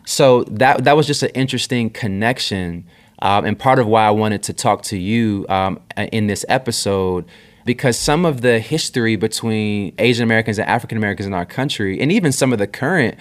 So 0.06 0.44
that 0.46 0.84
that 0.84 0.96
was 0.96 1.08
just 1.08 1.24
an 1.24 1.30
interesting 1.30 1.90
connection 1.90 2.86
um, 3.22 3.46
and 3.46 3.58
part 3.58 3.80
of 3.80 3.88
why 3.88 4.06
I 4.06 4.12
wanted 4.12 4.44
to 4.44 4.54
talk 4.54 4.82
to 4.84 4.98
you 4.98 5.46
um, 5.48 5.80
in 6.12 6.28
this 6.28 6.44
episode 6.50 7.26
because 7.66 7.98
some 7.98 8.26
of 8.26 8.42
the 8.42 8.60
history 8.60 9.16
between 9.16 9.94
Asian 10.00 10.24
Americans 10.24 10.58
and 10.58 10.68
African 10.68 10.98
Americans 10.98 11.28
in 11.28 11.34
our 11.34 11.46
country, 11.46 12.02
and 12.02 12.12
even 12.12 12.32
some 12.32 12.52
of 12.52 12.60
the 12.60 12.68
current 12.68 13.16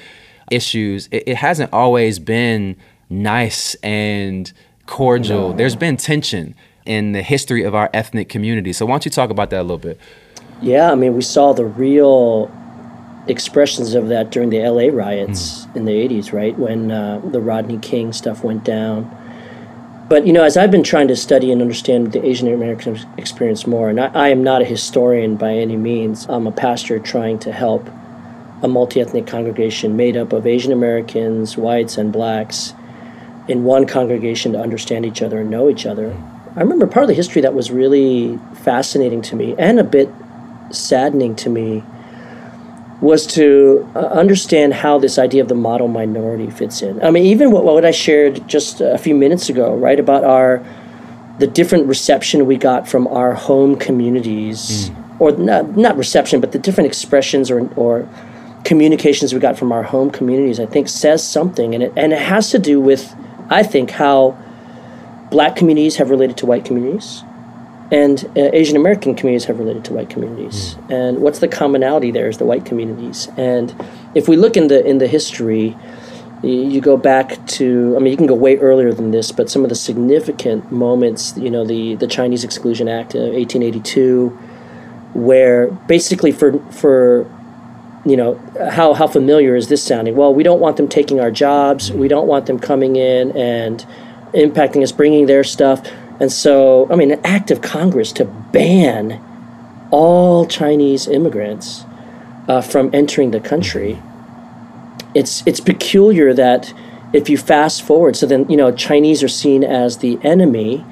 issues, 0.50 1.08
it, 1.10 1.24
it 1.26 1.36
hasn't 1.36 1.72
always 1.72 2.18
been 2.18 2.76
nice 3.08 3.74
and 3.76 4.52
cordial. 4.86 5.50
No. 5.50 5.56
There's 5.56 5.76
been 5.76 5.96
tension 5.96 6.54
in 6.84 7.12
the 7.12 7.22
history 7.22 7.64
of 7.64 7.74
our 7.74 7.90
ethnic 7.94 8.28
community. 8.28 8.72
So 8.72 8.86
why 8.86 8.92
don't 8.92 9.04
you 9.04 9.10
talk 9.10 9.30
about 9.30 9.50
that 9.50 9.60
a 9.60 9.62
little 9.62 9.78
bit? 9.78 9.98
Yeah, 10.62 10.92
I 10.92 10.94
mean, 10.94 11.14
we 11.14 11.22
saw 11.22 11.52
the 11.52 11.64
real 11.64 12.50
expressions 13.26 13.94
of 13.94 14.08
that 14.08 14.30
during 14.30 14.50
the 14.50 14.58
LA 14.58 14.88
riots 14.92 15.66
mm. 15.66 15.76
in 15.76 15.84
the 15.84 15.92
80s, 15.92 16.32
right? 16.32 16.58
When 16.58 16.90
uh, 16.90 17.20
the 17.24 17.40
Rodney 17.40 17.78
King 17.78 18.12
stuff 18.12 18.42
went 18.42 18.64
down. 18.64 19.16
But 20.08 20.26
you 20.26 20.32
know, 20.32 20.42
as 20.42 20.56
I've 20.56 20.72
been 20.72 20.82
trying 20.82 21.06
to 21.08 21.16
study 21.16 21.52
and 21.52 21.62
understand 21.62 22.12
the 22.12 22.26
Asian 22.26 22.52
American 22.52 22.98
experience 23.16 23.66
more, 23.66 23.88
and 23.88 24.00
I, 24.00 24.06
I 24.06 24.28
am 24.30 24.42
not 24.42 24.60
a 24.60 24.64
historian 24.64 25.36
by 25.36 25.52
any 25.52 25.76
means. 25.76 26.26
I'm 26.28 26.48
a 26.48 26.52
pastor 26.52 26.98
trying 26.98 27.38
to 27.40 27.52
help 27.52 27.88
a 28.62 28.68
multi-ethnic 28.68 29.26
congregation 29.26 29.96
made 29.96 30.16
up 30.16 30.32
of 30.32 30.46
Asian 30.46 30.72
Americans, 30.72 31.56
whites, 31.56 31.96
and 31.96 32.12
blacks 32.12 32.74
in 33.48 33.64
one 33.64 33.86
congregation 33.86 34.52
to 34.52 34.60
understand 34.60 35.04
each 35.06 35.22
other 35.22 35.40
and 35.40 35.50
know 35.50 35.68
each 35.68 35.86
other. 35.86 36.16
I 36.56 36.60
remember 36.60 36.86
part 36.86 37.04
of 37.04 37.08
the 37.08 37.14
history 37.14 37.42
that 37.42 37.54
was 37.54 37.70
really 37.70 38.38
fascinating 38.62 39.22
to 39.22 39.36
me 39.36 39.54
and 39.58 39.78
a 39.78 39.84
bit 39.84 40.10
saddening 40.70 41.36
to 41.36 41.50
me 41.50 41.82
was 43.00 43.26
to 43.26 43.90
uh, 43.94 43.98
understand 43.98 44.74
how 44.74 44.98
this 44.98 45.18
idea 45.18 45.42
of 45.42 45.48
the 45.48 45.54
model 45.54 45.88
minority 45.88 46.50
fits 46.50 46.82
in. 46.82 47.02
I 47.02 47.10
mean, 47.10 47.24
even 47.24 47.50
what, 47.50 47.64
what 47.64 47.84
I 47.84 47.92
shared 47.92 48.46
just 48.46 48.80
a 48.80 48.98
few 48.98 49.14
minutes 49.14 49.48
ago, 49.48 49.74
right, 49.74 49.98
about 49.98 50.24
our 50.24 50.64
the 51.38 51.46
different 51.46 51.86
reception 51.86 52.44
we 52.44 52.56
got 52.56 52.86
from 52.86 53.06
our 53.06 53.32
home 53.32 53.74
communities, 53.74 54.90
mm. 54.90 55.20
or 55.20 55.32
not, 55.32 55.74
not 55.74 55.96
reception, 55.96 56.38
but 56.38 56.52
the 56.52 56.58
different 56.58 56.86
expressions 56.86 57.50
or, 57.50 57.66
or 57.76 58.06
communications 58.64 59.32
we 59.32 59.40
got 59.40 59.58
from 59.58 59.72
our 59.72 59.82
home 59.82 60.10
communities, 60.10 60.60
I 60.60 60.66
think 60.66 60.88
says 60.88 61.26
something, 61.26 61.74
and 61.74 61.82
it 61.84 61.92
and 61.96 62.12
it 62.12 62.20
has 62.20 62.50
to 62.50 62.58
do 62.58 62.80
with, 62.80 63.14
I 63.48 63.62
think, 63.62 63.90
how 63.90 64.38
black 65.30 65.56
communities 65.56 65.96
have 65.96 66.10
related 66.10 66.36
to 66.38 66.46
white 66.46 66.64
communities 66.64 67.22
and 67.90 68.24
uh, 68.36 68.50
Asian 68.52 68.76
American 68.76 69.14
communities 69.14 69.46
have 69.46 69.58
related 69.58 69.84
to 69.86 69.92
white 69.92 70.10
communities. 70.10 70.74
Mm. 70.74 70.90
And 70.94 71.18
what's 71.18 71.40
the 71.40 71.48
commonality 71.48 72.10
there 72.10 72.28
is 72.28 72.38
the 72.38 72.44
white 72.44 72.64
communities. 72.64 73.28
And 73.36 73.74
if 74.14 74.28
we 74.28 74.36
look 74.36 74.56
in 74.56 74.68
the 74.68 74.84
in 74.84 74.98
the 74.98 75.08
history, 75.08 75.76
you 76.42 76.80
go 76.80 76.96
back 76.96 77.44
to 77.46 77.94
I 77.96 77.98
mean 77.98 78.12
you 78.12 78.16
can 78.16 78.26
go 78.26 78.34
way 78.34 78.56
earlier 78.58 78.92
than 78.92 79.10
this, 79.10 79.32
but 79.32 79.50
some 79.50 79.64
of 79.64 79.68
the 79.68 79.74
significant 79.74 80.70
moments, 80.70 81.36
you 81.36 81.50
know, 81.50 81.64
the 81.64 81.96
the 81.96 82.06
Chinese 82.06 82.44
Exclusion 82.44 82.88
Act 82.88 83.14
of 83.14 83.32
1882 83.34 84.38
where 85.12 85.66
basically 85.88 86.30
for 86.30 86.60
for 86.70 87.26
you 88.04 88.16
know 88.16 88.34
how 88.70 88.94
how 88.94 89.06
familiar 89.06 89.56
is 89.56 89.68
this 89.68 89.82
sounding? 89.82 90.16
Well, 90.16 90.32
we 90.34 90.42
don't 90.42 90.60
want 90.60 90.76
them 90.76 90.88
taking 90.88 91.20
our 91.20 91.30
jobs. 91.30 91.92
We 91.92 92.08
don't 92.08 92.26
want 92.26 92.46
them 92.46 92.58
coming 92.58 92.96
in 92.96 93.36
and 93.36 93.84
impacting 94.32 94.82
us, 94.82 94.92
bringing 94.92 95.26
their 95.26 95.44
stuff 95.44 95.86
and 96.20 96.30
so, 96.30 96.86
I 96.90 96.96
mean, 96.96 97.10
an 97.10 97.20
act 97.24 97.50
of 97.50 97.62
Congress 97.62 98.12
to 98.12 98.26
ban 98.26 99.18
all 99.90 100.46
Chinese 100.46 101.08
immigrants 101.08 101.86
uh, 102.46 102.60
from 102.60 102.90
entering 102.92 103.30
the 103.30 103.40
country. 103.40 104.00
It's 105.14 105.44
it's 105.46 105.60
peculiar 105.60 106.34
that 106.34 106.72
if 107.12 107.28
you 107.30 107.38
fast 107.38 107.82
forward, 107.82 108.16
so 108.16 108.26
then 108.26 108.48
you 108.48 108.56
know 108.56 108.70
Chinese 108.70 109.22
are 109.24 109.28
seen 109.28 109.64
as 109.64 109.98
the 109.98 110.20
enemy, 110.22 110.84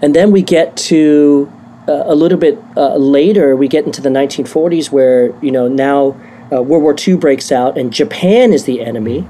and 0.00 0.14
then 0.14 0.30
we 0.30 0.42
get 0.42 0.76
to 0.76 1.50
uh, 1.88 2.04
a 2.06 2.14
little 2.14 2.38
bit 2.38 2.58
uh, 2.76 2.96
later, 2.96 3.56
we 3.56 3.68
get 3.68 3.84
into 3.86 4.00
the 4.00 4.08
1940s 4.08 4.90
where 4.90 5.36
you 5.40 5.50
know 5.50 5.68
now 5.68 6.16
uh, 6.52 6.62
World 6.62 6.82
War 6.82 6.94
II 6.96 7.16
breaks 7.16 7.50
out 7.50 7.76
and 7.78 7.92
Japan 7.92 8.52
is 8.52 8.64
the 8.64 8.80
enemy 8.80 9.26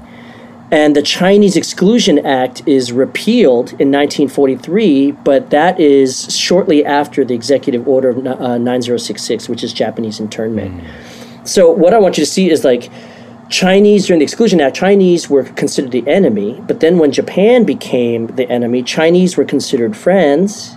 and 0.73 0.95
the 0.95 1.03
Chinese 1.03 1.55
Exclusion 1.55 2.25
Act 2.25 2.67
is 2.67 2.91
repealed 2.91 3.73
in 3.73 3.91
1943, 3.91 5.11
but 5.11 5.51
that 5.51 5.79
is 5.79 6.35
shortly 6.35 6.83
after 6.83 7.23
the 7.23 7.35
Executive 7.35 7.87
Order 7.87 8.09
of 8.09 8.25
uh, 8.25 8.57
9066, 8.57 9.47
which 9.47 9.63
is 9.63 9.71
Japanese 9.71 10.19
internment. 10.19 10.81
Mm. 10.81 11.47
So, 11.47 11.69
what 11.69 11.93
I 11.93 11.99
want 11.99 12.17
you 12.17 12.25
to 12.25 12.29
see 12.29 12.49
is 12.49 12.63
like 12.63 12.89
Chinese 13.49 14.07
during 14.07 14.17
the 14.17 14.23
Exclusion 14.23 14.59
Act, 14.61 14.75
Chinese 14.75 15.29
were 15.29 15.43
considered 15.43 15.91
the 15.91 16.07
enemy, 16.07 16.59
but 16.65 16.79
then 16.79 16.97
when 16.97 17.11
Japan 17.11 17.65
became 17.65 18.25
the 18.27 18.49
enemy, 18.49 18.81
Chinese 18.81 19.37
were 19.37 19.45
considered 19.45 19.95
friends. 19.95 20.75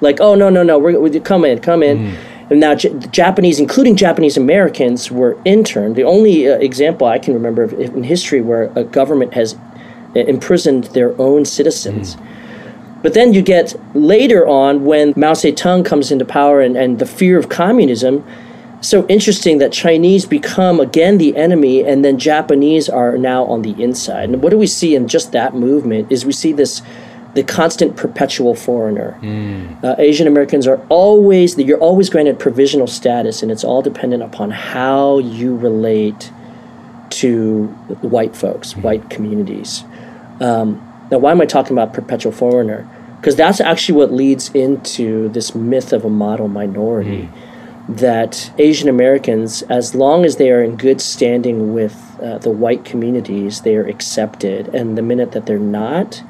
Like, 0.00 0.20
oh, 0.20 0.34
no, 0.34 0.50
no, 0.50 0.62
no, 0.62 0.78
we're, 0.78 1.00
we're 1.00 1.20
come 1.20 1.44
in, 1.44 1.60
come 1.60 1.82
in. 1.82 1.98
Mm. 1.98 2.16
And 2.50 2.60
now, 2.60 2.74
J- 2.74 2.94
Japanese, 3.10 3.58
including 3.58 3.96
Japanese 3.96 4.36
Americans, 4.36 5.10
were 5.10 5.36
interned. 5.44 5.96
The 5.96 6.04
only 6.04 6.48
uh, 6.48 6.58
example 6.58 7.06
I 7.06 7.18
can 7.18 7.34
remember 7.34 7.62
of, 7.64 7.72
in 7.72 8.04
history 8.04 8.40
where 8.40 8.70
a 8.76 8.84
government 8.84 9.34
has 9.34 9.54
uh, 9.54 10.20
imprisoned 10.20 10.84
their 10.84 11.20
own 11.20 11.44
citizens. 11.44 12.16
Mm. 12.16 13.02
But 13.02 13.14
then 13.14 13.32
you 13.32 13.42
get 13.42 13.74
later 13.94 14.46
on 14.48 14.84
when 14.84 15.12
Mao 15.16 15.32
Zedong 15.32 15.84
comes 15.84 16.10
into 16.10 16.24
power 16.24 16.60
and, 16.60 16.76
and 16.76 16.98
the 16.98 17.06
fear 17.06 17.38
of 17.38 17.48
communism. 17.48 18.24
So 18.80 19.06
interesting 19.06 19.58
that 19.58 19.72
Chinese 19.72 20.26
become 20.26 20.80
again 20.80 21.18
the 21.18 21.36
enemy, 21.36 21.84
and 21.84 22.04
then 22.04 22.18
Japanese 22.18 22.88
are 22.88 23.16
now 23.16 23.44
on 23.44 23.62
the 23.62 23.80
inside. 23.82 24.30
And 24.30 24.42
what 24.42 24.50
do 24.50 24.58
we 24.58 24.66
see 24.66 24.94
in 24.94 25.08
just 25.08 25.32
that 25.32 25.54
movement? 25.54 26.10
Is 26.10 26.26
we 26.26 26.32
see 26.32 26.52
this 26.52 26.82
the 27.36 27.44
constant 27.44 27.96
perpetual 27.96 28.54
foreigner. 28.54 29.18
Mm. 29.20 29.84
Uh, 29.84 29.94
Asian 29.98 30.26
Americans 30.26 30.66
are 30.66 30.80
always, 30.88 31.56
you're 31.58 31.78
always 31.78 32.08
granted 32.08 32.38
provisional 32.38 32.86
status, 32.86 33.42
and 33.42 33.52
it's 33.52 33.62
all 33.62 33.82
dependent 33.82 34.22
upon 34.22 34.50
how 34.50 35.18
you 35.18 35.54
relate 35.54 36.32
to 37.10 37.66
white 38.00 38.34
folks, 38.34 38.72
mm. 38.72 38.82
white 38.82 39.10
communities. 39.10 39.84
Um, 40.40 40.82
now, 41.10 41.18
why 41.18 41.30
am 41.30 41.40
I 41.42 41.44
talking 41.46 41.72
about 41.72 41.92
perpetual 41.92 42.32
foreigner? 42.32 42.88
Because 43.20 43.36
that's 43.36 43.60
actually 43.60 43.98
what 43.98 44.12
leads 44.12 44.50
into 44.54 45.28
this 45.28 45.54
myth 45.54 45.92
of 45.92 46.04
a 46.04 46.10
model 46.10 46.48
minority. 46.48 47.28
Mm. 47.28 47.42
That 47.88 48.50
Asian 48.58 48.88
Americans, 48.88 49.62
as 49.62 49.94
long 49.94 50.24
as 50.24 50.36
they 50.36 50.50
are 50.50 50.62
in 50.62 50.76
good 50.76 51.00
standing 51.00 51.72
with 51.72 52.18
uh, 52.20 52.38
the 52.38 52.50
white 52.50 52.84
communities, 52.84 53.60
they 53.60 53.76
are 53.76 53.86
accepted. 53.86 54.74
And 54.74 54.98
the 54.98 55.02
minute 55.02 55.32
that 55.32 55.46
they're 55.46 55.58
not, 55.58 56.22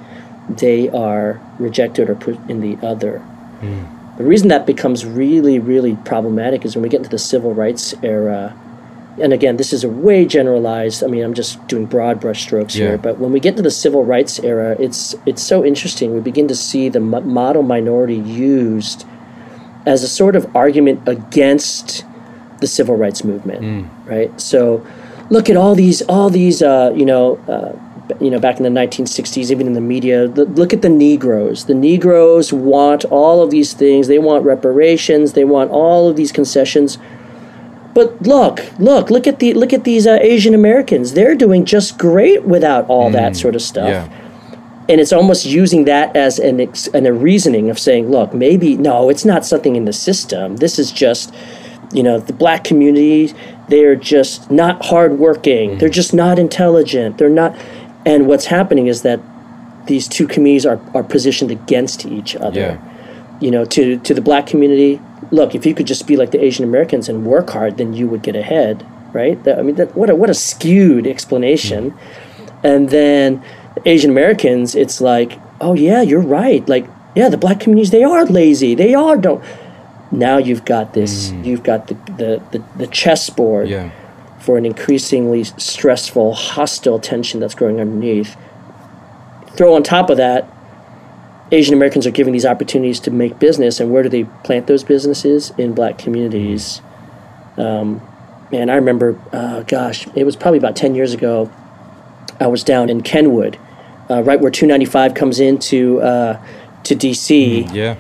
they 0.49 0.89
are 0.91 1.41
rejected 1.59 2.09
or 2.09 2.15
put 2.15 2.37
in 2.49 2.61
the 2.61 2.79
other. 2.87 3.25
Mm. 3.61 4.17
The 4.17 4.25
reason 4.25 4.49
that 4.49 4.67
becomes 4.67 5.05
really, 5.05 5.59
really 5.59 5.97
problematic 6.05 6.65
is 6.65 6.75
when 6.75 6.83
we 6.83 6.89
get 6.89 6.99
into 6.99 7.11
the 7.11 7.19
civil 7.19 7.53
rights 7.53 7.95
era, 8.03 8.57
and 9.21 9.33
again, 9.33 9.57
this 9.57 9.73
is 9.73 9.85
a 9.85 9.89
way 9.89 10.25
generalized. 10.25 11.03
I 11.03 11.07
mean, 11.07 11.23
I'm 11.23 11.35
just 11.35 11.67
doing 11.69 11.87
broad 11.87 12.21
brushstrokes 12.21 12.75
yeah. 12.75 12.89
here. 12.89 12.99
But 12.99 13.19
when 13.19 13.33
we 13.33 13.41
get 13.41 13.57
to 13.57 13.63
the 13.63 13.71
civil 13.71 14.05
rights 14.05 14.39
era, 14.41 14.77
it's 14.79 15.15
it's 15.27 15.43
so 15.43 15.65
interesting. 15.65 16.15
We 16.15 16.21
begin 16.21 16.49
to 16.49 16.55
see 16.55 16.89
the 16.89 17.01
model 17.01 17.63
minority 17.63 18.17
used 18.17 19.07
as 19.87 20.03
a 20.03 20.09
sort 20.09 20.37
of 20.37 20.55
argument 20.55 21.07
against 21.07 22.05
the 22.61 22.67
civil 22.67 22.97
rights 22.97 23.23
movement, 23.25 23.63
mm. 23.63 24.07
right? 24.07 24.39
So, 24.41 24.87
look 25.31 25.49
at 25.49 25.57
all 25.57 25.75
these 25.75 26.03
all 26.03 26.31
these 26.31 26.63
uh, 26.63 26.93
you 26.95 27.05
know. 27.05 27.37
Uh, 27.49 27.83
you 28.21 28.31
know, 28.31 28.39
back 28.39 28.59
in 28.59 28.63
the 28.63 28.81
1960s, 28.81 29.51
even 29.51 29.67
in 29.67 29.73
the 29.73 29.81
media, 29.81 30.29
the, 30.29 30.45
look 30.45 30.73
at 30.73 30.83
the 30.83 30.89
Negroes. 30.89 31.65
The 31.65 31.75
Negroes 31.75 32.53
want 32.53 33.05
all 33.07 33.43
of 33.43 33.51
these 33.51 33.73
things. 33.73 34.07
They 34.07 34.19
want 34.19 34.45
reparations. 34.45 35.33
They 35.33 35.45
want 35.45 35.71
all 35.71 36.09
of 36.09 36.17
these 36.17 36.33
concessions 36.33 36.99
but 37.97 38.21
look, 38.27 38.63
look, 38.79 39.09
look 39.09 39.27
at 39.27 39.39
the 39.39 39.55
look 39.55 39.73
at 39.73 39.85
these 39.85 40.07
uh, 40.07 40.19
Asian 40.21 40.53
Americans. 40.53 41.15
They're 41.15 41.35
doing 41.35 41.65
just 41.65 41.97
great 41.97 42.45
without 42.45 42.87
all 42.91 43.09
mm, 43.09 43.15
that 43.15 43.37
sort 43.37 43.55
of 43.55 43.63
stuff. 43.63 43.89
Yeah. 43.89 44.11
And 44.87 45.01
it's 45.01 45.15
almost 45.15 45.47
using 45.47 45.87
that 45.87 46.15
as 46.15 46.39
an, 46.39 46.61
ex- 46.61 46.89
an 46.89 47.07
a 47.07 47.13
reasoning 47.15 47.71
of 47.71 47.79
saying, 47.79 48.11
look, 48.11 48.35
maybe 48.35 48.77
no, 48.77 49.09
it's 49.09 49.25
not 49.25 49.47
something 49.47 49.77
in 49.77 49.87
the 49.87 49.95
system. 49.95 50.57
This 50.57 50.79
is 50.79 50.93
just, 50.93 51.35
you 51.91 52.03
know, 52.03 52.19
the 52.19 52.35
black 52.35 52.65
community. 52.65 53.33
They're 53.71 53.97
just 53.97 54.51
not 54.51 54.85
hardworking. 54.85 55.71
Mm. 55.71 55.79
They're 55.79 55.89
just 55.89 56.13
not 56.13 56.39
intelligent. 56.39 57.17
They're 57.17 57.31
not. 57.31 57.57
And 58.07 58.29
what's 58.29 58.47
happening 58.47 58.87
is 58.87 59.03
that 59.03 59.21
these 59.87 60.09
two 60.09 60.27
communities 60.27 60.65
are, 60.65 60.81
are 60.95 61.03
positioned 61.03 61.51
against 61.51 62.07
each 62.07 62.37
other. 62.37 62.61
Yeah. 62.61 63.39
You 63.41 63.51
know, 63.51 63.65
to 63.67 63.99
to 63.99 64.15
the 64.15 64.23
black 64.23 64.47
community, 64.47 65.01
look, 65.31 65.55
if 65.55 65.67
you 65.67 65.75
could 65.75 65.87
just 65.87 66.07
be 66.07 66.17
like 66.17 66.31
the 66.31 66.43
Asian 66.43 66.65
Americans 66.65 67.09
and 67.09 67.27
work 67.27 67.51
hard, 67.51 67.77
then 67.77 67.93
you 67.93 68.09
would 68.09 68.23
get 68.23 68.35
ahead, 68.35 68.87
right? 69.13 69.43
That, 69.45 69.59
I 69.59 69.63
mean, 69.63 69.75
that, 69.75 69.95
what 69.95 70.09
a 70.09 70.15
what 70.15 70.31
a 70.31 70.35
skewed 70.35 71.07
explanation. 71.07 71.91
Mm-hmm. 71.91 72.67
And 72.67 72.91
then 72.91 73.45
Asian 73.85 74.11
Americans, 74.11 74.75
it's 74.75 75.01
like, 75.01 75.39
oh 75.61 75.75
yeah, 75.75 76.01
you're 76.01 76.23
right. 76.23 76.67
Like, 76.67 76.87
yeah, 77.15 77.29
the 77.29 77.37
black 77.37 77.61
communities 77.61 77.91
they 77.91 78.05
are 78.05 78.25
lazy. 78.25 78.75
They 78.75 78.95
are 78.95 79.17
don't. 79.17 79.45
Now 80.11 80.39
you've 80.39 80.65
got 80.65 80.95
this. 80.95 81.31
Mm. 81.31 81.45
You've 81.45 81.63
got 81.63 81.89
the 81.89 81.95
the 82.17 82.43
the, 82.53 82.65
the 82.77 82.87
chessboard 82.87 83.69
yeah. 83.69 83.91
For 84.47 84.57
an 84.57 84.65
increasingly 84.65 85.43
stressful, 85.43 86.33
hostile 86.35 87.01
tension 87.01 87.41
that's 87.41 87.55
growing 87.55 87.81
underneath. 87.81 88.37
Throw 89.57 89.75
on 89.75 89.83
top 89.83 90.09
of 90.09 90.17
that 90.19 90.49
Asian 91.53 91.75
Americans 91.75 92.07
are 92.07 92.13
given 92.13 92.33
these 92.33 92.47
opportunities 92.47 93.01
to 93.01 93.11
make 93.11 93.39
business, 93.39 93.79
and 93.79 93.93
where 93.93 94.03
do 94.03 94.09
they 94.09 94.25
plant 94.45 94.69
those 94.69 94.83
businesses? 94.85 95.51
In 95.59 95.75
black 95.75 95.99
communities. 95.99 96.81
Um, 97.57 98.01
and 98.53 98.71
I 98.71 98.77
remember, 98.77 99.19
uh, 99.33 99.63
gosh, 99.63 100.07
it 100.15 100.25
was 100.25 100.37
probably 100.37 100.59
about 100.59 100.77
10 100.77 100.95
years 100.95 101.13
ago. 101.13 101.51
I 102.39 102.47
was 102.47 102.63
down 102.63 102.89
in 102.89 103.03
Kenwood, 103.03 103.59
uh, 104.09 104.23
right 104.23 104.41
where 104.41 104.51
295 104.51 105.15
comes 105.15 105.41
into 105.41 106.01
uh, 106.01 106.41
to 106.85 106.95
DC. 106.95 107.65
Mm, 107.65 107.75
yeah. 107.75 107.97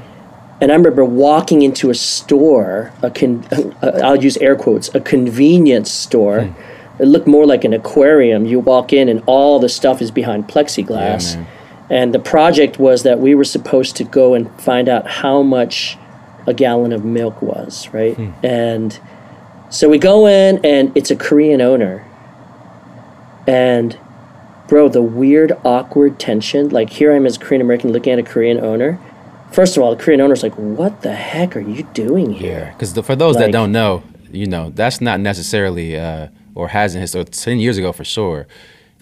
And 0.60 0.72
I 0.72 0.74
remember 0.74 1.04
walking 1.04 1.62
into 1.62 1.90
a 1.90 1.94
store, 1.94 2.92
a 3.02 3.10
con- 3.10 3.46
uh, 3.52 4.00
I'll 4.04 4.22
use 4.22 4.36
air 4.38 4.56
quotes, 4.56 4.94
a 4.94 5.00
convenience 5.00 5.90
store. 5.90 6.40
Mm. 6.40 6.54
It 6.98 7.04
looked 7.06 7.26
more 7.26 7.46
like 7.46 7.64
an 7.64 7.74
aquarium. 7.74 8.46
You 8.46 8.60
walk 8.60 8.92
in, 8.92 9.08
and 9.08 9.22
all 9.26 9.58
the 9.58 9.68
stuff 9.68 10.00
is 10.00 10.10
behind 10.10 10.48
plexiglass. 10.48 11.34
Yeah, 11.34 11.44
and 11.88 12.14
the 12.14 12.18
project 12.18 12.78
was 12.78 13.02
that 13.04 13.20
we 13.20 13.34
were 13.34 13.44
supposed 13.44 13.96
to 13.96 14.04
go 14.04 14.34
and 14.34 14.50
find 14.60 14.88
out 14.88 15.06
how 15.06 15.42
much 15.42 15.96
a 16.46 16.54
gallon 16.54 16.92
of 16.92 17.04
milk 17.04 17.42
was, 17.42 17.88
right? 17.92 18.14
Hmm. 18.14 18.30
And 18.44 18.98
so 19.70 19.88
we 19.88 19.98
go 19.98 20.26
in, 20.26 20.64
and 20.64 20.96
it's 20.96 21.10
a 21.10 21.16
Korean 21.16 21.60
owner. 21.60 22.04
And, 23.46 23.98
bro, 24.68 24.88
the 24.88 25.02
weird, 25.02 25.52
awkward 25.64 26.18
tension 26.18 26.68
like, 26.70 26.90
here 26.90 27.12
I 27.12 27.16
am 27.16 27.26
as 27.26 27.36
a 27.36 27.40
Korean 27.40 27.62
American 27.62 27.92
looking 27.92 28.12
at 28.12 28.18
a 28.18 28.24
Korean 28.24 28.58
owner. 28.60 28.98
First 29.52 29.76
of 29.76 29.82
all, 29.82 29.94
the 29.94 30.02
Korean 30.02 30.20
owner's 30.20 30.42
like, 30.42 30.54
what 30.54 31.02
the 31.02 31.12
heck 31.12 31.56
are 31.56 31.60
you 31.60 31.84
doing 31.94 32.32
here? 32.32 32.74
Because 32.74 32.92
for 33.06 33.16
those 33.16 33.36
like, 33.36 33.46
that 33.46 33.52
don't 33.52 33.72
know, 33.72 34.02
you 34.30 34.46
know, 34.46 34.70
that's 34.70 35.00
not 35.00 35.20
necessarily, 35.20 35.98
uh, 35.98 36.28
or 36.54 36.68
hasn't, 36.68 37.08
so 37.08 37.22
10 37.22 37.58
years 37.58 37.78
ago 37.78 37.92
for 37.92 38.04
sure 38.04 38.46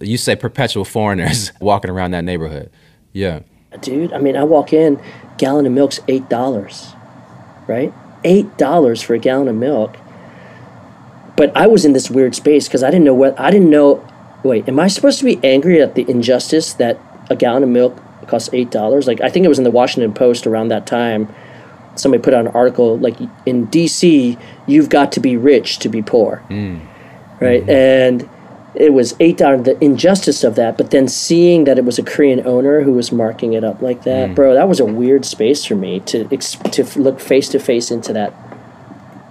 you 0.00 0.16
say 0.16 0.37
perpetual 0.37 0.85
foreigners 0.85 1.52
walking 1.61 1.90
around 1.90 2.12
that 2.12 2.24
neighborhood. 2.24 2.70
Yeah. 3.12 3.40
Dude, 3.80 4.12
I 4.12 4.18
mean, 4.18 4.37
I 4.37 4.44
walk 4.44 4.72
in, 4.72 5.00
gallon 5.38 5.66
of 5.66 5.72
milk's 5.72 6.00
eight 6.09 6.28
dollars, 6.28 6.92
right? 7.66 7.92
Eight 8.22 8.57
dollars 8.57 9.02
for 9.02 9.14
a 9.14 9.18
gallon 9.18 9.48
of 9.48 9.57
milk. 9.57 9.96
But 11.37 11.57
I 11.57 11.66
was 11.66 11.85
in 11.85 11.92
this 11.92 12.11
weird 12.11 12.35
space 12.35 12.68
because 12.68 12.85
I 12.85 12.90
didn't 12.90 13.04
know 13.04 13.14
what 13.14 13.38
I 13.38 13.50
didn't 13.50 13.70
know. 13.70 14.07
Wait, 14.44 14.68
am 14.68 14.78
I 14.78 14.88
supposed 14.88 15.18
to 15.18 15.24
be 15.24 15.40
angry 15.42 15.80
at 15.80 15.94
the 15.94 16.09
injustice 16.09 16.74
that 16.74 17.00
a 17.30 17.37
gallon 17.37 17.62
of 17.62 17.68
milk 17.68 18.00
costs 18.28 18.50
eight 18.52 18.70
dollars? 18.70 19.06
Like 19.06 19.20
I 19.20 19.28
think 19.28 19.44
it 19.44 19.48
was 19.48 19.58
in 19.58 19.64
the 19.64 19.70
Washington 19.70 20.12
Post 20.12 20.46
around 20.46 20.68
that 20.68 20.87
time. 20.87 21.32
Somebody 21.96 22.22
put 22.22 22.34
out 22.34 22.46
an 22.46 22.52
article 22.52 22.98
like 22.98 23.16
in 23.46 23.66
D.C. 23.66 24.37
You've 24.66 24.88
got 24.88 25.12
to 25.12 25.20
be 25.20 25.37
rich 25.37 25.78
to 25.80 25.88
be 25.88 26.02
poor, 26.02 26.42
mm. 26.48 26.80
right? 27.40 27.62
Mm-hmm. 27.62 27.70
And 27.70 28.28
it 28.74 28.92
was 28.92 29.14
eight 29.20 29.38
dollars 29.38 29.64
the 29.64 29.82
injustice 29.82 30.42
of 30.42 30.56
that 30.56 30.76
but 30.76 30.90
then 30.90 31.06
seeing 31.06 31.64
that 31.64 31.78
it 31.78 31.84
was 31.84 31.98
a 31.98 32.02
korean 32.02 32.44
owner 32.46 32.82
who 32.82 32.92
was 32.92 33.12
marking 33.12 33.52
it 33.52 33.62
up 33.62 33.80
like 33.80 34.02
that 34.02 34.30
mm. 34.30 34.34
bro 34.34 34.54
that 34.54 34.68
was 34.68 34.80
a 34.80 34.84
weird 34.84 35.24
space 35.24 35.64
for 35.64 35.76
me 35.76 36.00
to 36.00 36.24
to 36.37 36.84
look 36.98 37.20
face 37.20 37.48
to 37.48 37.58
face 37.58 37.90
into 37.90 38.12
that 38.12 38.34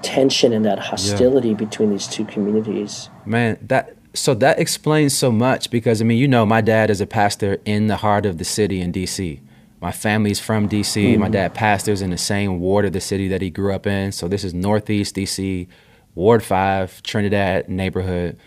tension 0.02 0.54
and 0.54 0.66
that 0.66 0.80
hostility 0.80 1.50
yeah. 1.50 1.56
between 1.56 1.90
these 1.90 2.08
two 2.08 2.26
communities 2.26 3.10
man 3.26 3.58
that 3.62 3.96
so 4.14 4.34
that 4.34 4.60
explains 4.60 5.18
so 5.18 5.32
much 5.32 5.70
because 5.70 6.02
i 6.02 6.06
mean 6.06 6.18
you 6.18 6.28
know 6.28 6.46
my 6.46 6.62
dad 6.62 6.90
is 6.90 7.02
a 7.02 7.08
pastor 7.08 7.58
in 7.66 7.88
the 7.88 7.98
heart 7.98 8.26
of 8.26 8.38
the 8.38 8.46
city 8.46 8.82
in 8.82 8.92
dc 8.92 9.40
my 9.84 9.92
family's 9.92 10.40
from 10.40 10.70
dc 10.70 10.96
mm-hmm. 10.96 11.20
my 11.20 11.28
dad 11.28 11.54
pastors 11.54 12.02
in 12.02 12.10
the 12.10 12.18
same 12.18 12.62
ward 12.62 12.86
of 12.86 12.94
the 12.94 13.02
city 13.02 13.28
that 13.28 13.42
he 13.42 13.50
grew 13.50 13.74
up 13.74 13.86
in. 13.86 14.14
So 14.14 14.30
this 14.30 14.46
is 14.46 14.54
northeast 14.54 15.18
dc 15.18 15.68
ward 16.16 16.42
5 16.42 17.04
trinidad 17.04 17.68
neighborhood. 17.68 18.38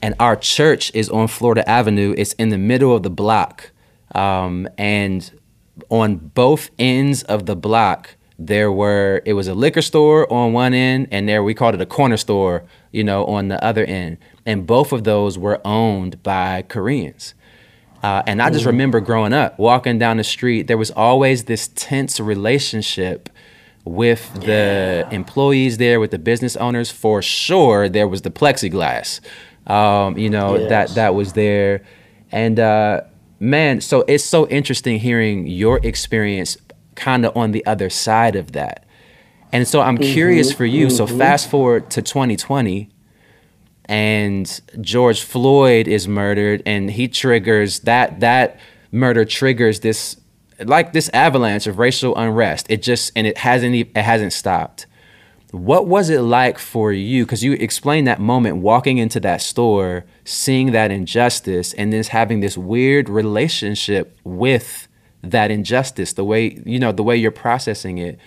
And 0.00 0.14
our 0.20 0.36
church 0.36 0.94
is 0.94 1.10
on 1.10 1.26
Florida 1.26 1.68
Avenue. 1.68 2.14
It's 2.16 2.32
in 2.34 2.50
the 2.50 2.58
middle 2.58 2.94
of 2.94 3.02
the 3.02 3.10
block, 3.10 3.72
um, 4.14 4.68
and 4.78 5.28
on 5.88 6.16
both 6.16 6.70
ends 6.78 7.24
of 7.24 7.46
the 7.46 7.56
block 7.56 8.14
there 8.38 8.70
were 8.70 9.22
it 9.24 9.32
was 9.32 9.48
a 9.48 9.54
liquor 9.54 9.82
store 9.82 10.30
on 10.32 10.52
one 10.52 10.74
end, 10.74 11.08
and 11.10 11.28
there 11.28 11.42
we 11.42 11.54
called 11.54 11.74
it 11.74 11.80
a 11.80 11.86
corner 11.86 12.16
store, 12.16 12.64
you 12.92 13.02
know, 13.02 13.24
on 13.26 13.48
the 13.48 13.62
other 13.64 13.84
end, 13.84 14.18
and 14.46 14.66
both 14.66 14.92
of 14.92 15.04
those 15.04 15.38
were 15.38 15.60
owned 15.66 16.22
by 16.22 16.62
Koreans. 16.62 17.34
Uh, 18.02 18.22
and 18.28 18.40
I 18.40 18.50
just 18.50 18.62
mm. 18.62 18.68
remember 18.68 19.00
growing 19.00 19.32
up, 19.32 19.58
walking 19.58 19.98
down 19.98 20.18
the 20.18 20.24
street, 20.24 20.68
there 20.68 20.78
was 20.78 20.92
always 20.92 21.44
this 21.44 21.66
tense 21.74 22.20
relationship 22.20 23.28
with 23.84 24.32
the 24.34 25.04
yeah. 25.08 25.10
employees 25.10 25.78
there, 25.78 25.98
with 25.98 26.12
the 26.12 26.18
business 26.18 26.54
owners. 26.56 26.92
For 26.92 27.22
sure, 27.22 27.88
there 27.88 28.06
was 28.06 28.22
the 28.22 28.30
plexiglass 28.30 29.20
um, 29.68 30.16
you 30.16 30.30
know 30.30 30.56
yes. 30.56 30.68
that 30.70 30.88
that 30.94 31.14
was 31.14 31.34
there, 31.34 31.82
and 32.32 32.58
uh, 32.58 33.02
man, 33.38 33.80
so 33.80 34.04
it's 34.08 34.24
so 34.24 34.48
interesting 34.48 34.98
hearing 34.98 35.46
your 35.46 35.78
experience, 35.84 36.56
kind 36.98 37.24
of 37.24 37.34
on 37.36 37.52
the 37.52 37.64
other 37.64 37.88
side 37.88 38.36
of 38.36 38.52
that. 38.52 38.84
And 39.52 39.66
so 39.66 39.80
I'm 39.80 39.96
mm-hmm, 39.96 40.12
curious 40.12 40.52
for 40.52 40.66
you. 40.66 40.88
Mm-hmm. 40.88 40.96
So 40.96 41.06
fast 41.06 41.48
forward 41.48 41.90
to 41.90 42.02
2020, 42.02 42.90
and 43.86 44.60
George 44.80 45.22
Floyd 45.22 45.88
is 45.88 46.06
murdered, 46.06 46.62
and 46.66 46.90
he 46.90 47.08
triggers 47.08 47.80
that 47.80 48.20
that 48.20 48.60
murder 48.92 49.24
triggers 49.24 49.80
this 49.80 50.16
like 50.64 50.92
this 50.92 51.08
avalanche 51.14 51.66
of 51.66 51.78
racial 51.78 52.14
unrest. 52.16 52.66
It 52.68 52.82
just 52.82 53.12
and 53.16 53.26
it 53.26 53.38
hasn't 53.38 53.74
it 53.74 53.96
hasn't 53.96 54.32
stopped. 54.32 54.86
What 55.50 55.86
was 55.86 56.10
it 56.10 56.20
like 56.20 56.58
for 56.58 56.92
you? 56.92 57.24
Because 57.24 57.42
you 57.42 57.54
explained 57.54 58.06
that 58.06 58.20
moment 58.20 58.58
walking 58.58 58.98
into 58.98 59.18
that 59.20 59.40
store, 59.40 60.04
seeing 60.24 60.72
that 60.72 60.90
injustice, 60.90 61.72
and 61.72 61.90
then 61.90 62.04
having 62.04 62.40
this 62.40 62.58
weird 62.58 63.08
relationship 63.08 64.18
with 64.24 64.87
that 65.22 65.50
injustice, 65.50 66.12
the 66.12 66.24
way, 66.24 66.60
you 66.64 66.78
know, 66.78 66.92
the 66.92 67.02
way 67.02 67.16
you're 67.16 67.30
processing 67.30 67.98
it. 67.98 68.18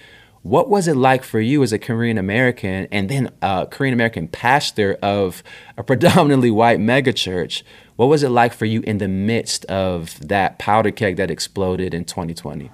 What 0.43 0.69
was 0.69 0.87
it 0.87 0.95
like 0.95 1.23
for 1.23 1.39
you 1.39 1.61
as 1.61 1.71
a 1.71 1.77
Korean 1.77 2.17
American 2.17 2.87
and 2.91 3.09
then 3.09 3.31
a 3.43 3.67
Korean 3.69 3.93
American 3.93 4.27
pastor 4.27 4.97
of 5.01 5.43
a 5.77 5.83
predominantly 5.91 6.51
white 6.51 6.79
megachurch? 6.79 7.63
What 7.95 8.07
was 8.07 8.23
it 8.23 8.29
like 8.29 8.53
for 8.53 8.65
you 8.65 8.81
in 8.81 8.97
the 8.97 9.07
midst 9.07 9.65
of 9.65 10.19
that 10.27 10.57
powder 10.57 10.91
keg 10.91 11.17
that 11.17 11.29
exploded 11.29 11.93
in 11.93 12.05
2020? 12.05 12.71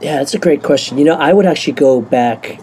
Yeah, 0.00 0.18
that's 0.18 0.34
a 0.34 0.38
great 0.38 0.62
question. 0.62 0.98
You 0.98 1.04
know, 1.04 1.14
I 1.14 1.32
would 1.32 1.46
actually 1.46 1.74
go 1.74 2.00
back. 2.00 2.60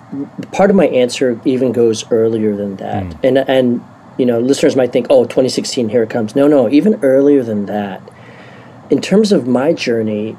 Part 0.52 0.70
of 0.70 0.76
my 0.76 0.88
answer 0.88 1.40
even 1.46 1.72
goes 1.72 2.10
earlier 2.12 2.56
than 2.56 2.78
that, 2.78 3.04
mm. 3.04 3.24
and 3.24 3.38
and 3.38 3.82
you 4.18 4.26
know, 4.26 4.40
listeners 4.40 4.76
might 4.76 4.92
think, 4.92 5.08
"Oh, 5.10 5.24
2016, 5.24 5.90
here 5.90 6.04
it 6.04 6.10
comes." 6.10 6.36
No, 6.36 6.48
no, 6.48 6.70
even 6.70 7.00
earlier 7.04 7.44
than 7.44 7.66
that. 7.68 8.02
In 8.90 9.02
terms 9.02 9.32
of 9.32 9.48
my 9.48 9.74
journey, 9.74 10.38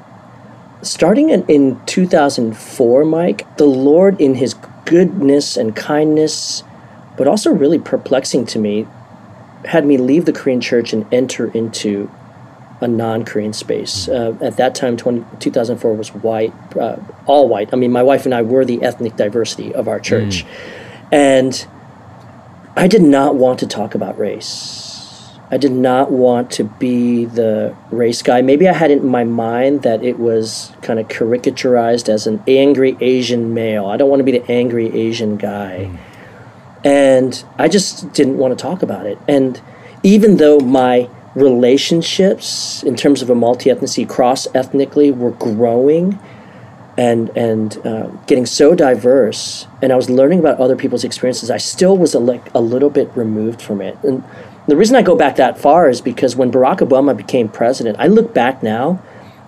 starting 0.81 1.29
in, 1.29 1.45
in 1.47 1.83
2004, 1.85 3.05
Mike, 3.05 3.57
the 3.57 3.65
Lord, 3.65 4.19
in 4.19 4.35
His 4.35 4.55
goodness 4.85 5.57
and 5.57 5.75
kindness, 5.75 6.63
but 7.17 7.27
also 7.27 7.51
really 7.51 7.79
perplexing 7.79 8.45
to 8.47 8.59
me, 8.59 8.87
had 9.65 9.85
me 9.85 9.97
leave 9.97 10.25
the 10.25 10.33
Korean 10.33 10.61
church 10.61 10.93
and 10.93 11.11
enter 11.13 11.47
into 11.51 12.09
a 12.79 12.87
non-Korean 12.87 13.53
space. 13.53 14.07
Uh, 14.07 14.37
at 14.39 14.57
that 14.57 14.75
time, 14.75 14.97
20, 14.97 15.25
2004 15.39 15.93
was 15.93 16.09
white, 16.13 16.53
uh, 16.77 16.97
all 17.25 17.49
white. 17.49 17.69
I 17.73 17.75
mean, 17.75 17.91
my 17.91 18.03
wife 18.03 18.25
and 18.25 18.33
I 18.33 18.43
were 18.43 18.65
the 18.65 18.81
ethnic 18.83 19.15
diversity 19.15 19.73
of 19.73 19.87
our 19.87 19.99
church, 19.99 20.45
mm. 20.45 20.47
and 21.11 21.67
I 22.75 22.87
did 22.87 23.01
not 23.01 23.35
want 23.35 23.59
to 23.59 23.67
talk 23.67 23.95
about 23.95 24.17
race. 24.19 24.86
I 25.49 25.57
did 25.57 25.71
not 25.71 26.11
want 26.11 26.51
to 26.51 26.65
be 26.65 27.25
the 27.25 27.75
race 27.89 28.21
guy. 28.21 28.41
Maybe 28.41 28.67
I 28.67 28.73
had 28.73 28.91
it 28.91 28.99
in 28.99 29.07
my 29.07 29.23
mind 29.23 29.83
that 29.83 30.03
it 30.03 30.19
was 30.19 30.73
kind 30.81 30.99
of 30.99 31.07
caricaturized 31.07 32.09
as 32.09 32.27
an 32.27 32.43
angry 32.47 32.97
Asian 32.99 33.53
male. 33.53 33.85
I 33.85 33.95
don't 33.95 34.09
want 34.09 34.19
to 34.19 34.25
be 34.25 34.37
the 34.37 34.51
angry 34.51 34.93
Asian 34.93 35.37
guy. 35.37 35.89
Mm. 35.89 35.97
And 36.85 37.45
I 37.57 37.69
just 37.69 38.11
didn't 38.13 38.37
want 38.37 38.57
to 38.57 38.61
talk 38.61 38.83
about 38.83 39.05
it. 39.05 39.17
And 39.27 39.61
even 40.03 40.37
though 40.37 40.59
my 40.59 41.09
relationships 41.35 42.81
in 42.83 42.95
terms 42.95 43.21
of 43.21 43.29
a 43.29 43.35
multi-ethnicity 43.35 44.09
cross 44.09 44.47
ethnically 44.55 45.11
were 45.11 45.31
growing 45.31 46.19
and 46.97 47.29
and 47.37 47.77
uh, 47.85 48.07
getting 48.25 48.43
so 48.43 48.73
diverse 48.73 49.67
and 49.83 49.93
i 49.93 49.95
was 49.95 50.09
learning 50.09 50.39
about 50.39 50.59
other 50.59 50.75
people's 50.75 51.03
experiences 51.03 51.51
i 51.51 51.57
still 51.57 51.95
was 51.95 52.15
a, 52.15 52.19
like 52.19 52.51
a 52.55 52.59
little 52.59 52.89
bit 52.89 53.07
removed 53.15 53.61
from 53.61 53.81
it 53.81 53.95
and 54.03 54.23
the 54.67 54.75
reason 54.75 54.95
i 54.95 55.01
go 55.01 55.15
back 55.15 55.35
that 55.37 55.57
far 55.57 55.89
is 55.89 56.01
because 56.01 56.35
when 56.35 56.51
barack 56.51 56.77
obama 56.77 57.15
became 57.15 57.49
president 57.49 57.97
i 57.99 58.07
look 58.07 58.33
back 58.33 58.61
now 58.61 59.01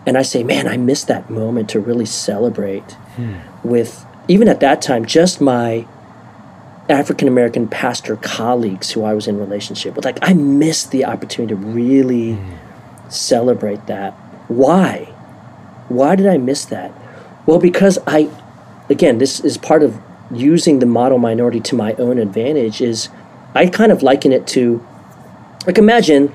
and 0.05 0.17
i 0.17 0.21
say 0.21 0.43
man 0.43 0.67
i 0.67 0.77
missed 0.77 1.08
that 1.08 1.29
moment 1.29 1.69
to 1.69 1.79
really 1.79 2.05
celebrate 2.05 2.91
hmm. 3.15 3.36
with 3.63 4.05
even 4.27 4.47
at 4.47 4.60
that 4.60 4.82
time 4.82 5.05
just 5.05 5.41
my 5.41 5.86
African 6.89 7.27
American 7.27 7.67
pastor 7.67 8.15
colleagues 8.15 8.91
who 8.91 9.03
I 9.03 9.13
was 9.13 9.27
in 9.27 9.38
relationship 9.38 9.95
with. 9.95 10.05
Like 10.05 10.17
I 10.23 10.34
missed 10.34 10.89
the 10.89 11.05
opportunity 11.05 11.53
to 11.53 11.55
really 11.55 12.34
mm. 12.34 13.12
celebrate 13.12 13.86
that. 13.86 14.13
Why? 14.47 15.05
Why 15.88 16.15
did 16.15 16.25
I 16.25 16.38
miss 16.38 16.65
that? 16.65 16.91
Well, 17.45 17.60
because 17.60 17.99
I 18.08 18.29
again, 18.89 19.19
this 19.19 19.39
is 19.39 19.58
part 19.58 19.84
of 19.84 20.01
using 20.32 20.79
the 20.79 20.86
model 20.88 21.19
minority 21.19 21.60
to 21.60 21.75
my 21.75 21.93
own 21.93 22.17
advantage 22.17 22.82
is 22.82 23.10
I 23.53 23.67
kind 23.67 23.91
of 23.91 24.01
liken 24.01 24.32
it 24.32 24.47
to 24.47 24.86
like 25.69 25.77
imagine, 25.77 26.34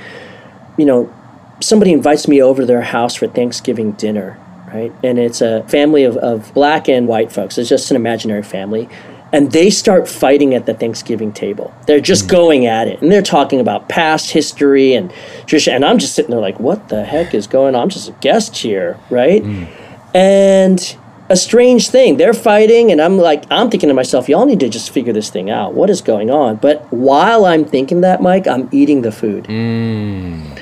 you 0.79 0.87
know, 0.87 1.13
somebody 1.61 1.93
invites 1.93 2.29
me 2.29 2.41
over 2.41 2.63
to 2.63 2.67
their 2.67 2.83
house 2.83 3.15
for 3.15 3.27
Thanksgiving 3.27 3.93
dinner, 3.93 4.39
right? 4.73 4.93
And 5.03 5.19
it's 5.19 5.41
a 5.41 5.63
family 5.65 6.05
of, 6.05 6.17
of 6.19 6.55
black 6.55 6.89
and 6.89 7.09
white 7.09 7.33
folks. 7.33 7.59
It's 7.59 7.69
just 7.69 7.91
an 7.91 7.97
imaginary 7.97 8.43
family 8.43 8.89
and 9.35 9.51
they 9.51 9.69
start 9.69 10.07
fighting 10.07 10.55
at 10.55 10.65
the 10.65 10.75
Thanksgiving 10.75 11.33
table. 11.33 11.75
They're 11.89 11.99
just 11.99 12.27
mm. 12.27 12.31
going 12.31 12.67
at 12.67 12.87
it, 12.87 13.03
and 13.03 13.11
they're 13.11 13.21
talking 13.21 13.59
about 13.59 13.89
past 13.89 14.31
history 14.31 14.95
and 14.95 15.13
tradition. 15.39 15.75
And 15.75 15.85
I'm 15.85 15.99
just 15.99 16.15
sitting 16.15 16.31
there 16.31 16.41
like, 16.41 16.61
what 16.61 16.89
the 16.89 17.05
heck 17.05 17.35
is 17.35 17.49
going 17.49 17.75
on? 17.75 17.83
I'm 17.83 17.89
just 17.89 18.09
a 18.09 18.13
guest 18.13 18.57
here, 18.57 18.97
right? 19.11 19.43
Mm. 19.43 19.67
And 20.15 20.97
a 21.29 21.37
strange 21.37 21.89
thing. 21.89 22.17
They're 22.17 22.35
fighting, 22.35 22.93
and 22.93 23.01
I'm 23.01 23.19
like, 23.19 23.45
I'm 23.51 23.71
thinking 23.71 23.89
to 23.89 23.95
myself, 23.95 24.29
y'all 24.29 24.47
need 24.47 24.61
to 24.61 24.69
just 24.69 24.91
figure 24.91 25.13
this 25.13 25.31
thing 25.31 25.51
out. 25.51 25.75
What 25.75 25.91
is 25.91 26.01
going 26.01 26.31
on? 26.31 26.57
But 26.57 26.83
while 26.93 27.47
I'm 27.47 27.65
thinking 27.65 28.03
that, 28.03 28.21
Mike, 28.21 28.47
I'm 28.47 28.69
eating 28.73 29.03
the 29.03 29.13
food. 29.13 29.45
Mm. 29.45 30.61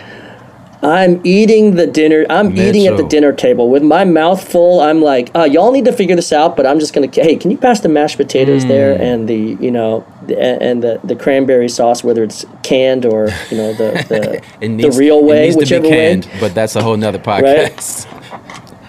I'm 0.82 1.20
eating 1.24 1.76
the 1.76 1.86
dinner. 1.86 2.26
I'm 2.28 2.48
Mitchell. 2.48 2.64
eating 2.66 2.86
at 2.88 2.96
the 2.96 3.04
dinner 3.04 3.32
table 3.32 3.70
with 3.70 3.84
my 3.84 4.04
mouth 4.04 4.46
full. 4.46 4.80
I'm 4.80 5.00
like, 5.00 5.30
uh, 5.32 5.44
y'all 5.44 5.70
need 5.70 5.84
to 5.84 5.92
figure 5.92 6.16
this 6.16 6.32
out, 6.32 6.56
but 6.56 6.66
I'm 6.66 6.80
just 6.80 6.92
gonna. 6.92 7.08
Hey, 7.12 7.36
can 7.36 7.52
you 7.52 7.56
pass 7.56 7.80
the 7.80 7.88
mashed 7.88 8.16
potatoes 8.16 8.64
mm. 8.64 8.68
there 8.68 9.00
and 9.00 9.28
the 9.28 9.56
you 9.60 9.70
know 9.70 10.04
the, 10.26 10.40
and 10.40 10.82
the 10.82 11.00
the 11.04 11.14
cranberry 11.14 11.68
sauce, 11.68 12.02
whether 12.02 12.24
it's 12.24 12.44
canned 12.64 13.06
or 13.06 13.28
you 13.48 13.56
know 13.56 13.72
the 13.74 14.42
the, 14.60 14.66
needs, 14.68 14.96
the 14.96 14.98
real 14.98 15.22
way, 15.22 15.54
whichever 15.54 15.86
canned, 15.86 16.24
way. 16.24 16.40
But 16.40 16.52
that's 16.52 16.74
a 16.74 16.82
whole 16.82 16.96
nother 16.96 17.20
podcast. 17.20 18.06
Right? 18.12 18.18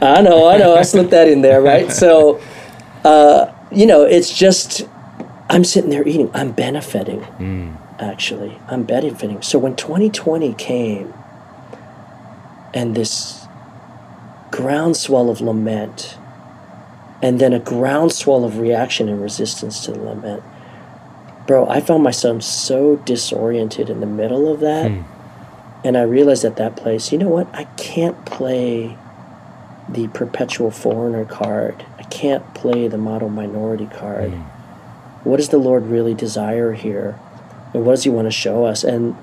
I 0.04 0.22
know, 0.22 0.50
I 0.50 0.58
know. 0.58 0.76
I 0.76 0.82
slipped 0.84 1.12
that 1.12 1.28
in 1.28 1.42
there, 1.42 1.62
right? 1.62 1.92
So, 1.92 2.42
uh, 3.04 3.54
you 3.72 3.86
know, 3.86 4.04
it's 4.04 4.36
just 4.36 4.88
I'm 5.50 5.64
sitting 5.64 5.90
there 5.90 6.08
eating. 6.08 6.32
I'm 6.34 6.52
benefiting. 6.52 7.22
Mm. 7.22 7.78
Actually, 8.00 8.58
I'm 8.68 8.84
benefiting. 8.84 9.42
So 9.42 9.60
when 9.60 9.76
2020 9.76 10.54
came 10.56 11.14
and 12.74 12.96
this 12.96 13.46
groundswell 14.52 15.30
of 15.30 15.42
lament, 15.42 16.18
and 17.22 17.40
then 17.40 17.54
a 17.54 17.60
groundswell 17.60 18.44
of 18.44 18.58
reaction 18.58 19.08
and 19.08 19.22
resistance 19.22 19.86
to 19.86 19.92
the 19.92 20.00
lament. 20.00 20.44
Bro, 21.48 21.70
I 21.70 21.80
found 21.80 22.04
myself 22.04 22.44
so 22.44 22.98
disoriented 22.98 23.90
in 23.90 24.02
the 24.02 24.06
middle 24.06 24.52
of 24.52 24.60
that. 24.60 24.92
Hmm. 24.92 25.04
And 25.86 25.98
I 25.98 26.02
realized 26.02 26.46
at 26.46 26.58
that 26.58 26.76
place, 26.76 27.12
you 27.12 27.18
know 27.18 27.30
what? 27.30 27.48
I 27.54 27.66
can't 27.76 28.26
play 28.26 28.98
the 29.90 30.08
perpetual 30.10 30.72
foreigner 30.72 31.26
card. 31.26 31.86
I 31.98 32.04
can't 32.04 32.54
play 32.54 32.88
the 32.88 32.98
model 32.98 33.30
minority 33.30 33.88
card. 33.88 34.32
Hmm. 34.32 34.42
What 35.28 35.38
does 35.38 35.50
the 35.50 35.58
Lord 35.58 35.88
really 35.88 36.14
desire 36.14 36.74
here? 36.74 37.20
And 37.74 37.86
what 37.86 37.94
does 37.94 38.04
He 38.04 38.10
want 38.10 38.28
to 38.28 38.32
show 38.32 38.66
us? 38.66 38.84
And 38.84 39.16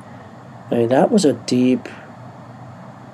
I 0.70 0.76
mean, 0.76 0.88
that 0.88 1.10
was 1.10 1.24
a 1.24 1.32
deep 1.32 1.88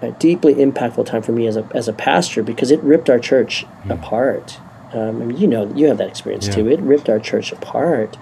a 0.03 0.13
deeply 0.13 0.55
impactful 0.55 1.07
time 1.07 1.23
for 1.23 1.33
me 1.33 1.47
as 1.47 1.57
a 1.57 1.69
as 1.75 1.89
a 1.89 1.93
pastor 1.93 2.43
because 2.43 2.71
it 2.71 2.81
ripped 2.83 3.09
our 3.09 3.19
church 3.19 3.65
mm. 3.85 3.91
apart. 3.91 4.59
Um, 4.93 5.23
I 5.23 5.25
mean, 5.27 5.37
you 5.37 5.47
know, 5.47 5.73
you 5.75 5.89
have 5.89 5.99
that 5.99 6.09
experience 6.09 6.47
yeah. 6.47 6.55
too. 6.55 6.69
It 6.69 6.81
ripped 6.81 7.09
our 7.09 7.19
church 7.19 7.53
apart. 7.53 8.17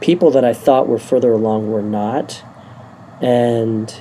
People 0.00 0.30
that 0.30 0.44
I 0.44 0.52
thought 0.52 0.88
were 0.88 0.98
further 0.98 1.32
along 1.32 1.70
were 1.70 1.82
not, 1.82 2.42
and 3.20 3.92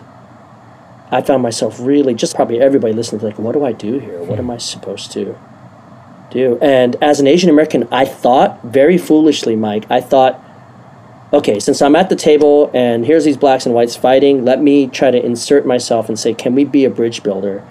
I 1.11 1.21
found 1.21 1.41
myself 1.41 1.79
really 1.79 2.13
just 2.13 2.35
probably 2.35 2.59
everybody 2.59 2.93
listening 2.93 3.21
like, 3.21 3.39
what 3.39 3.53
do 3.53 3.65
I 3.65 3.71
do 3.71 3.99
here? 3.99 4.21
What 4.23 4.39
am 4.39 4.51
I 4.51 4.57
supposed 4.57 5.11
to 5.13 5.37
do? 6.29 6.59
And 6.61 6.95
as 7.01 7.19
an 7.19 7.27
Asian 7.27 7.49
American, 7.49 7.87
I 7.91 8.05
thought 8.05 8.63
very 8.63 8.97
foolishly, 8.97 9.55
Mike. 9.55 9.89
I 9.89 10.01
thought 10.01 10.43
okay, 11.31 11.59
since 11.59 11.81
I'm 11.81 11.95
at 11.95 12.09
the 12.09 12.15
table 12.15 12.71
and 12.73 13.05
here's 13.05 13.25
these 13.25 13.37
blacks 13.37 13.65
and 13.65 13.75
whites 13.75 13.95
fighting, 13.95 14.45
let 14.45 14.61
me 14.61 14.87
try 14.87 15.11
to 15.11 15.23
insert 15.23 15.65
myself 15.65 16.09
and 16.09 16.19
say, 16.19 16.33
can 16.33 16.55
we 16.55 16.63
be 16.63 16.85
a 16.85 16.89
bridge 16.89 17.23
builder? 17.23 17.65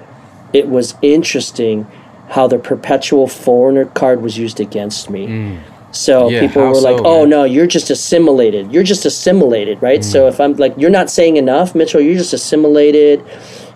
It 0.52 0.68
was 0.68 0.94
interesting 1.02 1.86
how 2.30 2.46
the 2.46 2.58
perpetual 2.58 3.26
foreigner 3.26 3.86
card 3.86 4.22
was 4.22 4.38
used 4.38 4.60
against 4.60 5.10
me. 5.10 5.26
Mm. 5.26 5.60
So 5.90 6.28
yeah, 6.28 6.40
people 6.40 6.68
were 6.68 6.74
so, 6.74 6.80
like, 6.80 7.02
"Oh 7.04 7.20
man? 7.20 7.30
no, 7.30 7.44
you're 7.44 7.66
just 7.66 7.90
assimilated. 7.90 8.72
You're 8.72 8.82
just 8.82 9.06
assimilated, 9.06 9.80
right?" 9.80 10.00
Mm. 10.00 10.04
So 10.04 10.28
if 10.28 10.40
I'm 10.40 10.54
like, 10.54 10.74
"You're 10.76 10.90
not 10.90 11.10
saying 11.10 11.36
enough, 11.36 11.74
Mitchell. 11.74 12.00
You're 12.00 12.18
just 12.18 12.32
assimilated. 12.32 13.24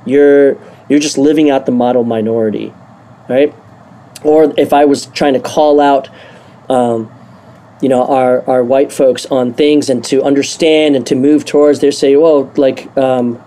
You're 0.04 0.58
you're 0.88 0.98
just 0.98 1.16
living 1.16 1.50
out 1.50 1.64
the 1.66 1.72
model 1.72 2.04
minority, 2.04 2.72
right?" 3.28 3.54
Or 4.24 4.52
if 4.56 4.72
I 4.72 4.84
was 4.84 5.06
trying 5.06 5.32
to 5.34 5.40
call 5.40 5.80
out 5.80 6.08
um, 6.68 7.10
you 7.82 7.88
know 7.88 8.06
our 8.06 8.48
our 8.48 8.64
white 8.64 8.92
folks 8.92 9.26
on 9.26 9.52
things 9.52 9.90
and 9.90 10.04
to 10.04 10.22
understand 10.22 10.96
and 10.96 11.06
to 11.06 11.14
move 11.14 11.44
towards 11.44 11.80
they 11.80 11.90
say 11.90 12.16
well 12.16 12.50
like 12.56 12.96
um, 12.96 13.42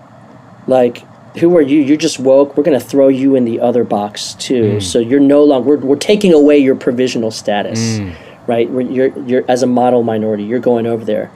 like 0.66 1.02
who 1.38 1.56
are 1.56 1.62
you 1.62 1.80
you're 1.80 1.96
just 1.96 2.20
woke 2.20 2.56
we're 2.56 2.62
going 2.62 2.78
to 2.78 2.84
throw 2.84 3.08
you 3.08 3.34
in 3.34 3.44
the 3.44 3.58
other 3.58 3.82
box 3.82 4.34
too 4.34 4.74
mm. 4.74 4.82
so 4.82 4.98
you're 4.98 5.20
no 5.20 5.42
longer 5.42 5.68
we're, 5.68 5.76
we're 5.78 5.96
taking 5.96 6.32
away 6.32 6.58
your 6.58 6.76
provisional 6.76 7.30
status 7.30 7.98
mm. 7.98 8.14
Right 8.46 8.70
you're 8.70 9.18
you're 9.20 9.44
as 9.48 9.62
a 9.62 9.66
model 9.66 10.02
minority 10.02 10.44
you're 10.44 10.58
going 10.58 10.86
over 10.86 11.04
there 11.04 11.30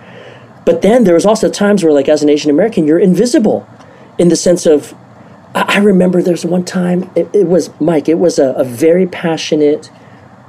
but 0.65 0.83
then 0.83 1.05
there 1.05 1.15
was 1.15 1.27
also 1.27 1.49
times 1.49 1.83
where 1.83 1.93
like 1.93 2.09
as 2.09 2.23
an 2.23 2.29
asian 2.29 2.51
american 2.51 2.87
you're 2.87 2.99
invisible 2.99 3.67
in 4.19 4.29
the 4.29 4.37
sense 4.37 4.67
of 4.67 4.95
i, 5.55 5.77
I 5.77 5.79
remember 5.79 6.23
there's 6.23 6.45
one 6.45 6.65
time 6.65 7.11
it, 7.15 7.29
it 7.33 7.47
was 7.47 7.71
mike 7.81 8.09
it 8.09 8.19
was 8.19 8.39
a, 8.39 8.51
a 8.51 8.65
very 8.65 9.07
passionate 9.07 9.91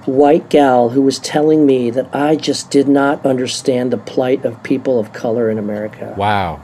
white 0.06 0.50
gal 0.50 0.90
who 0.90 1.02
was 1.02 1.20
telling 1.20 1.66
me 1.66 1.90
that 1.90 2.14
I 2.14 2.36
just 2.36 2.72
did 2.72 2.88
not 2.88 3.26
understand 3.26 3.92
the 3.92 3.98
plight 3.98 4.46
of 4.46 4.62
people 4.64 5.00
of 5.00 5.14
color 5.14 5.50
in 5.50 5.58
America. 5.58 6.14
Wow. 6.18 6.64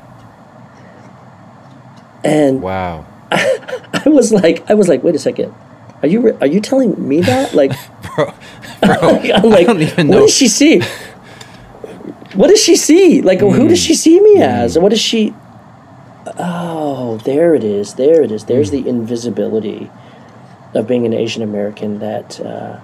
And 2.23 2.61
wow. 2.61 3.05
I, 3.31 3.89
I 4.05 4.09
was 4.09 4.31
like 4.31 4.69
I 4.69 4.73
was 4.73 4.87
like 4.87 5.03
wait 5.03 5.15
a 5.15 5.19
second. 5.19 5.53
Are 6.01 6.07
you 6.07 6.37
are 6.39 6.47
you 6.47 6.59
telling 6.61 7.07
me 7.07 7.21
that? 7.21 7.53
Like 7.57 7.71
bro, 8.15 8.33
bro 8.81 8.93
I'm 9.33 9.49
like, 9.49 9.67
what 9.67 9.77
know. 9.77 10.19
What 10.19 10.27
does 10.27 10.35
she 10.35 10.47
see? 10.47 10.81
What 12.33 12.49
does 12.49 12.63
she 12.63 12.75
see? 12.75 13.21
Like 13.21 13.39
mm. 13.39 13.55
who 13.55 13.67
does 13.67 13.79
she 13.79 13.95
see 13.95 14.19
me 14.19 14.37
mm. 14.37 14.41
as? 14.41 14.77
What 14.77 14.89
does 14.89 15.01
she 15.01 15.33
Oh, 16.37 17.17
there 17.17 17.55
it 17.55 17.63
is. 17.63 17.95
There 17.95 18.21
it 18.21 18.31
is. 18.31 18.45
There's 18.45 18.69
mm. 18.69 18.83
the 18.83 18.89
invisibility 18.89 19.89
of 20.73 20.87
being 20.87 21.05
an 21.05 21.13
Asian 21.13 21.41
American 21.41 21.99
that 21.99 22.39
uh, 22.39 22.79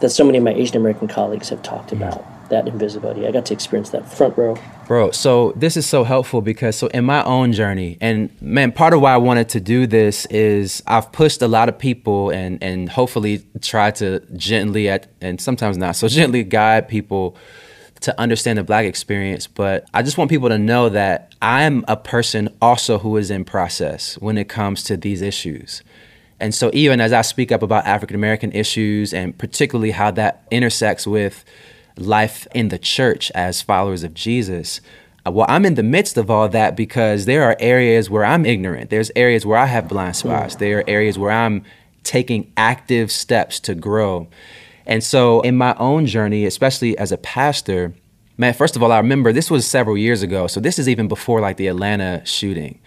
that 0.00 0.10
so 0.10 0.24
many 0.24 0.38
of 0.38 0.44
my 0.44 0.52
Asian 0.52 0.76
American 0.76 1.08
colleagues 1.08 1.48
have 1.48 1.62
talked 1.62 1.90
mm. 1.90 1.96
about 1.96 2.24
that 2.48 2.66
invisibility. 2.66 3.26
I 3.26 3.30
got 3.30 3.46
to 3.46 3.54
experience 3.54 3.90
that 3.90 4.10
front 4.10 4.36
row. 4.36 4.56
Bro, 4.86 5.12
so 5.12 5.52
this 5.56 5.76
is 5.76 5.86
so 5.86 6.04
helpful 6.04 6.40
because 6.40 6.76
so 6.76 6.86
in 6.88 7.04
my 7.04 7.22
own 7.24 7.52
journey, 7.52 7.98
and 8.00 8.30
man, 8.40 8.72
part 8.72 8.94
of 8.94 9.00
why 9.00 9.12
I 9.12 9.18
wanted 9.18 9.48
to 9.50 9.60
do 9.60 9.86
this 9.86 10.26
is 10.26 10.82
I've 10.86 11.12
pushed 11.12 11.42
a 11.42 11.48
lot 11.48 11.68
of 11.68 11.78
people 11.78 12.30
and 12.30 12.62
and 12.62 12.88
hopefully 12.88 13.44
try 13.60 13.90
to 13.92 14.20
gently 14.36 14.88
at 14.88 15.08
and 15.20 15.40
sometimes 15.40 15.76
not 15.76 15.96
so 15.96 16.08
gently 16.18 16.42
guide 16.44 16.88
people 16.88 17.36
to 18.00 18.18
understand 18.20 18.58
the 18.58 18.64
black 18.64 18.84
experience, 18.84 19.46
but 19.46 19.84
I 19.92 20.02
just 20.02 20.16
want 20.16 20.30
people 20.30 20.48
to 20.48 20.58
know 20.58 20.88
that 20.88 21.34
I'm 21.42 21.84
a 21.88 21.96
person 21.96 22.48
also 22.62 22.98
who 22.98 23.16
is 23.16 23.30
in 23.30 23.44
process 23.44 24.16
when 24.18 24.38
it 24.38 24.48
comes 24.48 24.84
to 24.84 24.96
these 24.96 25.20
issues. 25.20 25.82
And 26.40 26.54
so 26.54 26.70
even 26.72 27.00
as 27.00 27.12
I 27.12 27.22
speak 27.22 27.50
up 27.50 27.62
about 27.62 27.86
African 27.86 28.14
American 28.14 28.52
issues 28.52 29.12
and 29.12 29.36
particularly 29.36 29.90
how 29.90 30.10
that 30.12 30.46
intersects 30.50 31.06
with 31.06 31.44
life 32.00 32.46
in 32.54 32.68
the 32.68 32.78
church 32.78 33.30
as 33.32 33.62
followers 33.62 34.02
of 34.02 34.14
Jesus, 34.14 34.80
uh, 35.26 35.30
well, 35.30 35.46
I'm 35.48 35.64
in 35.64 35.74
the 35.74 35.82
midst 35.82 36.16
of 36.16 36.30
all 36.30 36.48
that 36.48 36.76
because 36.76 37.24
there 37.24 37.42
are 37.42 37.56
areas 37.58 38.08
where 38.08 38.24
I'm 38.24 38.46
ignorant. 38.46 38.90
There's 38.90 39.10
areas 39.16 39.44
where 39.44 39.58
I 39.58 39.66
have 39.66 39.88
blind 39.88 40.16
spots. 40.16 40.56
There 40.56 40.78
are 40.78 40.84
areas 40.88 41.18
where 41.18 41.30
I'm 41.30 41.64
taking 42.02 42.52
active 42.56 43.10
steps 43.10 43.60
to 43.60 43.74
grow. 43.74 44.28
And 44.86 45.04
so, 45.04 45.42
in 45.42 45.56
my 45.56 45.74
own 45.78 46.06
journey, 46.06 46.46
especially 46.46 46.96
as 46.96 47.12
a 47.12 47.18
pastor, 47.18 47.94
man, 48.38 48.54
first 48.54 48.74
of 48.74 48.82
all, 48.82 48.90
I 48.90 48.96
remember 48.96 49.32
this 49.32 49.50
was 49.50 49.66
several 49.66 49.98
years 49.98 50.22
ago. 50.22 50.46
So, 50.46 50.60
this 50.60 50.78
is 50.78 50.88
even 50.88 51.08
before 51.08 51.40
like 51.40 51.58
the 51.58 51.66
Atlanta 51.66 52.24
shooting. 52.24 52.80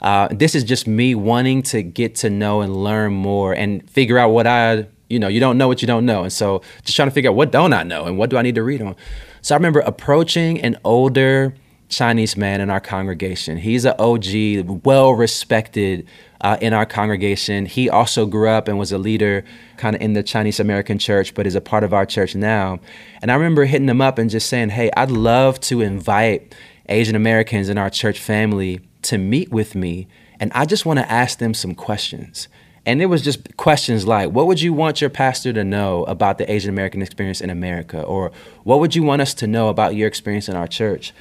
Uh, 0.00 0.28
this 0.30 0.54
is 0.54 0.64
just 0.64 0.86
me 0.86 1.14
wanting 1.14 1.62
to 1.62 1.82
get 1.82 2.16
to 2.16 2.30
know 2.30 2.62
and 2.62 2.82
learn 2.82 3.12
more 3.12 3.52
and 3.52 3.88
figure 3.88 4.18
out 4.18 4.30
what 4.30 4.46
I, 4.46 4.88
you 5.12 5.18
know, 5.18 5.28
you 5.28 5.40
don't 5.40 5.58
know 5.58 5.68
what 5.68 5.82
you 5.82 5.86
don't 5.86 6.06
know. 6.06 6.22
And 6.22 6.32
so, 6.32 6.62
just 6.84 6.96
trying 6.96 7.08
to 7.08 7.14
figure 7.14 7.30
out 7.30 7.36
what 7.36 7.52
don't 7.52 7.72
I 7.72 7.82
know 7.82 8.06
and 8.06 8.16
what 8.18 8.30
do 8.30 8.36
I 8.36 8.42
need 8.42 8.54
to 8.54 8.62
read 8.62 8.80
on. 8.80 8.96
So, 9.42 9.54
I 9.54 9.58
remember 9.58 9.80
approaching 9.80 10.60
an 10.60 10.78
older 10.84 11.54
Chinese 11.92 12.36
man 12.36 12.60
in 12.60 12.70
our 12.70 12.80
congregation. 12.80 13.58
He's 13.58 13.84
an 13.84 13.94
OG, 13.98 14.84
well 14.84 15.12
respected 15.12 16.08
uh, 16.40 16.56
in 16.60 16.72
our 16.72 16.86
congregation. 16.86 17.66
He 17.66 17.88
also 17.88 18.26
grew 18.26 18.48
up 18.48 18.66
and 18.66 18.78
was 18.78 18.90
a 18.90 18.98
leader 18.98 19.44
kind 19.76 19.94
of 19.94 20.02
in 20.02 20.14
the 20.14 20.22
Chinese 20.22 20.58
American 20.58 20.98
church, 20.98 21.34
but 21.34 21.46
is 21.46 21.54
a 21.54 21.60
part 21.60 21.84
of 21.84 21.92
our 21.92 22.06
church 22.06 22.34
now. 22.34 22.80
And 23.20 23.30
I 23.30 23.34
remember 23.34 23.64
hitting 23.64 23.88
him 23.88 24.00
up 24.00 24.18
and 24.18 24.30
just 24.30 24.48
saying, 24.48 24.70
Hey, 24.70 24.90
I'd 24.96 25.10
love 25.10 25.60
to 25.60 25.82
invite 25.82 26.54
Asian 26.88 27.14
Americans 27.14 27.68
in 27.68 27.78
our 27.78 27.90
church 27.90 28.18
family 28.18 28.80
to 29.02 29.18
meet 29.18 29.50
with 29.50 29.74
me. 29.74 30.08
And 30.40 30.50
I 30.54 30.64
just 30.64 30.84
want 30.84 30.98
to 30.98 31.10
ask 31.10 31.38
them 31.38 31.54
some 31.54 31.74
questions. 31.74 32.48
And 32.84 33.00
it 33.00 33.06
was 33.06 33.22
just 33.22 33.56
questions 33.56 34.06
like, 34.06 34.30
what 34.30 34.46
would 34.48 34.60
you 34.60 34.72
want 34.72 35.00
your 35.00 35.10
pastor 35.10 35.52
to 35.52 35.62
know 35.62 36.04
about 36.04 36.38
the 36.38 36.50
Asian 36.50 36.68
American 36.68 37.00
experience 37.00 37.40
in 37.40 37.48
America? 37.48 38.02
Or 38.02 38.32
what 38.64 38.80
would 38.80 38.96
you 38.96 39.04
want 39.04 39.22
us 39.22 39.34
to 39.34 39.46
know 39.46 39.68
about 39.68 39.94
your 39.94 40.08
experience 40.08 40.48
in 40.48 40.56
our 40.56 40.66
church? 40.66 41.12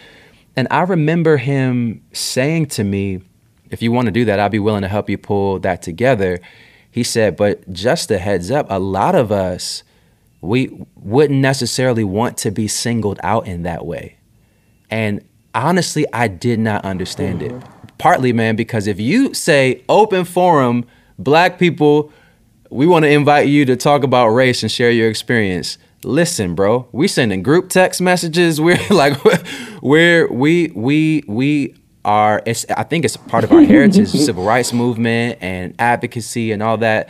And 0.56 0.68
I 0.72 0.82
remember 0.82 1.38
him 1.38 2.04
saying 2.14 2.68
to 2.68 2.84
me, 2.84 3.22
if 3.70 3.82
you 3.82 3.92
want 3.92 4.08
to 4.08 4.12
do 4.12 4.26
that, 4.26 4.40
I'll 4.40 4.50
be 4.50 4.60
willing 4.60 4.82
to 4.82 4.88
help 4.88 5.10
you 5.10 5.18
pull 5.18 5.60
that 5.60 5.82
together. 5.82 6.40
He 6.90 7.04
said, 7.04 7.38
but 7.38 7.72
just 7.72 8.12
a 8.12 8.18
heads 8.18 8.52
up, 8.52 8.66
a 8.70 8.80
lot 8.80 9.16
of 9.16 9.32
us, 9.32 9.84
we 10.42 10.86
wouldn't 10.96 11.40
necessarily 11.40 12.04
want 12.04 12.38
to 12.38 12.52
be 12.52 12.68
singled 12.68 13.20
out 13.24 13.48
in 13.48 13.62
that 13.64 13.86
way. 13.86 14.18
And 14.90 15.24
honestly, 15.54 16.06
I 16.12 16.28
did 16.28 16.60
not 16.60 16.84
understand 16.84 17.42
mm-hmm. 17.42 17.58
it. 17.58 17.64
Partly, 17.98 18.34
man, 18.34 18.56
because 18.56 18.88
if 18.88 19.00
you 19.00 19.34
say 19.36 19.84
open 19.88 20.26
forum, 20.26 20.86
black 21.24 21.60
people, 21.60 22.12
we 22.70 22.88
want 22.88 23.04
to 23.04 23.10
invite 23.10 23.48
you 23.48 23.66
to 23.66 23.76
talk 23.76 24.04
about 24.04 24.30
race 24.30 24.64
and 24.64 24.72
share 24.72 24.92
your 24.92 25.10
experience. 25.10 25.78
Listen, 26.04 26.56
bro, 26.56 26.88
we 26.92 27.08
sending 27.08 27.44
group 27.44 27.70
text 27.70 28.02
messages. 28.02 28.60
We're 28.62 28.80
like, 28.90 29.18
we're 29.82 30.32
we 30.32 30.72
we 30.74 31.24
we 31.28 31.76
our 32.06 32.42
it's 32.46 32.66
I 32.76 32.84
think 32.84 33.06
it's 33.06 33.18
part 33.18 33.44
of 33.44 33.52
our 33.52 33.62
heritage, 33.62 34.08
civil 34.26 34.44
rights 34.44 34.74
movement 34.74 35.38
and 35.42 35.76
advocacy 35.80 36.52
and 36.52 36.64
all 36.64 36.78
that. 36.78 37.10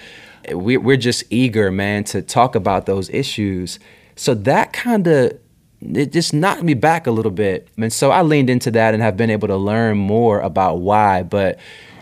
We, 0.53 0.76
we're 0.78 0.97
just 0.97 1.24
eager, 1.30 1.72
man, 1.72 2.03
to 2.05 2.22
talk 2.24 2.55
about 2.55 2.88
those 2.88 3.12
issues. 3.12 3.78
So 4.16 4.34
that 4.34 4.74
kind 4.74 5.05
of 5.07 5.39
it 5.82 6.12
just 6.12 6.34
knocked 6.34 6.64
me 6.64 6.74
back 6.74 7.07
a 7.07 7.12
little 7.12 7.32
bit, 7.32 7.68
and 7.78 7.93
so 7.93 8.12
I 8.12 8.22
leaned 8.24 8.49
into 8.49 8.72
that 8.72 8.93
and 8.93 9.01
have 9.01 9.18
been 9.18 9.30
able 9.30 9.47
to 9.47 9.57
learn 9.57 9.97
more 9.97 10.39
about 10.39 10.80
why. 10.80 11.24
But 11.24 11.59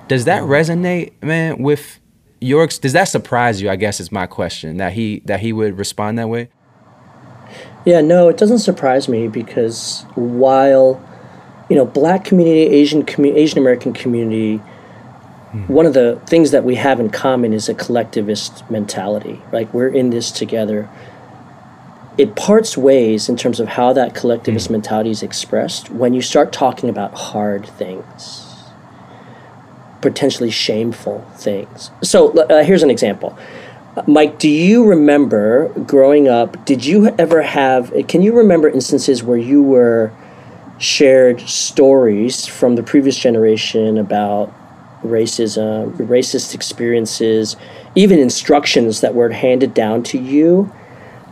does 0.07 0.25
that 0.25 0.43
resonate, 0.43 1.11
man, 1.21 1.61
with 1.61 1.98
your? 2.39 2.67
Does 2.67 2.93
that 2.93 3.05
surprise 3.05 3.61
you? 3.61 3.69
I 3.69 3.75
guess 3.75 3.99
is 3.99 4.11
my 4.11 4.27
question 4.27 4.77
that 4.77 4.93
he 4.93 5.21
that 5.25 5.39
he 5.39 5.53
would 5.53 5.77
respond 5.77 6.17
that 6.19 6.29
way. 6.29 6.49
Yeah, 7.85 8.01
no, 8.01 8.27
it 8.29 8.37
doesn't 8.37 8.59
surprise 8.59 9.07
me 9.07 9.27
because 9.27 10.05
while 10.15 11.03
you 11.69 11.75
know, 11.75 11.85
black 11.85 12.25
community, 12.25 12.61
Asian 12.61 13.05
commu- 13.05 13.35
Asian 13.35 13.59
American 13.59 13.93
community, 13.93 14.57
hmm. 14.57 15.61
one 15.67 15.85
of 15.85 15.93
the 15.93 16.19
things 16.25 16.51
that 16.51 16.63
we 16.63 16.75
have 16.75 16.99
in 16.99 17.09
common 17.09 17.53
is 17.53 17.69
a 17.69 17.73
collectivist 17.73 18.69
mentality. 18.69 19.41
Right, 19.51 19.71
we're 19.73 19.89
in 19.89 20.09
this 20.09 20.31
together. 20.31 20.89
It 22.17 22.35
parts 22.35 22.77
ways 22.77 23.29
in 23.29 23.37
terms 23.37 23.61
of 23.61 23.69
how 23.69 23.93
that 23.93 24.13
collectivist 24.13 24.67
hmm. 24.67 24.73
mentality 24.73 25.11
is 25.11 25.23
expressed 25.23 25.89
when 25.91 26.13
you 26.13 26.21
start 26.21 26.51
talking 26.51 26.89
about 26.89 27.13
hard 27.13 27.65
things, 27.65 28.48
potentially 30.01 30.49
shameful 30.49 31.25
things. 31.35 31.91
So 32.01 32.31
uh, 32.37 32.63
here's 32.63 32.83
an 32.83 32.89
example. 32.89 33.37
Mike, 34.07 34.39
do 34.39 34.49
you 34.49 34.85
remember 34.85 35.69
growing 35.85 36.27
up? 36.27 36.63
Did 36.65 36.85
you 36.85 37.07
ever 37.17 37.41
have? 37.41 37.93
Can 38.07 38.21
you 38.21 38.33
remember 38.33 38.69
instances 38.69 39.23
where 39.23 39.37
you 39.37 39.61
were 39.61 40.11
shared 40.77 41.41
stories 41.41 42.45
from 42.45 42.75
the 42.75 42.83
previous 42.83 43.17
generation 43.17 43.97
about 43.97 44.53
racism, 45.03 45.93
racist 45.97 46.55
experiences, 46.55 47.55
even 47.95 48.19
instructions 48.19 49.01
that 49.01 49.15
were 49.15 49.29
handed 49.29 49.73
down 49.73 50.03
to 50.03 50.17
you 50.17 50.71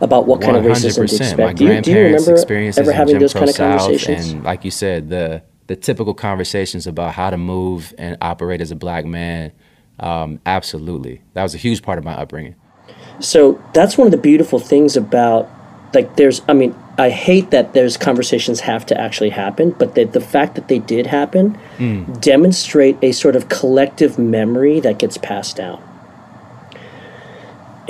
about 0.00 0.26
what 0.26 0.40
kind 0.40 0.56
of 0.56 0.64
racism 0.64 1.08
to 1.08 1.16
expect. 1.16 1.58
do 1.58 1.66
you, 1.66 1.80
do 1.80 1.90
you 1.90 1.98
remember 1.98 2.36
ever 2.76 2.92
having 2.92 3.18
those 3.18 3.32
kind 3.32 3.48
of 3.48 3.56
conversations? 3.56 4.32
And 4.32 4.44
like 4.44 4.64
you 4.64 4.70
said, 4.70 5.08
the 5.08 5.42
the 5.68 5.76
typical 5.76 6.14
conversations 6.14 6.86
about 6.86 7.14
how 7.14 7.30
to 7.30 7.36
move 7.36 7.94
and 7.96 8.16
operate 8.20 8.60
as 8.60 8.70
a 8.70 8.76
black 8.76 9.04
man. 9.04 9.52
Um, 10.00 10.40
absolutely, 10.44 11.22
that 11.34 11.42
was 11.42 11.54
a 11.54 11.58
huge 11.58 11.82
part 11.82 11.98
of 11.98 12.04
my 12.04 12.14
upbringing. 12.14 12.56
So 13.20 13.62
that's 13.74 13.96
one 13.96 14.06
of 14.06 14.10
the 14.10 14.18
beautiful 14.18 14.58
things 14.58 14.96
about 14.96 15.48
like 15.94 16.16
there's 16.16 16.42
I 16.48 16.52
mean 16.52 16.74
I 16.98 17.10
hate 17.10 17.50
that 17.50 17.74
those 17.74 17.96
conversations 17.96 18.60
have 18.60 18.84
to 18.86 19.00
actually 19.00 19.30
happen, 19.30 19.70
but 19.70 19.94
the, 19.94 20.04
the 20.04 20.20
fact 20.20 20.56
that 20.56 20.68
they 20.68 20.80
did 20.80 21.06
happen 21.06 21.56
mm. 21.76 22.20
demonstrate 22.20 22.96
a 23.02 23.12
sort 23.12 23.36
of 23.36 23.48
collective 23.48 24.18
memory 24.18 24.80
that 24.80 24.98
gets 24.98 25.16
passed 25.16 25.56
down. 25.56 25.82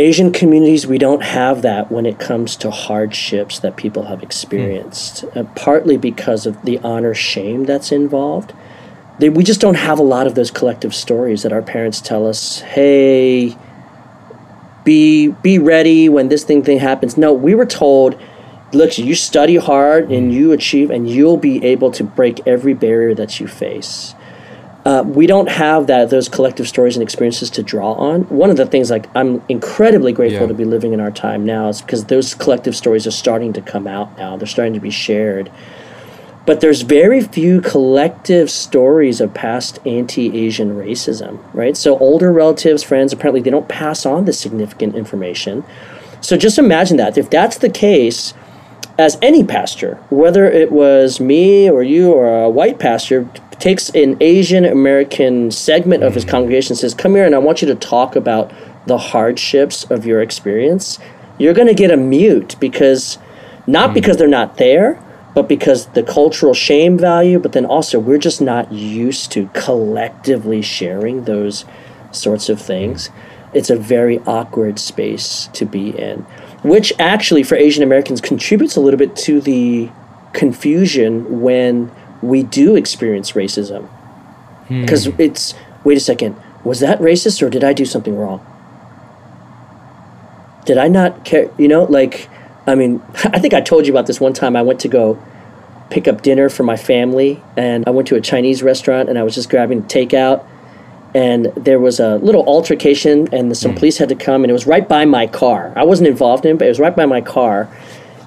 Asian 0.00 0.32
communities, 0.32 0.86
we 0.86 0.96
don't 0.96 1.22
have 1.22 1.62
that 1.62 1.90
when 1.90 2.06
it 2.06 2.20
comes 2.20 2.54
to 2.56 2.70
hardships 2.70 3.58
that 3.58 3.76
people 3.76 4.04
have 4.04 4.22
experienced, 4.22 5.24
mm. 5.24 5.36
uh, 5.36 5.44
partly 5.54 5.96
because 5.96 6.46
of 6.46 6.62
the 6.62 6.78
honor 6.78 7.14
shame 7.14 7.64
that's 7.64 7.90
involved. 7.90 8.52
They, 9.18 9.28
we 9.28 9.42
just 9.42 9.60
don't 9.60 9.74
have 9.74 9.98
a 9.98 10.04
lot 10.04 10.28
of 10.28 10.36
those 10.36 10.52
collective 10.52 10.94
stories 10.94 11.42
that 11.42 11.52
our 11.52 11.62
parents 11.62 12.00
tell 12.00 12.28
us, 12.28 12.60
hey, 12.60 13.56
be, 14.84 15.28
be 15.28 15.58
ready 15.58 16.08
when 16.08 16.28
this 16.28 16.44
thing, 16.44 16.62
thing 16.62 16.78
happens. 16.78 17.16
No, 17.16 17.32
we 17.32 17.56
were 17.56 17.66
told 17.66 18.20
look, 18.72 18.98
you 18.98 19.14
study 19.14 19.56
hard 19.56 20.10
and 20.10 20.32
you 20.32 20.52
achieve, 20.52 20.90
and 20.90 21.08
you'll 21.08 21.36
be 21.36 21.64
able 21.64 21.90
to 21.92 22.04
break 22.04 22.46
every 22.46 22.74
barrier 22.74 23.14
that 23.14 23.40
you 23.40 23.48
face. 23.48 24.14
Uh, 24.88 25.02
we 25.02 25.26
don't 25.26 25.50
have 25.50 25.86
that 25.86 26.08
those 26.08 26.30
collective 26.30 26.66
stories 26.66 26.96
and 26.96 27.02
experiences 27.02 27.50
to 27.50 27.62
draw 27.62 27.92
on. 27.92 28.22
One 28.30 28.48
of 28.48 28.56
the 28.56 28.64
things 28.64 28.90
like 28.90 29.04
I'm 29.14 29.42
incredibly 29.46 30.14
grateful 30.14 30.40
yeah. 30.40 30.46
to 30.46 30.54
be 30.54 30.64
living 30.64 30.94
in 30.94 31.00
our 31.00 31.10
time 31.10 31.44
now 31.44 31.68
is 31.68 31.82
because 31.82 32.06
those 32.06 32.34
collective 32.34 32.74
stories 32.74 33.06
are 33.06 33.10
starting 33.10 33.52
to 33.52 33.60
come 33.60 33.86
out 33.86 34.16
now. 34.16 34.38
They're 34.38 34.46
starting 34.46 34.72
to 34.72 34.80
be 34.80 34.88
shared. 34.88 35.52
But 36.46 36.62
there's 36.62 36.80
very 36.80 37.20
few 37.20 37.60
collective 37.60 38.50
stories 38.50 39.20
of 39.20 39.34
past 39.34 39.78
anti-Asian 39.84 40.70
racism, 40.70 41.38
right? 41.52 41.76
So 41.76 41.98
older 41.98 42.32
relatives, 42.32 42.82
friends, 42.82 43.12
apparently 43.12 43.42
they 43.42 43.50
don't 43.50 43.68
pass 43.68 44.06
on 44.06 44.24
the 44.24 44.32
significant 44.32 44.94
information. 44.94 45.64
So 46.22 46.38
just 46.38 46.56
imagine 46.56 46.96
that. 46.96 47.18
If 47.18 47.28
that's 47.28 47.58
the 47.58 47.68
case, 47.68 48.32
as 48.98 49.18
any 49.20 49.44
pastor, 49.44 49.96
whether 50.08 50.46
it 50.46 50.72
was 50.72 51.20
me 51.20 51.68
or 51.68 51.82
you 51.82 52.10
or 52.10 52.44
a 52.44 52.48
white 52.48 52.78
pastor, 52.78 53.28
takes 53.58 53.88
an 53.90 54.16
Asian 54.20 54.64
American 54.64 55.50
segment 55.50 56.02
of 56.02 56.14
his 56.14 56.24
mm-hmm. 56.24 56.30
congregation 56.30 56.72
and 56.72 56.78
says, 56.78 56.94
Come 56.94 57.14
here 57.14 57.24
and 57.24 57.34
I 57.34 57.38
want 57.38 57.62
you 57.62 57.68
to 57.68 57.74
talk 57.74 58.16
about 58.16 58.52
the 58.86 58.98
hardships 58.98 59.84
of 59.90 60.06
your 60.06 60.22
experience, 60.22 60.98
you're 61.38 61.54
going 61.54 61.68
to 61.68 61.74
get 61.74 61.90
a 61.90 61.96
mute 61.96 62.56
because 62.58 63.18
not 63.66 63.90
mm. 63.90 63.94
because 63.94 64.16
they're 64.16 64.28
not 64.28 64.56
there, 64.56 65.02
but 65.34 65.48
because 65.48 65.86
the 65.88 66.02
cultural 66.02 66.54
shame 66.54 66.98
value, 66.98 67.38
but 67.38 67.52
then 67.52 67.66
also 67.66 67.98
we're 67.98 68.18
just 68.18 68.40
not 68.40 68.72
used 68.72 69.30
to 69.32 69.48
collectively 69.52 70.62
sharing 70.62 71.24
those 71.24 71.64
sorts 72.12 72.48
of 72.48 72.60
things. 72.60 73.08
Mm. 73.08 73.12
It's 73.54 73.70
a 73.70 73.76
very 73.76 74.18
awkward 74.20 74.78
space 74.78 75.48
to 75.54 75.64
be 75.64 75.90
in 75.90 76.26
which 76.62 76.92
actually 76.98 77.42
for 77.42 77.54
Asian 77.54 77.82
Americans 77.82 78.20
contributes 78.20 78.76
a 78.76 78.80
little 78.80 78.98
bit 78.98 79.14
to 79.14 79.40
the 79.40 79.88
confusion 80.32 81.40
when 81.40 81.90
we 82.22 82.42
do 82.42 82.76
experience 82.76 83.32
racism. 83.32 83.88
Because 84.68 85.06
hmm. 85.06 85.20
it's, 85.20 85.54
wait 85.84 85.96
a 85.96 86.00
second, 86.00 86.36
was 86.64 86.80
that 86.80 86.98
racist 86.98 87.42
or 87.42 87.48
did 87.48 87.64
I 87.64 87.72
do 87.72 87.84
something 87.84 88.16
wrong? 88.16 88.44
Did 90.66 90.76
I 90.78 90.88
not 90.88 91.24
care? 91.24 91.50
You 91.58 91.68
know, 91.68 91.84
like, 91.84 92.28
I 92.66 92.74
mean, 92.74 93.02
I 93.24 93.38
think 93.38 93.54
I 93.54 93.60
told 93.60 93.86
you 93.86 93.92
about 93.92 94.06
this 94.06 94.20
one 94.20 94.32
time. 94.32 94.56
I 94.56 94.62
went 94.62 94.80
to 94.80 94.88
go 94.88 95.22
pick 95.90 96.06
up 96.06 96.22
dinner 96.22 96.48
for 96.50 96.64
my 96.64 96.76
family, 96.76 97.42
and 97.56 97.84
I 97.86 97.90
went 97.90 98.08
to 98.08 98.16
a 98.16 98.20
Chinese 98.20 98.62
restaurant, 98.62 99.08
and 99.08 99.18
I 99.18 99.22
was 99.22 99.34
just 99.34 99.48
grabbing 99.48 99.84
takeout, 99.84 100.44
and 101.14 101.46
there 101.56 101.80
was 101.80 101.98
a 102.00 102.16
little 102.16 102.44
altercation, 102.46 103.32
and 103.32 103.56
some 103.56 103.72
mm. 103.72 103.78
police 103.78 103.96
had 103.96 104.10
to 104.10 104.14
come, 104.14 104.44
and 104.44 104.50
it 104.50 104.52
was 104.52 104.66
right 104.66 104.86
by 104.86 105.06
my 105.06 105.26
car. 105.26 105.72
I 105.76 105.84
wasn't 105.84 106.08
involved 106.08 106.44
in 106.44 106.56
it, 106.56 106.58
but 106.58 106.66
it 106.66 106.68
was 106.68 106.80
right 106.80 106.94
by 106.94 107.06
my 107.06 107.22
car. 107.22 107.68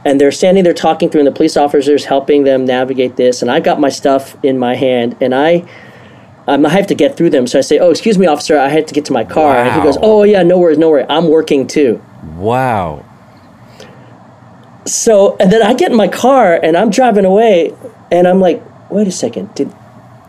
And 0.04 0.20
they're 0.20 0.32
standing 0.32 0.64
there 0.64 0.74
talking 0.74 1.10
through, 1.10 1.22
and 1.22 1.28
the 1.28 1.32
police 1.32 1.56
officers 1.56 2.06
helping 2.06 2.43
them 2.43 2.66
navigate 2.66 3.18
this. 3.18 3.41
And 3.41 3.52
I 3.52 3.60
got 3.60 3.80
my 3.80 3.89
stuff 3.89 4.36
in 4.43 4.58
my 4.58 4.76
hand, 4.76 5.16
and 5.22 5.36
I 5.36 5.66
um, 6.47 6.66
I 6.66 6.70
have 6.70 6.88
to 6.88 6.95
get 6.95 7.18
through 7.18 7.30
them. 7.30 7.47
So 7.47 7.60
I 7.60 7.62
say, 7.62 7.80
"Oh, 7.80 7.91
excuse 7.91 8.18
me, 8.18 8.26
officer, 8.26 8.58
I 8.58 8.68
had 8.68 8.88
to 8.88 8.93
get 8.93 9.06
to 9.06 9.14
my 9.14 9.24
car." 9.24 9.54
Wow. 9.54 9.64
And 9.64 9.74
he 9.74 9.82
goes, 9.82 9.97
"Oh 10.02 10.24
yeah, 10.24 10.43
no 10.43 10.58
worries, 10.58 10.78
no 10.78 10.89
worries. 10.89 11.06
I'm 11.10 11.30
working 11.30 11.68
too." 11.68 12.02
Wow. 12.36 13.06
So 14.86 15.38
and 15.39 15.52
then 15.52 15.62
I 15.62 15.74
get 15.74 15.91
in 15.91 15.97
my 15.97 16.08
car 16.08 16.56
and 16.56 16.76
I'm 16.76 16.89
driving 16.89 17.26
away, 17.26 17.76
and 18.12 18.28
I'm 18.28 18.39
like, 18.39 18.62
"Wait 18.89 19.08
a 19.08 19.12
second, 19.12 19.54
did 19.54 19.72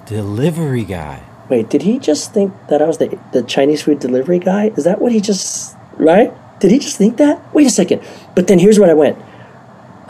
delivery 0.07 0.85
guy? 0.85 1.23
Wait, 1.49 1.71
did 1.71 1.83
he 1.83 1.99
just 1.99 2.33
think 2.33 2.53
that 2.69 2.83
I 2.83 2.87
was 2.87 2.99
the 2.99 3.19
the 3.33 3.43
Chinese 3.43 3.83
food 3.83 3.99
delivery 3.99 4.39
guy? 4.39 4.67
Is 4.77 4.85
that 4.85 5.01
what 5.01 5.13
he 5.13 5.21
just 5.21 5.77
right? 5.95 6.33
Did 6.61 6.71
he 6.71 6.79
just 6.79 6.99
think 6.99 7.17
that? 7.17 7.55
Wait 7.55 7.67
a 7.67 7.71
second. 7.71 8.03
But 8.35 8.47
then 8.47 8.59
here's 8.59 8.79
what 8.79 8.91
I 8.91 8.95
went. 8.95 9.19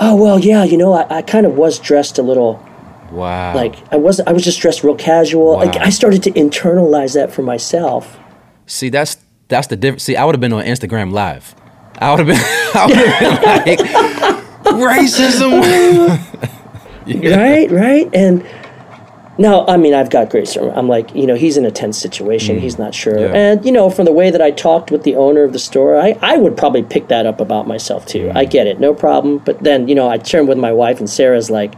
Oh 0.00 0.16
well, 0.16 0.38
yeah, 0.38 0.64
you 0.64 0.76
know, 0.76 0.92
I, 0.92 1.18
I 1.18 1.22
kind 1.22 1.46
of 1.46 1.54
was 1.54 1.78
dressed 1.78 2.18
a 2.18 2.22
little 2.22 2.66
Wow. 3.12 3.54
Like 3.54 3.76
I 3.92 3.96
wasn't 3.96 4.28
I 4.28 4.32
was 4.32 4.42
just 4.42 4.60
dressed 4.60 4.82
real 4.82 4.96
casual. 4.96 5.52
Wow. 5.52 5.64
Like 5.64 5.76
I 5.76 5.90
started 5.90 6.22
to 6.24 6.30
internalize 6.32 7.14
that 7.14 7.32
for 7.32 7.42
myself. 7.42 8.18
See, 8.66 8.88
that's 8.88 9.18
that's 9.48 9.66
the 9.66 9.76
difference. 9.76 10.02
See, 10.02 10.16
I 10.16 10.24
would 10.24 10.34
have 10.34 10.40
been 10.40 10.52
on 10.52 10.64
Instagram 10.64 11.12
live. 11.12 11.54
I 11.98 12.10
would 12.10 12.26
have 12.26 12.26
been 12.26 12.36
I 12.74 12.86
would 12.86 12.96
have 12.96 13.64
been 13.64 13.76
like 13.76 13.78
racism. 14.64 15.62
yeah. 17.06 17.36
Right, 17.36 17.70
right. 17.70 18.10
And 18.14 18.46
now, 19.38 19.66
I 19.66 19.78
mean, 19.78 19.94
I've 19.94 20.10
got 20.10 20.28
great. 20.28 20.54
I'm 20.56 20.88
like, 20.88 21.14
you 21.14 21.26
know, 21.26 21.34
he's 21.34 21.56
in 21.56 21.64
a 21.64 21.70
tense 21.70 21.98
situation. 21.98 22.56
Mm. 22.56 22.60
He's 22.60 22.78
not 22.78 22.94
sure. 22.94 23.18
Yeah. 23.18 23.32
And, 23.34 23.64
you 23.64 23.72
know, 23.72 23.88
from 23.88 24.04
the 24.04 24.12
way 24.12 24.30
that 24.30 24.42
I 24.42 24.50
talked 24.50 24.90
with 24.90 25.04
the 25.04 25.16
owner 25.16 25.42
of 25.42 25.54
the 25.54 25.58
store, 25.58 25.96
I, 25.96 26.18
I 26.20 26.36
would 26.36 26.56
probably 26.56 26.82
pick 26.82 27.08
that 27.08 27.24
up 27.24 27.40
about 27.40 27.66
myself 27.66 28.04
too. 28.04 28.26
Mm. 28.26 28.36
I 28.36 28.44
get 28.44 28.66
it, 28.66 28.78
no 28.78 28.92
problem. 28.92 29.38
But 29.38 29.60
then, 29.60 29.88
you 29.88 29.94
know, 29.94 30.08
I 30.08 30.18
turn 30.18 30.46
with 30.46 30.58
my 30.58 30.72
wife, 30.72 30.98
and 30.98 31.08
Sarah's 31.08 31.50
like, 31.50 31.74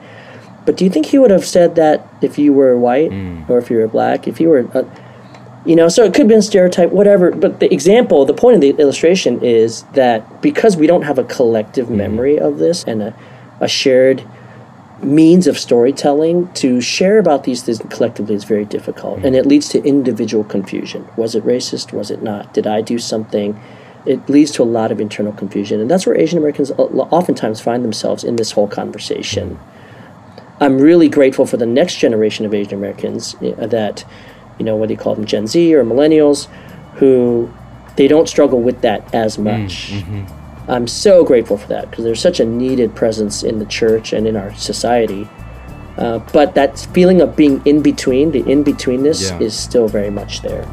but 0.67 0.77
do 0.77 0.85
you 0.85 0.91
think 0.91 1.07
he 1.07 1.19
would 1.19 1.31
have 1.31 1.45
said 1.45 1.77
that 1.77 2.09
if 2.23 2.39
you 2.39 2.53
were 2.53 2.77
white 2.77 3.11
mm. 3.11 3.49
or 3.49 3.59
if 3.59 3.71
you 3.71 3.77
were 3.77 3.87
black? 3.87 4.27
If 4.27 4.41
you 4.41 4.49
were, 4.49 4.69
uh, 4.77 4.85
you 5.65 5.77
know, 5.77 5.89
so 5.89 6.03
it 6.03 6.09
could 6.09 6.23
have 6.23 6.29
been 6.29 6.43
stereotype, 6.43 6.91
whatever. 6.91 7.31
But 7.31 7.61
the 7.61 7.73
example, 7.73 8.25
the 8.25 8.35
point 8.35 8.57
of 8.57 8.61
the 8.63 8.71
illustration 8.71 9.43
is 9.43 9.83
that 9.93 10.43
because 10.43 10.77
we 10.77 10.87
don't 10.87 11.03
have 11.03 11.19
a 11.19 11.25
collective 11.25 11.87
mm. 11.87 11.97
memory 11.97 12.39
of 12.39 12.59
this 12.59 12.83
and 12.85 13.01
a, 13.03 13.17
a 13.61 13.69
shared 13.69 14.27
means 15.05 15.47
of 15.47 15.59
storytelling, 15.59 16.53
to 16.55 16.81
share 16.81 17.19
about 17.19 17.45
these 17.45 17.63
things 17.63 17.79
collectively 17.91 18.35
is 18.35 18.45
very 18.45 18.65
difficult. 18.65 19.25
And 19.25 19.37
it 19.37 19.47
leads 19.47 19.69
to 19.71 19.83
individual 19.85 20.45
confusion. 20.45 21.09
Was 21.17 21.35
it 21.35 21.45
racist? 21.45 21.93
Was 21.93 22.11
it 22.11 22.23
not? 22.23 22.53
Did 22.55 22.67
I 22.67 22.81
do 22.81 22.99
something? 22.99 23.61
It 24.07 24.29
leads 24.29 24.51
to 24.53 24.63
a 24.63 24.65
lot 24.65 24.93
of 24.93 25.01
internal 25.01 25.33
confusion. 25.33 25.81
And 25.81 25.91
that's 25.91 26.07
where 26.07 26.17
Asian 26.17 26.39
Americans 26.39 26.71
oftentimes 26.73 27.61
find 27.61 27.85
themselves 27.85 28.25
in 28.25 28.37
this 28.37 28.53
whole 28.53 28.69
conversation. 28.69 29.59
I'm 30.61 30.79
really 30.79 31.09
grateful 31.09 31.47
for 31.47 31.57
the 31.57 31.67
next 31.67 31.97
generation 31.97 32.47
of 32.47 32.55
Asian 32.55 32.75
Americans 32.75 33.35
uh, 33.37 33.67
that, 33.67 34.05
you 34.59 34.65
know, 34.65 34.77
whether 34.77 34.93
you 34.93 34.99
call 34.99 35.15
them 35.15 35.25
Gen 35.25 35.47
Z 35.47 35.75
or 35.75 35.85
millennials, 35.85 36.49
who 36.97 37.53
they 37.97 38.07
don't 38.07 38.29
struggle 38.29 38.61
with 38.61 38.81
that 38.83 39.15
as 39.15 39.37
mm, 39.37 39.45
much. 39.45 39.93
Mm-hmm. 39.93 40.44
I'm 40.67 40.87
so 40.87 41.25
grateful 41.25 41.59
for 41.59 41.69
that 41.69 41.91
because 41.91 42.05
there's 42.05 42.21
such 42.21 42.41
a 42.41 42.45
needed 42.45 42.95
presence 42.95 43.43
in 43.43 43.59
the 43.59 43.67
church 43.67 44.13
and 44.13 44.27
in 44.27 44.37
our 44.37 44.55
society. 44.55 45.29
Uh, 45.99 46.19
but 46.33 46.55
that 46.55 46.79
feeling 46.93 47.21
of 47.21 47.37
being 47.37 47.65
in 47.67 47.83
between, 47.83 48.33
the 48.33 48.41
in 48.51 48.65
betweenness, 48.65 49.31
yeah. 49.31 49.39
is 49.39 49.57
still 49.57 49.89
very 49.89 50.11
much 50.11 50.43
there. 50.43 50.65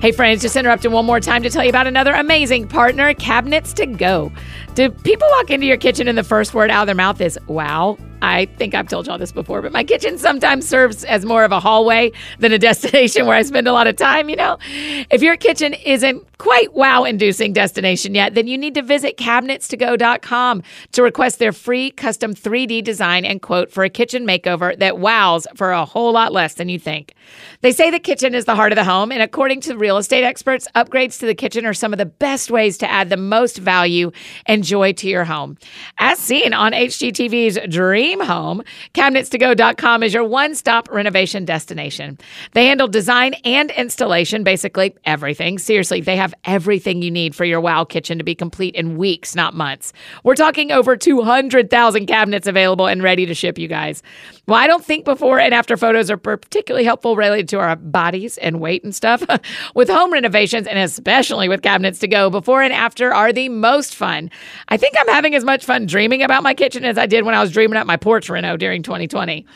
Hey, 0.00 0.12
friends, 0.12 0.42
just 0.42 0.54
interrupting 0.54 0.92
one 0.92 1.06
more 1.06 1.18
time 1.18 1.42
to 1.44 1.48
tell 1.48 1.64
you 1.64 1.70
about 1.70 1.86
another 1.86 2.12
amazing 2.12 2.68
partner, 2.68 3.14
Cabinets 3.14 3.72
to 3.72 3.86
Go. 3.86 4.30
Do 4.74 4.90
people 4.90 5.26
walk 5.30 5.48
into 5.48 5.64
your 5.64 5.78
kitchen 5.78 6.08
and 6.08 6.18
the 6.18 6.22
first 6.22 6.52
word 6.52 6.70
out 6.70 6.82
of 6.82 6.86
their 6.88 6.94
mouth 6.94 7.22
is 7.22 7.38
wow? 7.46 7.96
I 8.24 8.46
think 8.56 8.74
I've 8.74 8.88
told 8.88 9.06
y'all 9.06 9.18
this 9.18 9.32
before, 9.32 9.60
but 9.60 9.70
my 9.70 9.84
kitchen 9.84 10.16
sometimes 10.16 10.66
serves 10.66 11.04
as 11.04 11.26
more 11.26 11.44
of 11.44 11.52
a 11.52 11.60
hallway 11.60 12.10
than 12.38 12.52
a 12.52 12.58
destination 12.70 13.26
where 13.26 13.36
I 13.36 13.42
spend 13.42 13.68
a 13.68 13.72
lot 13.72 13.86
of 13.86 13.96
time, 13.96 14.30
you 14.30 14.36
know? 14.36 14.58
If 15.10 15.22
your 15.22 15.36
kitchen 15.36 15.74
isn't 15.74 16.26
quite 16.38 16.72
wow 16.74 17.04
inducing 17.04 17.52
destination 17.52 18.14
yet, 18.14 18.34
then 18.34 18.46
you 18.46 18.58
need 18.58 18.74
to 18.74 18.82
visit 18.82 19.16
cabinetstogo.com 19.16 20.62
to 20.92 21.02
request 21.02 21.38
their 21.38 21.52
free 21.52 21.90
custom 21.90 22.34
3D 22.34 22.82
design 22.82 23.24
and 23.24 23.42
quote 23.42 23.70
for 23.70 23.84
a 23.84 23.90
kitchen 23.90 24.26
makeover 24.26 24.76
that 24.78 24.98
wows 24.98 25.46
for 25.54 25.72
a 25.72 25.84
whole 25.84 26.12
lot 26.12 26.32
less 26.32 26.54
than 26.54 26.68
you 26.68 26.78
think. 26.78 27.14
They 27.60 27.72
say 27.72 27.90
the 27.90 27.98
kitchen 27.98 28.34
is 28.34 28.44
the 28.44 28.54
heart 28.54 28.72
of 28.72 28.76
the 28.76 28.84
home, 28.84 29.12
and 29.12 29.22
according 29.22 29.60
to 29.62 29.76
real 29.76 29.96
estate 29.96 30.24
experts, 30.24 30.66
upgrades 30.74 31.18
to 31.20 31.26
the 31.26 31.34
kitchen 31.34 31.66
are 31.66 31.74
some 31.74 31.92
of 31.92 31.98
the 31.98 32.06
best 32.06 32.50
ways 32.50 32.78
to 32.78 32.90
add 32.90 33.10
the 33.10 33.16
most 33.16 33.58
value 33.58 34.10
and 34.46 34.64
joy 34.64 34.92
to 34.94 35.08
your 35.08 35.24
home. 35.24 35.56
As 35.98 36.18
seen 36.18 36.52
on 36.52 36.72
HGTV's 36.72 37.58
Dream 37.70 38.13
Home, 38.20 38.62
cabinetstogo.com 38.94 40.02
is 40.02 40.14
your 40.14 40.24
one 40.24 40.54
stop 40.54 40.90
renovation 40.90 41.44
destination. 41.44 42.18
They 42.52 42.66
handle 42.66 42.88
design 42.88 43.34
and 43.44 43.70
installation, 43.72 44.44
basically 44.44 44.94
everything. 45.04 45.58
Seriously, 45.58 46.00
they 46.00 46.16
have 46.16 46.34
everything 46.44 47.02
you 47.02 47.10
need 47.10 47.34
for 47.34 47.44
your 47.44 47.60
wow 47.60 47.84
kitchen 47.84 48.18
to 48.18 48.24
be 48.24 48.34
complete 48.34 48.74
in 48.74 48.96
weeks, 48.96 49.34
not 49.34 49.54
months. 49.54 49.92
We're 50.22 50.34
talking 50.34 50.72
over 50.72 50.96
200,000 50.96 52.06
cabinets 52.06 52.46
available 52.46 52.86
and 52.86 53.02
ready 53.02 53.26
to 53.26 53.34
ship, 53.34 53.58
you 53.58 53.68
guys. 53.68 54.02
Well, 54.46 54.58
I 54.58 54.66
don't 54.66 54.84
think 54.84 55.06
before 55.06 55.40
and 55.40 55.54
after 55.54 55.76
photos 55.76 56.10
are 56.10 56.18
particularly 56.18 56.84
helpful 56.84 57.16
related 57.16 57.48
to 57.50 57.58
our 57.58 57.76
bodies 57.76 58.36
and 58.38 58.60
weight 58.60 58.84
and 58.84 58.94
stuff. 58.94 59.22
with 59.74 59.88
home 59.88 60.12
renovations, 60.12 60.66
and 60.66 60.78
especially 60.78 61.48
with 61.48 61.62
cabinets 61.62 61.98
to 62.00 62.08
go, 62.08 62.28
before 62.28 62.62
and 62.62 62.72
after 62.72 63.12
are 63.14 63.32
the 63.32 63.48
most 63.48 63.94
fun. 63.94 64.30
I 64.68 64.76
think 64.76 64.94
I'm 64.98 65.08
having 65.08 65.34
as 65.34 65.44
much 65.44 65.64
fun 65.64 65.86
dreaming 65.86 66.22
about 66.22 66.42
my 66.42 66.52
kitchen 66.52 66.84
as 66.84 66.98
I 66.98 67.06
did 67.06 67.24
when 67.24 67.34
I 67.34 67.40
was 67.40 67.52
dreaming 67.52 67.78
up 67.78 67.86
my 67.86 67.96
porch 67.96 68.28
reno 68.28 68.56
during 68.56 68.82
2020. 68.82 69.46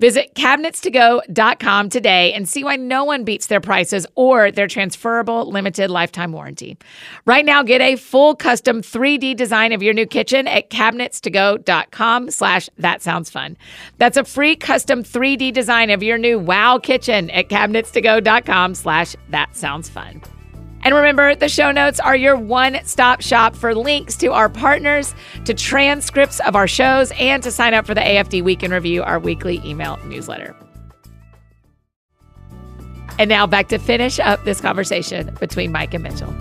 Visit 0.00 0.34
cabinetstogo.com 0.34 1.88
today 1.88 2.32
and 2.32 2.48
see 2.48 2.64
why 2.64 2.76
no 2.76 3.04
one 3.04 3.24
beats 3.24 3.46
their 3.46 3.60
prices 3.60 4.06
or 4.16 4.50
their 4.50 4.66
transferable 4.66 5.50
limited 5.50 5.90
lifetime 5.90 6.32
warranty. 6.32 6.76
Right 7.26 7.44
now, 7.44 7.62
get 7.62 7.80
a 7.80 7.96
full 7.96 8.34
custom 8.34 8.82
3D 8.82 9.36
design 9.36 9.72
of 9.72 9.82
your 9.82 9.94
new 9.94 10.06
kitchen 10.06 10.48
at 10.48 10.70
cabinetstogo.com 10.70 12.30
slash 12.30 12.68
that 12.78 13.02
sounds 13.02 13.30
fun. 13.30 13.56
That's 13.98 14.16
a 14.16 14.24
free 14.32 14.56
custom 14.56 15.02
3D 15.02 15.52
design 15.52 15.90
of 15.90 16.02
your 16.02 16.16
new 16.16 16.38
wow 16.38 16.78
kitchen 16.78 17.28
at 17.30 17.48
cabinetstogo.com 17.48 18.74
slash 18.74 19.14
that 19.28 19.54
sounds 19.54 19.90
fun. 19.90 20.22
And 20.84 20.94
remember, 20.94 21.34
the 21.34 21.48
show 21.48 21.70
notes 21.70 22.00
are 22.00 22.16
your 22.16 22.36
one 22.36 22.80
stop 22.84 23.20
shop 23.20 23.54
for 23.54 23.74
links 23.74 24.16
to 24.16 24.32
our 24.32 24.48
partners, 24.48 25.14
to 25.44 25.54
transcripts 25.54 26.40
of 26.40 26.56
our 26.56 26.66
shows, 26.66 27.12
and 27.20 27.42
to 27.42 27.50
sign 27.50 27.74
up 27.74 27.86
for 27.86 27.94
the 27.94 28.00
AFD 28.00 28.42
Week 28.42 28.62
in 28.62 28.72
Review, 28.72 29.02
our 29.02 29.18
weekly 29.18 29.60
email 29.64 29.98
newsletter. 30.06 30.56
And 33.18 33.28
now 33.28 33.46
back 33.46 33.68
to 33.68 33.78
finish 33.78 34.18
up 34.18 34.42
this 34.44 34.60
conversation 34.60 35.36
between 35.38 35.70
Mike 35.70 35.94
and 35.94 36.02
Mitchell. 36.02 36.34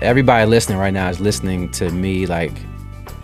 Everybody 0.00 0.46
listening 0.46 0.78
right 0.78 0.94
now 0.94 1.10
is 1.10 1.20
listening 1.20 1.70
to 1.72 1.90
me 1.90 2.24
like 2.26 2.54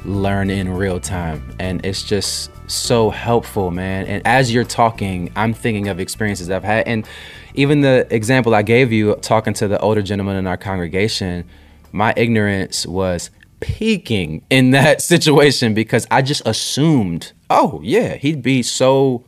learn 0.07 0.51
in 0.51 0.73
real 0.73 1.01
time. 1.01 1.55
And 1.59 1.85
it's 1.85 2.03
just 2.03 2.51
so 2.71 3.11
helpful, 3.11 3.71
man. 3.71 4.07
And 4.07 4.27
as 4.27 4.53
you're 4.53 4.65
talking, 4.65 5.33
I'm 5.37 5.53
thinking 5.53 5.89
of 5.89 6.01
experiences 6.01 6.51
I've 6.51 6.65
had. 6.65 6.87
And 6.87 7.07
even 7.55 7.81
the 7.81 8.07
example 8.11 8.55
I 8.55 8.63
gave 8.63 8.93
you, 8.93 9.15
talking 9.17 9.55
to 9.55 9.69
the 9.69 9.79
older 9.81 10.03
gentleman 10.03 10.37
in 10.37 10.47
our 10.47 10.57
congregation, 10.57 11.45
my 11.93 12.13
ignorance 12.17 12.87
was 12.87 13.31
peaking 13.61 14.45
in 14.51 14.71
that 14.73 15.03
situation 15.03 15.75
because 15.75 16.07
I 16.11 16.23
just 16.23 16.43
assumed, 16.47 17.33
oh, 17.51 17.81
yeah, 17.83 18.15
he'd 18.15 18.43
be 18.43 18.63
so 18.63 19.25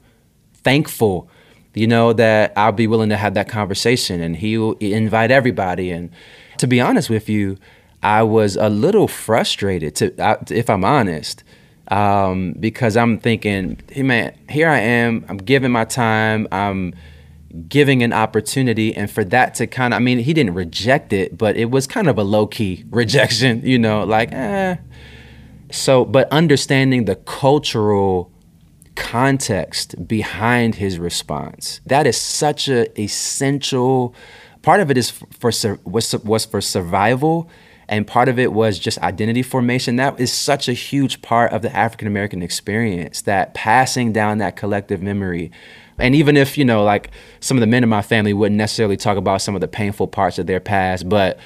thankful, 0.54 1.28
you 1.74 1.86
know, 1.86 2.12
that 2.12 2.52
I'll 2.56 2.72
be 2.72 2.86
willing 2.86 3.08
to 3.10 3.16
have 3.16 3.34
that 3.34 3.48
conversation 3.48 4.20
and 4.20 4.36
he'll 4.36 4.72
invite 4.74 5.30
everybody. 5.30 5.90
And 5.90 6.10
to 6.58 6.66
be 6.66 6.80
honest 6.80 7.08
with 7.08 7.28
you, 7.28 7.56
I 8.02 8.22
was 8.22 8.56
a 8.56 8.68
little 8.68 9.08
frustrated, 9.08 9.96
to, 9.96 10.38
if 10.50 10.70
I'm 10.70 10.84
honest, 10.84 11.42
um, 11.88 12.54
because 12.58 12.96
I'm 12.96 13.18
thinking, 13.18 13.80
hey 13.90 14.02
man, 14.02 14.36
here 14.48 14.68
I 14.68 14.78
am. 14.78 15.24
I'm 15.28 15.38
giving 15.38 15.72
my 15.72 15.84
time. 15.84 16.46
I'm 16.52 16.94
giving 17.68 18.02
an 18.02 18.12
opportunity, 18.12 18.94
and 18.94 19.10
for 19.10 19.24
that 19.24 19.54
to 19.54 19.66
kind 19.66 19.94
of, 19.94 19.98
I 19.98 20.00
mean, 20.00 20.18
he 20.18 20.34
didn't 20.34 20.54
reject 20.54 21.12
it, 21.12 21.36
but 21.36 21.56
it 21.56 21.70
was 21.70 21.86
kind 21.86 22.08
of 22.08 22.18
a 22.18 22.24
low 22.24 22.46
key 22.46 22.84
rejection, 22.90 23.62
you 23.64 23.78
know, 23.78 24.04
like, 24.04 24.32
eh. 24.32 24.76
So, 25.70 26.04
but 26.04 26.30
understanding 26.32 27.04
the 27.04 27.16
cultural 27.16 28.30
context 28.94 30.08
behind 30.08 30.74
his 30.76 30.98
response. 30.98 31.80
That 31.86 32.06
is 32.06 32.20
such 32.20 32.68
a 32.68 33.00
essential 33.00 34.14
part 34.62 34.80
of 34.80 34.90
it 34.90 34.98
is 34.98 35.10
for 35.10 35.50
was 35.84 36.14
was 36.24 36.44
for 36.44 36.60
survival 36.60 37.48
and 37.88 38.06
part 38.06 38.28
of 38.28 38.38
it 38.38 38.52
was 38.52 38.78
just 38.78 38.98
identity 38.98 39.42
formation. 39.42 39.96
That 39.96 40.20
is 40.20 40.32
such 40.32 40.68
a 40.68 40.72
huge 40.72 41.22
part 41.22 41.52
of 41.52 41.62
the 41.62 41.74
African 41.74 42.06
American 42.06 42.42
experience. 42.42 43.22
That 43.22 43.54
passing 43.54 44.12
down 44.12 44.38
that 44.38 44.56
collective 44.56 45.02
memory, 45.02 45.50
and 45.98 46.14
even 46.14 46.36
if 46.36 46.58
you 46.58 46.64
know, 46.64 46.84
like 46.84 47.10
some 47.40 47.56
of 47.56 47.60
the 47.60 47.66
men 47.66 47.82
in 47.82 47.88
my 47.88 48.02
family 48.02 48.32
wouldn't 48.32 48.58
necessarily 48.58 48.96
talk 48.96 49.16
about 49.16 49.42
some 49.42 49.54
of 49.54 49.60
the 49.60 49.68
painful 49.68 50.08
parts 50.08 50.38
of 50.38 50.46
their 50.46 50.60
past, 50.60 51.08
but 51.08 51.38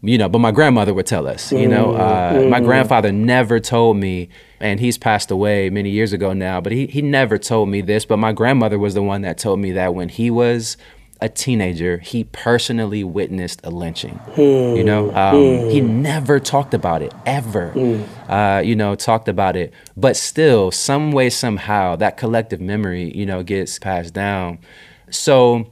you 0.00 0.16
know, 0.16 0.28
but 0.28 0.38
my 0.38 0.52
grandmother 0.52 0.94
would 0.94 1.06
tell 1.06 1.26
us. 1.26 1.50
You 1.50 1.66
know, 1.66 1.94
uh, 1.94 2.34
mm-hmm. 2.34 2.50
my 2.50 2.60
grandfather 2.60 3.10
never 3.10 3.58
told 3.58 3.96
me, 3.96 4.28
and 4.60 4.78
he's 4.78 4.96
passed 4.96 5.32
away 5.32 5.70
many 5.70 5.90
years 5.90 6.12
ago 6.12 6.32
now. 6.32 6.60
But 6.60 6.72
he 6.72 6.86
he 6.86 7.02
never 7.02 7.36
told 7.38 7.68
me 7.68 7.80
this. 7.80 8.04
But 8.04 8.18
my 8.18 8.32
grandmother 8.32 8.78
was 8.78 8.94
the 8.94 9.02
one 9.02 9.22
that 9.22 9.38
told 9.38 9.58
me 9.58 9.72
that 9.72 9.94
when 9.94 10.08
he 10.08 10.30
was 10.30 10.76
a 11.20 11.28
teenager, 11.28 11.98
he 11.98 12.24
personally 12.24 13.02
witnessed 13.02 13.60
a 13.64 13.70
lynching. 13.70 14.20
Mm. 14.34 14.76
You 14.76 14.84
know, 14.84 15.08
um, 15.10 15.34
mm. 15.34 15.72
he 15.72 15.80
never 15.80 16.38
talked 16.38 16.74
about 16.74 17.02
it 17.02 17.12
ever. 17.26 17.72
Mm. 17.74 18.06
Uh, 18.28 18.60
you 18.60 18.76
know, 18.76 18.94
talked 18.94 19.28
about 19.28 19.56
it, 19.56 19.72
but 19.96 20.16
still, 20.16 20.70
some 20.70 21.10
way, 21.10 21.30
somehow, 21.30 21.96
that 21.96 22.16
collective 22.16 22.60
memory, 22.60 23.10
you 23.16 23.26
know, 23.26 23.42
gets 23.42 23.78
passed 23.78 24.14
down. 24.14 24.58
So, 25.10 25.70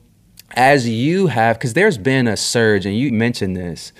as 0.56 0.88
you 0.88 1.28
have, 1.28 1.58
because 1.58 1.74
there's 1.74 1.98
been 1.98 2.26
a 2.26 2.36
surge, 2.36 2.86
and 2.86 2.96
you 2.96 3.12
mentioned 3.12 3.56
this. 3.56 3.92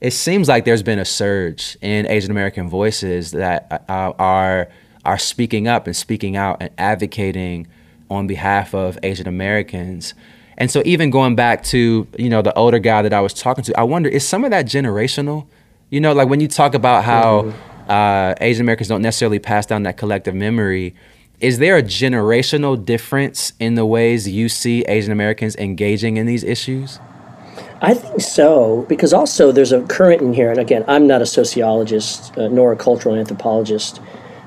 It 0.00 0.12
seems 0.12 0.48
like 0.48 0.64
there's 0.64 0.84
been 0.84 1.00
a 1.00 1.04
surge 1.04 1.76
in 1.82 2.06
Asian 2.06 2.30
American 2.30 2.70
voices 2.70 3.32
that 3.32 3.84
uh, 3.88 4.12
are 4.18 4.68
are 5.04 5.18
speaking 5.18 5.66
up 5.66 5.86
and 5.86 5.96
speaking 5.96 6.36
out 6.36 6.58
and 6.60 6.70
advocating 6.78 7.66
on 8.10 8.26
behalf 8.26 8.74
of 8.74 8.98
Asian 9.02 9.26
Americans 9.26 10.14
and 10.58 10.70
so 10.70 10.82
even 10.84 11.10
going 11.10 11.36
back 11.36 11.62
to, 11.64 12.06
you 12.18 12.28
know, 12.28 12.42
the 12.42 12.52
older 12.54 12.80
guy 12.80 13.00
that 13.02 13.14
I 13.14 13.20
was 13.20 13.32
talking 13.32 13.62
to, 13.64 13.78
I 13.78 13.84
wonder, 13.84 14.08
is 14.08 14.26
some 14.26 14.44
of 14.44 14.50
that 14.50 14.66
generational? 14.66 15.46
You 15.88 16.00
know, 16.00 16.12
like 16.12 16.28
when 16.28 16.40
you 16.40 16.48
talk 16.48 16.74
about 16.74 17.04
how 17.04 17.42
mm-hmm. 17.42 17.90
uh, 17.90 18.34
Asian 18.40 18.62
Americans 18.62 18.88
don't 18.88 19.00
necessarily 19.00 19.38
pass 19.38 19.66
down 19.66 19.84
that 19.84 19.96
collective 19.96 20.34
memory, 20.34 20.96
is 21.40 21.58
there 21.58 21.76
a 21.76 21.82
generational 21.82 22.84
difference 22.84 23.52
in 23.60 23.76
the 23.76 23.86
ways 23.86 24.28
you 24.28 24.48
see 24.48 24.82
Asian 24.82 25.12
Americans 25.12 25.54
engaging 25.56 26.16
in 26.16 26.26
these 26.26 26.42
issues? 26.42 26.98
I 27.80 27.94
think 27.94 28.20
so, 28.20 28.84
because 28.88 29.12
also 29.12 29.52
there's 29.52 29.70
a 29.70 29.82
current 29.82 30.20
in 30.20 30.34
here, 30.34 30.50
and 30.50 30.58
again, 30.58 30.84
I'm 30.88 31.06
not 31.06 31.22
a 31.22 31.26
sociologist 31.26 32.36
uh, 32.36 32.48
nor 32.48 32.72
a 32.72 32.76
cultural 32.76 33.14
anthropologist, 33.14 34.00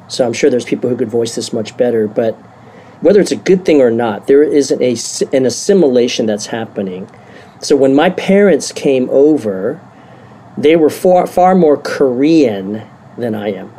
so 0.09 0.25
I'm 0.25 0.33
sure 0.33 0.49
there's 0.49 0.65
people 0.65 0.89
who 0.89 0.97
could 0.97 1.09
voice 1.09 1.35
this 1.35 1.53
much 1.53 1.77
better, 1.77 2.09
but 2.09 2.37
whether 3.01 3.19
it's 3.19 3.31
a 3.31 3.35
good 3.35 3.65
thing 3.65 3.81
or 3.81 3.91
not, 3.91 4.27
there 4.27 4.43
is 4.43 4.71
an, 4.71 4.81
a, 4.81 4.95
an 5.35 5.45
assimilation 5.45 6.25
that's 6.25 6.47
happening. 6.47 7.09
So 7.59 7.75
when 7.75 7.93
my 7.93 8.09
parents 8.11 8.71
came 8.71 9.09
over, 9.09 9.81
they 10.57 10.75
were 10.75 10.89
far, 10.89 11.27
far 11.27 11.55
more 11.55 11.77
Korean 11.77 12.83
than 13.17 13.35
I 13.35 13.53
am. 13.53 13.71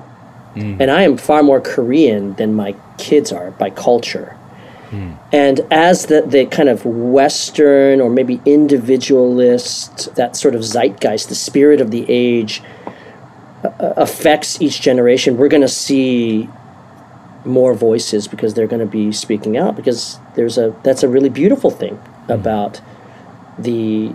Mm. 0.54 0.80
And 0.80 0.90
I 0.90 1.02
am 1.02 1.16
far 1.16 1.42
more 1.42 1.60
Korean 1.60 2.34
than 2.34 2.54
my 2.54 2.74
kids 2.98 3.32
are 3.32 3.52
by 3.52 3.70
culture. 3.70 4.36
Mm. 4.90 5.18
And 5.32 5.60
as 5.70 6.06
the, 6.06 6.22
the 6.22 6.46
kind 6.46 6.68
of 6.68 6.84
Western 6.84 8.00
or 8.00 8.10
maybe 8.10 8.40
individualist, 8.44 10.14
that 10.16 10.36
sort 10.36 10.54
of 10.54 10.62
zeitgeist, 10.62 11.28
the 11.28 11.34
spirit 11.34 11.80
of 11.80 11.90
the 11.90 12.04
age, 12.08 12.62
uh, 13.64 13.94
affects 13.96 14.60
each 14.60 14.80
generation, 14.80 15.36
we're 15.36 15.48
going 15.48 15.62
to 15.62 15.68
see 15.68 16.48
more 17.44 17.74
voices 17.74 18.28
because 18.28 18.54
they're 18.54 18.66
going 18.66 18.80
to 18.80 18.86
be 18.86 19.12
speaking 19.12 19.56
out 19.56 19.76
because 19.76 20.18
there's 20.34 20.58
a 20.58 20.74
that's 20.82 21.02
a 21.02 21.08
really 21.08 21.28
beautiful 21.28 21.70
thing 21.70 21.96
mm-hmm. 21.96 22.32
about 22.32 22.80
the 23.58 24.14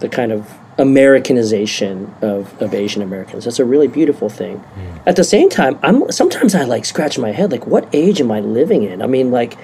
the 0.00 0.08
kind 0.08 0.32
of 0.32 0.52
Americanization 0.76 2.12
of, 2.20 2.60
of 2.60 2.74
Asian 2.74 3.00
Americans. 3.00 3.44
That's 3.44 3.60
a 3.60 3.64
really 3.64 3.86
beautiful 3.86 4.28
thing. 4.28 4.58
Mm. 4.58 5.02
At 5.06 5.16
the 5.16 5.22
same 5.22 5.48
time, 5.48 5.78
I'm 5.82 6.10
sometimes 6.10 6.54
I 6.54 6.64
like 6.64 6.84
scratch 6.84 7.18
my 7.18 7.30
head 7.30 7.52
like 7.52 7.66
what 7.66 7.88
age 7.92 8.20
am 8.20 8.30
I 8.32 8.40
living 8.40 8.82
in? 8.82 9.00
I 9.02 9.06
mean 9.06 9.30
like 9.30 9.56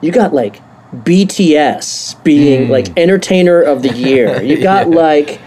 you 0.00 0.10
got 0.10 0.32
like 0.32 0.60
BTS 0.94 2.22
being 2.24 2.68
mm. 2.68 2.70
like 2.70 2.96
entertainer 2.96 3.60
of 3.60 3.82
the 3.82 3.92
year. 3.92 4.42
You 4.48 4.62
got 4.62 4.88
yeah. 4.88 4.96
like 4.96 5.40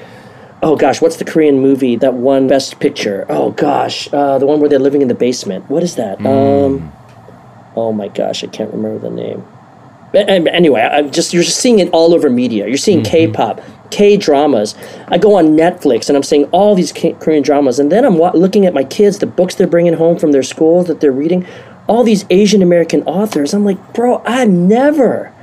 oh 0.62 0.76
gosh, 0.76 1.02
what's 1.02 1.18
the 1.18 1.26
Korean 1.26 1.60
movie 1.60 1.96
that 1.98 2.14
won 2.14 2.48
Best 2.48 2.80
Picture? 2.80 3.26
Oh 3.30 3.52
gosh, 3.52 4.12
uh, 4.14 4.38
the 4.38 4.46
one 4.46 4.60
where 4.60 4.70
they're 4.70 4.80
living 4.80 5.02
in 5.02 5.08
the 5.08 5.16
basement. 5.16 5.70
What 5.70 5.84
is 5.84 5.96
that? 5.96 6.20
Mm. 6.20 6.26
Um, 6.66 6.94
oh 7.76 7.92
my 7.92 8.08
gosh, 8.08 8.44
I 8.44 8.48
can't 8.48 8.72
remember 8.74 9.00
the 9.00 9.14
name. 9.14 9.46
But 10.12 10.30
anyway, 10.30 10.82
I'm 10.82 11.10
just 11.12 11.34
you're 11.34 11.44
just 11.44 11.60
seeing 11.60 11.80
it 11.80 11.90
all 11.92 12.14
over 12.14 12.30
media. 12.30 12.68
You're 12.68 12.78
seeing 12.78 13.02
mm-hmm. 13.02 13.12
K-pop, 13.12 13.62
K-dramas. 13.92 14.76
I 15.08 15.18
go 15.18 15.36
on 15.36 15.56
Netflix 15.56 16.10
and 16.10 16.18
I'm 16.18 16.24
seeing 16.24 16.46
all 16.46 16.76
these 16.76 16.92
K- 16.92 17.14
Korean 17.14 17.44
dramas, 17.44 17.80
and 17.80 17.92
then 17.92 18.04
I'm 18.04 18.18
wa- 18.18 18.34
looking 18.34 18.66
at 18.66 18.74
my 18.74 18.84
kids, 18.84 19.20
the 19.20 19.26
books 19.26 19.56
they're 19.56 19.68
bringing 19.68 19.94
home 19.94 20.20
from 20.20 20.34
their 20.34 20.44
school 20.44 20.84
that 20.84 21.00
they're 21.00 21.14
reading, 21.14 21.48
all 21.88 22.04
these 22.04 22.26
Asian 22.30 22.62
American 22.62 23.04
authors. 23.04 23.54
I'm 23.54 23.64
like, 23.64 23.94
bro, 23.94 24.22
I 24.26 24.44
never 24.46 25.34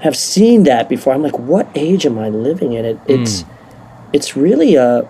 have 0.00 0.16
seen 0.16 0.64
that 0.64 0.88
before. 0.88 1.14
I'm 1.14 1.22
like, 1.22 1.38
what 1.38 1.68
age 1.76 2.04
am 2.06 2.18
I 2.18 2.28
living 2.28 2.72
in? 2.72 2.84
It, 2.84 2.98
it's 3.06 3.42
mm 3.42 3.55
it's 4.16 4.34
really 4.34 4.76
a 4.76 5.06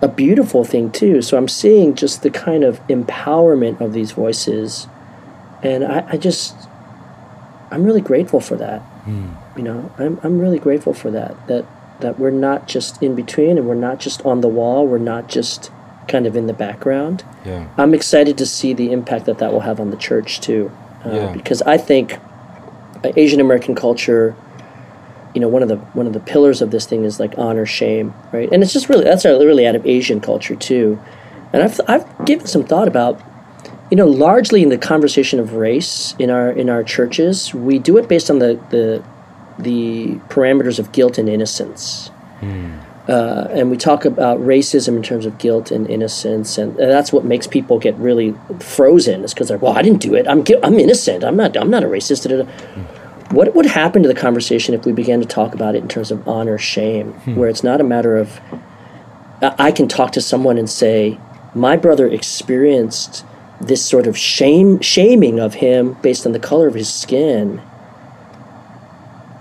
a 0.00 0.08
beautiful 0.08 0.64
thing 0.64 0.90
too. 0.90 1.20
So 1.20 1.36
I'm 1.36 1.48
seeing 1.48 1.94
just 1.94 2.22
the 2.22 2.30
kind 2.30 2.64
of 2.64 2.80
empowerment 2.88 3.80
of 3.80 3.92
these 3.92 4.12
voices, 4.12 4.88
and 5.62 5.84
I, 5.84 6.06
I 6.12 6.16
just 6.16 6.54
I'm 7.70 7.84
really 7.84 8.00
grateful 8.00 8.40
for 8.40 8.56
that. 8.56 8.82
Mm. 9.04 9.36
You 9.58 9.62
know, 9.62 9.92
I'm 9.98 10.18
I'm 10.22 10.38
really 10.38 10.58
grateful 10.58 10.94
for 10.94 11.10
that. 11.10 11.46
That 11.48 11.66
that 12.00 12.18
we're 12.18 12.30
not 12.48 12.66
just 12.66 13.02
in 13.02 13.14
between, 13.14 13.58
and 13.58 13.68
we're 13.68 13.74
not 13.88 14.00
just 14.00 14.24
on 14.24 14.40
the 14.40 14.48
wall. 14.48 14.86
We're 14.86 14.98
not 14.98 15.28
just 15.28 15.70
kind 16.08 16.26
of 16.26 16.34
in 16.34 16.46
the 16.46 16.54
background. 16.54 17.24
Yeah. 17.44 17.68
I'm 17.76 17.92
excited 17.94 18.38
to 18.38 18.46
see 18.46 18.72
the 18.72 18.90
impact 18.90 19.26
that 19.26 19.38
that 19.38 19.52
will 19.52 19.60
have 19.68 19.80
on 19.80 19.90
the 19.90 19.96
church 19.96 20.40
too, 20.40 20.72
uh, 21.04 21.10
yeah. 21.12 21.32
because 21.32 21.60
I 21.62 21.76
think 21.76 22.18
Asian 23.16 23.40
American 23.40 23.74
culture 23.74 24.34
you 25.34 25.40
know 25.40 25.48
one 25.48 25.62
of 25.62 25.68
the 25.68 25.76
one 25.76 26.06
of 26.06 26.12
the 26.12 26.20
pillars 26.20 26.62
of 26.62 26.70
this 26.70 26.86
thing 26.86 27.04
is 27.04 27.18
like 27.20 27.34
honor 27.36 27.66
shame 27.66 28.14
right 28.32 28.48
and 28.52 28.62
it's 28.62 28.72
just 28.72 28.88
really 28.88 29.04
that's 29.04 29.24
really 29.24 29.66
out 29.66 29.74
of 29.74 29.84
asian 29.84 30.20
culture 30.20 30.54
too 30.54 30.98
and 31.52 31.62
i've 31.62 31.80
i've 31.88 32.24
given 32.24 32.46
some 32.46 32.64
thought 32.64 32.88
about 32.88 33.20
you 33.90 33.96
know 33.96 34.06
largely 34.06 34.62
in 34.62 34.68
the 34.68 34.78
conversation 34.78 35.40
of 35.40 35.54
race 35.54 36.14
in 36.18 36.30
our 36.30 36.50
in 36.50 36.70
our 36.70 36.84
churches 36.84 37.52
we 37.52 37.78
do 37.78 37.98
it 37.98 38.08
based 38.08 38.30
on 38.30 38.38
the 38.38 38.58
the 38.70 39.04
the 39.58 40.14
parameters 40.28 40.78
of 40.78 40.90
guilt 40.92 41.18
and 41.18 41.28
innocence 41.28 42.10
mm. 42.40 42.80
uh, 43.08 43.48
and 43.50 43.70
we 43.70 43.76
talk 43.76 44.04
about 44.04 44.38
racism 44.38 44.96
in 44.96 45.02
terms 45.02 45.26
of 45.26 45.38
guilt 45.38 45.70
and 45.70 45.88
innocence, 45.88 46.58
and, 46.58 46.76
and 46.80 46.90
that's 46.90 47.12
what 47.12 47.24
makes 47.24 47.46
people 47.46 47.78
get 47.78 47.94
really 47.98 48.34
frozen. 48.58 49.22
Is 49.22 49.32
because 49.32 49.46
they're, 49.46 49.58
well, 49.58 49.74
I 49.76 49.82
didn't 49.82 50.00
do 50.00 50.14
it. 50.14 50.26
I'm 50.26 50.42
I'm 50.64 50.80
innocent. 50.80 51.22
I'm 51.22 51.36
not. 51.36 51.56
I'm 51.56 51.70
not 51.70 51.84
a 51.84 51.86
racist. 51.86 52.26
Mm. 52.26 53.03
What 53.34 53.54
would 53.54 53.66
happen 53.66 54.02
to 54.02 54.08
the 54.08 54.14
conversation 54.14 54.74
if 54.74 54.86
we 54.86 54.92
began 54.92 55.20
to 55.20 55.26
talk 55.26 55.54
about 55.54 55.74
it 55.74 55.82
in 55.82 55.88
terms 55.88 56.10
of 56.10 56.26
honor 56.28 56.58
shame, 56.58 57.12
hmm. 57.12 57.34
where 57.36 57.48
it's 57.48 57.64
not 57.64 57.80
a 57.80 57.84
matter 57.84 58.16
of 58.16 58.40
I 59.42 59.72
can 59.72 59.88
talk 59.88 60.12
to 60.12 60.20
someone 60.20 60.56
and 60.56 60.70
say, 60.70 61.18
my 61.54 61.76
brother 61.76 62.08
experienced 62.08 63.24
this 63.60 63.84
sort 63.84 64.06
of 64.06 64.16
shame 64.16 64.80
shaming 64.80 65.38
of 65.38 65.54
him 65.54 65.94
based 66.02 66.26
on 66.26 66.32
the 66.32 66.38
color 66.38 66.66
of 66.66 66.74
his 66.74 66.92
skin. 66.92 67.60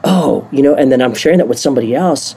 Oh, 0.03 0.47
you 0.51 0.61
know, 0.61 0.75
and 0.75 0.91
then 0.91 1.01
I'm 1.01 1.13
sharing 1.13 1.37
that 1.37 1.47
with 1.47 1.59
somebody 1.59 1.95
else. 1.95 2.35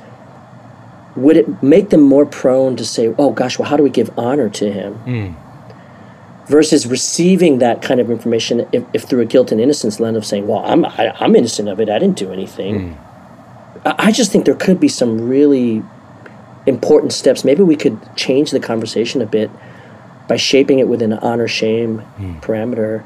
Would 1.16 1.36
it 1.36 1.62
make 1.62 1.90
them 1.90 2.02
more 2.02 2.26
prone 2.26 2.76
to 2.76 2.84
say, 2.84 3.14
"Oh 3.18 3.32
gosh, 3.32 3.58
well, 3.58 3.68
how 3.68 3.76
do 3.76 3.82
we 3.82 3.90
give 3.90 4.16
honor 4.18 4.48
to 4.50 4.70
him?" 4.70 4.94
Mm 5.06 5.45
versus 6.46 6.86
receiving 6.86 7.58
that 7.58 7.82
kind 7.82 8.00
of 8.00 8.10
information 8.10 8.66
if, 8.72 8.84
if 8.92 9.02
through 9.04 9.20
a 9.20 9.24
guilt 9.24 9.50
and 9.52 9.60
innocence 9.60 9.98
lens 9.98 10.16
of 10.16 10.24
saying, 10.24 10.46
well, 10.46 10.64
I'm, 10.64 10.84
I, 10.84 11.06
am 11.06 11.16
i 11.20 11.24
am 11.24 11.36
innocent 11.36 11.68
of 11.68 11.80
it. 11.80 11.88
I 11.88 11.98
didn't 11.98 12.16
do 12.16 12.32
anything. 12.32 12.94
Mm. 12.94 13.86
I, 13.86 13.94
I 14.08 14.12
just 14.12 14.30
think 14.30 14.44
there 14.44 14.54
could 14.54 14.78
be 14.78 14.88
some 14.88 15.28
really 15.28 15.82
important 16.66 17.12
steps. 17.12 17.44
Maybe 17.44 17.62
we 17.62 17.76
could 17.76 17.98
change 18.16 18.50
the 18.50 18.60
conversation 18.60 19.22
a 19.22 19.26
bit 19.26 19.50
by 20.28 20.36
shaping 20.36 20.78
it 20.78 20.88
within 20.88 21.12
an 21.12 21.18
honor 21.20 21.48
shame 21.48 22.02
mm. 22.16 22.40
parameter. 22.40 23.04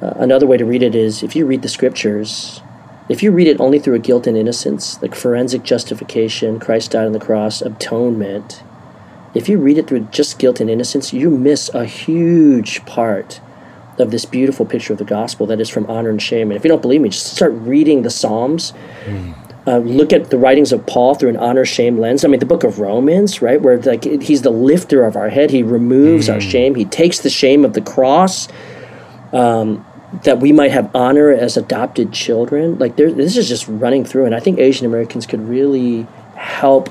Uh, 0.00 0.14
another 0.16 0.46
way 0.46 0.56
to 0.56 0.64
read 0.64 0.82
it 0.82 0.94
is 0.94 1.22
if 1.22 1.36
you 1.36 1.46
read 1.46 1.62
the 1.62 1.68
scriptures, 1.68 2.60
if 3.08 3.22
you 3.22 3.32
read 3.32 3.48
it 3.48 3.60
only 3.60 3.78
through 3.78 3.94
a 3.94 4.00
guilt 4.00 4.26
and 4.26 4.36
innocence, 4.36 5.00
like 5.02 5.14
forensic 5.14 5.64
justification, 5.64 6.60
Christ 6.60 6.92
died 6.92 7.06
on 7.06 7.12
the 7.12 7.20
cross, 7.20 7.60
atonement, 7.60 8.62
if 9.34 9.48
you 9.48 9.58
read 9.58 9.78
it 9.78 9.86
through 9.86 10.08
just 10.10 10.38
guilt 10.38 10.60
and 10.60 10.68
innocence, 10.68 11.12
you 11.12 11.30
miss 11.30 11.68
a 11.74 11.84
huge 11.84 12.84
part 12.84 13.40
of 13.98 14.10
this 14.10 14.24
beautiful 14.24 14.66
picture 14.66 14.92
of 14.92 14.98
the 14.98 15.04
gospel 15.04 15.46
that 15.46 15.60
is 15.60 15.68
from 15.68 15.86
honor 15.86 16.10
and 16.10 16.20
shame. 16.20 16.50
And 16.50 16.56
if 16.56 16.64
you 16.64 16.68
don't 16.68 16.82
believe 16.82 17.00
me, 17.00 17.08
just 17.08 17.34
start 17.34 17.52
reading 17.52 18.02
the 18.02 18.10
Psalms. 18.10 18.72
Mm. 19.04 19.34
Uh, 19.66 19.78
look 19.78 20.12
at 20.12 20.30
the 20.30 20.38
writings 20.38 20.72
of 20.72 20.84
Paul 20.86 21.14
through 21.14 21.28
an 21.28 21.36
honor 21.36 21.64
shame 21.64 21.98
lens. 21.98 22.24
I 22.24 22.28
mean, 22.28 22.40
the 22.40 22.46
book 22.46 22.64
of 22.64 22.80
Romans, 22.80 23.40
right, 23.40 23.60
where 23.60 23.78
like 23.78 24.04
he's 24.04 24.42
the 24.42 24.50
lifter 24.50 25.04
of 25.04 25.14
our 25.14 25.28
head. 25.28 25.50
He 25.50 25.62
removes 25.62 26.28
mm. 26.28 26.34
our 26.34 26.40
shame. 26.40 26.74
He 26.74 26.84
takes 26.84 27.20
the 27.20 27.30
shame 27.30 27.64
of 27.64 27.74
the 27.74 27.80
cross. 27.80 28.48
Um, 29.32 29.86
that 30.24 30.40
we 30.40 30.52
might 30.52 30.70
have 30.70 30.94
honor 30.94 31.30
as 31.30 31.56
adopted 31.56 32.12
children. 32.12 32.78
Like 32.78 32.96
this 32.96 33.36
is 33.36 33.48
just 33.48 33.66
running 33.66 34.04
through, 34.04 34.26
and 34.26 34.34
I 34.34 34.40
think 34.40 34.58
Asian 34.58 34.84
Americans 34.84 35.26
could 35.26 35.40
really 35.48 36.06
help 36.36 36.90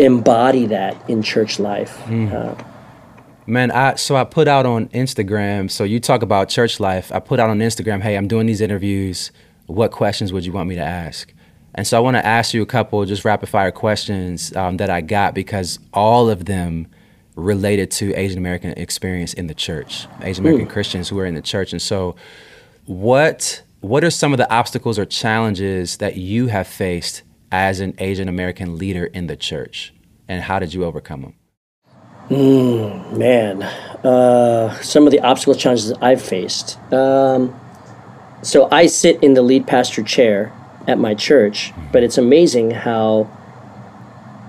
embody 0.00 0.66
that 0.66 1.08
in 1.08 1.22
church 1.22 1.58
life. 1.58 1.96
Mm. 2.06 2.32
Uh, 2.32 2.64
Man, 3.46 3.72
I 3.72 3.96
so 3.96 4.14
I 4.14 4.22
put 4.24 4.46
out 4.46 4.64
on 4.64 4.88
Instagram. 4.88 5.70
So 5.70 5.82
you 5.82 5.98
talk 5.98 6.22
about 6.22 6.48
church 6.48 6.78
life. 6.78 7.10
I 7.10 7.18
put 7.18 7.40
out 7.40 7.50
on 7.50 7.58
Instagram, 7.58 8.00
hey, 8.00 8.16
I'm 8.16 8.28
doing 8.28 8.46
these 8.46 8.60
interviews. 8.60 9.32
What 9.66 9.90
questions 9.90 10.32
would 10.32 10.46
you 10.46 10.52
want 10.52 10.68
me 10.68 10.76
to 10.76 10.82
ask? 10.82 11.32
And 11.74 11.86
so 11.86 11.96
I 11.96 12.00
want 12.00 12.16
to 12.16 12.24
ask 12.24 12.54
you 12.54 12.62
a 12.62 12.66
couple 12.66 13.04
just 13.06 13.24
rapid 13.24 13.48
fire 13.48 13.72
questions 13.72 14.54
um, 14.56 14.76
that 14.76 14.88
I 14.90 15.00
got 15.00 15.34
because 15.34 15.78
all 15.92 16.28
of 16.28 16.44
them 16.44 16.86
related 17.34 17.90
to 17.92 18.14
Asian 18.14 18.38
American 18.38 18.70
experience 18.72 19.32
in 19.34 19.46
the 19.46 19.54
church, 19.54 20.06
Asian 20.22 20.44
American 20.44 20.66
hmm. 20.66 20.72
Christians 20.72 21.08
who 21.08 21.18
are 21.18 21.26
in 21.26 21.34
the 21.34 21.42
church. 21.42 21.72
And 21.72 21.82
so, 21.82 22.14
what 22.86 23.62
what 23.80 24.04
are 24.04 24.10
some 24.10 24.32
of 24.32 24.38
the 24.38 24.52
obstacles 24.52 24.98
or 24.98 25.06
challenges 25.06 25.96
that 25.96 26.16
you 26.16 26.48
have 26.48 26.68
faced 26.68 27.22
as 27.50 27.80
an 27.80 27.94
Asian 27.98 28.28
American 28.28 28.78
leader 28.78 29.06
in 29.06 29.26
the 29.26 29.36
church, 29.36 29.92
and 30.28 30.42
how 30.42 30.58
did 30.58 30.72
you 30.74 30.84
overcome 30.84 31.22
them? 31.22 31.34
Mm, 32.28 33.18
man, 33.18 33.62
uh, 33.62 34.72
some 34.82 35.06
of 35.06 35.10
the 35.10 35.20
obstacle 35.20 35.54
challenges 35.54 35.92
I've 35.94 36.22
faced. 36.22 36.78
Um, 36.92 37.58
so 38.42 38.68
I 38.70 38.86
sit 38.86 39.22
in 39.22 39.34
the 39.34 39.42
lead 39.42 39.66
pastor 39.66 40.02
chair 40.02 40.52
at 40.86 40.98
my 40.98 41.14
church, 41.14 41.72
but 41.92 42.02
it's 42.02 42.16
amazing 42.16 42.70
how 42.70 43.28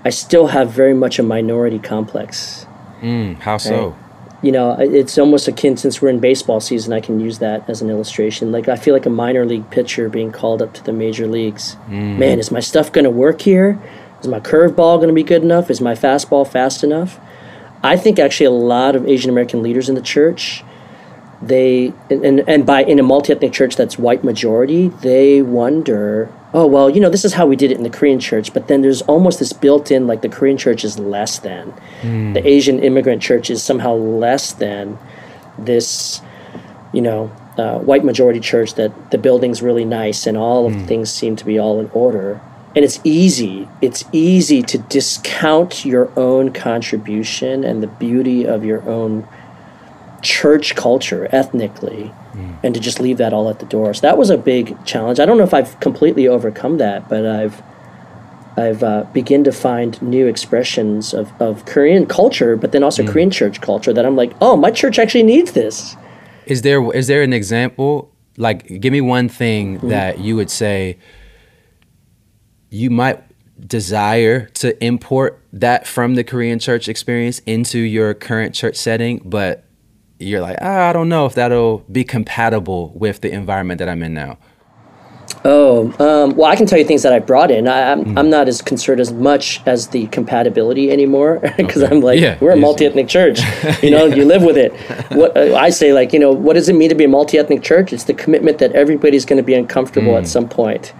I 0.05 0.09
still 0.11 0.47
have 0.47 0.71
very 0.71 0.93
much 0.93 1.17
a 1.17 1.23
minority 1.23 1.79
complex. 1.79 2.67
Mm, 3.01 3.39
how 3.39 3.57
so? 3.57 3.95
You 4.41 4.51
know, 4.51 4.75
it's 4.79 5.17
almost 5.19 5.47
akin 5.47 5.77
since 5.77 6.01
we're 6.01 6.09
in 6.09 6.19
baseball 6.19 6.59
season. 6.59 6.93
I 6.93 6.99
can 6.99 7.19
use 7.19 7.39
that 7.39 7.69
as 7.69 7.81
an 7.81 7.89
illustration. 7.89 8.51
Like 8.51 8.67
I 8.67 8.75
feel 8.75 8.93
like 8.93 9.05
a 9.05 9.11
minor 9.11 9.45
league 9.45 9.69
pitcher 9.69 10.09
being 10.09 10.31
called 10.31 10.61
up 10.61 10.73
to 10.73 10.83
the 10.83 10.93
major 10.93 11.27
leagues. 11.27 11.75
Mm. 11.87 12.17
Man, 12.17 12.39
is 12.39 12.49
my 12.49 12.59
stuff 12.59 12.91
going 12.91 13.03
to 13.05 13.11
work 13.11 13.41
here? 13.41 13.79
Is 14.19 14.27
my 14.27 14.39
curveball 14.39 14.97
going 14.97 15.09
to 15.09 15.13
be 15.13 15.23
good 15.23 15.43
enough? 15.43 15.69
Is 15.69 15.79
my 15.79 15.93
fastball 15.93 16.47
fast 16.47 16.83
enough? 16.83 17.19
I 17.83 17.97
think 17.97 18.17
actually 18.17 18.47
a 18.47 18.51
lot 18.51 18.95
of 18.95 19.07
Asian 19.07 19.29
American 19.29 19.61
leaders 19.61 19.89
in 19.89 19.95
the 19.95 20.01
church 20.01 20.63
they 21.41 21.93
and, 22.09 22.47
and 22.47 22.65
by 22.65 22.83
in 22.83 22.99
a 22.99 23.03
multi-ethnic 23.03 23.51
church 23.51 23.75
that's 23.75 23.97
white 23.97 24.23
majority 24.23 24.89
they 25.01 25.41
wonder 25.41 26.31
oh 26.53 26.65
well 26.65 26.89
you 26.89 26.99
know 26.99 27.09
this 27.09 27.25
is 27.25 27.33
how 27.33 27.45
we 27.45 27.55
did 27.55 27.71
it 27.71 27.77
in 27.77 27.83
the 27.83 27.89
korean 27.89 28.19
church 28.19 28.53
but 28.53 28.67
then 28.67 28.81
there's 28.81 29.01
almost 29.03 29.39
this 29.39 29.53
built-in 29.53 30.07
like 30.07 30.21
the 30.21 30.29
korean 30.29 30.57
church 30.57 30.83
is 30.83 30.99
less 30.99 31.39
than 31.39 31.73
mm. 32.01 32.33
the 32.33 32.45
asian 32.47 32.79
immigrant 32.79 33.21
church 33.21 33.49
is 33.49 33.63
somehow 33.63 33.93
less 33.93 34.53
than 34.53 34.97
this 35.57 36.21
you 36.93 37.01
know 37.01 37.31
uh, 37.57 37.79
white 37.79 38.03
majority 38.03 38.39
church 38.39 38.75
that 38.75 39.11
the 39.11 39.17
building's 39.17 39.61
really 39.61 39.85
nice 39.85 40.25
and 40.25 40.37
all 40.37 40.65
of 40.65 40.73
mm. 40.73 40.87
things 40.87 41.11
seem 41.11 41.35
to 41.35 41.45
be 41.45 41.59
all 41.59 41.79
in 41.79 41.89
order 41.93 42.41
and 42.75 42.85
it's 42.85 42.99
easy 43.03 43.67
it's 43.81 44.05
easy 44.11 44.61
to 44.61 44.77
discount 44.77 45.85
your 45.85 46.11
own 46.17 46.51
contribution 46.53 47.63
and 47.63 47.83
the 47.83 47.87
beauty 47.87 48.45
of 48.45 48.63
your 48.63 48.87
own 48.89 49.27
church 50.21 50.75
culture 50.75 51.27
ethnically 51.31 52.13
mm. 52.33 52.57
and 52.63 52.73
to 52.73 52.79
just 52.79 52.99
leave 52.99 53.17
that 53.17 53.33
all 53.33 53.49
at 53.49 53.59
the 53.59 53.65
door. 53.65 53.93
So 53.93 54.01
that 54.01 54.17
was 54.17 54.29
a 54.29 54.37
big 54.37 54.83
challenge. 54.85 55.19
I 55.19 55.25
don't 55.25 55.37
know 55.37 55.43
if 55.43 55.53
I've 55.53 55.79
completely 55.79 56.27
overcome 56.27 56.77
that, 56.77 57.09
but 57.09 57.25
I've 57.25 57.61
I've 58.57 58.83
uh, 58.83 59.03
begin 59.13 59.43
to 59.45 59.51
find 59.51 60.01
new 60.01 60.27
expressions 60.27 61.13
of, 61.13 61.31
of 61.41 61.65
Korean 61.65 62.05
culture, 62.05 62.57
but 62.57 62.73
then 62.73 62.83
also 62.83 63.03
mm. 63.03 63.09
Korean 63.09 63.31
church 63.31 63.61
culture 63.61 63.93
that 63.93 64.05
I'm 64.05 64.15
like, 64.15 64.33
oh, 64.41 64.57
my 64.57 64.71
church 64.71 64.99
actually 64.99 65.23
needs 65.23 65.53
this. 65.53 65.95
Is 66.45 66.61
there 66.61 66.91
is 66.91 67.07
there 67.07 67.21
an 67.21 67.33
example? 67.33 68.11
Like, 68.37 68.81
give 68.81 68.91
me 68.91 69.01
one 69.01 69.29
thing 69.29 69.79
mm. 69.79 69.89
that 69.89 70.19
you 70.19 70.35
would 70.35 70.49
say 70.49 70.97
you 72.69 72.89
might 72.89 73.23
desire 73.67 74.47
to 74.47 74.83
import 74.83 75.43
that 75.53 75.85
from 75.85 76.15
the 76.15 76.23
Korean 76.23 76.59
church 76.59 76.89
experience 76.89 77.39
into 77.45 77.79
your 77.79 78.13
current 78.13 78.55
church 78.55 78.75
setting, 78.75 79.21
but 79.23 79.65
you're 80.21 80.41
like, 80.41 80.57
ah, 80.61 80.89
I 80.89 80.93
don't 80.93 81.09
know 81.09 81.25
if 81.25 81.33
that'll 81.35 81.79
be 81.91 82.03
compatible 82.03 82.91
with 82.95 83.21
the 83.21 83.31
environment 83.31 83.79
that 83.79 83.89
I'm 83.89 84.03
in 84.03 84.13
now? 84.13 84.37
Oh, 85.43 85.91
um, 85.97 86.35
well, 86.35 86.51
I 86.51 86.55
can 86.55 86.67
tell 86.67 86.77
you 86.77 86.85
things 86.85 87.01
that 87.01 87.13
I 87.13 87.19
brought 87.19 87.49
in. 87.49 87.67
I, 87.67 87.79
am 87.79 87.99
I'm, 88.01 88.05
mm. 88.05 88.19
I'm 88.19 88.29
not 88.29 88.47
as 88.47 88.61
concerned 88.61 88.99
as 88.99 89.11
much 89.11 89.59
as 89.65 89.87
the 89.87 90.05
compatibility 90.07 90.91
anymore 90.91 91.39
because 91.57 91.81
okay. 91.81 91.95
I'm 91.95 92.01
like, 92.01 92.19
yeah, 92.19 92.37
we're 92.39 92.51
a 92.51 92.57
multi 92.57 92.85
ethnic 92.85 93.07
church. 93.07 93.39
You 93.81 93.89
know, 93.89 94.05
yeah. 94.05 94.15
you 94.15 94.25
live 94.25 94.43
with 94.43 94.57
it. 94.57 94.73
What 95.11 95.35
uh, 95.35 95.55
I 95.55 95.69
say, 95.71 95.93
like, 95.93 96.13
you 96.13 96.19
know, 96.19 96.31
what 96.31 96.53
does 96.53 96.69
it 96.69 96.75
mean 96.75 96.89
to 96.89 96.95
be 96.95 97.05
a 97.05 97.07
multi 97.07 97.37
ethnic 97.39 97.63
church? 97.63 97.93
It's 97.93 98.03
the 98.03 98.13
commitment 98.13 98.59
that 98.59 98.73
everybody's 98.73 99.25
going 99.25 99.37
to 99.37 99.43
be 99.43 99.55
uncomfortable 99.55 100.13
mm. 100.13 100.19
at 100.19 100.27
some 100.27 100.47
point. 100.47 100.93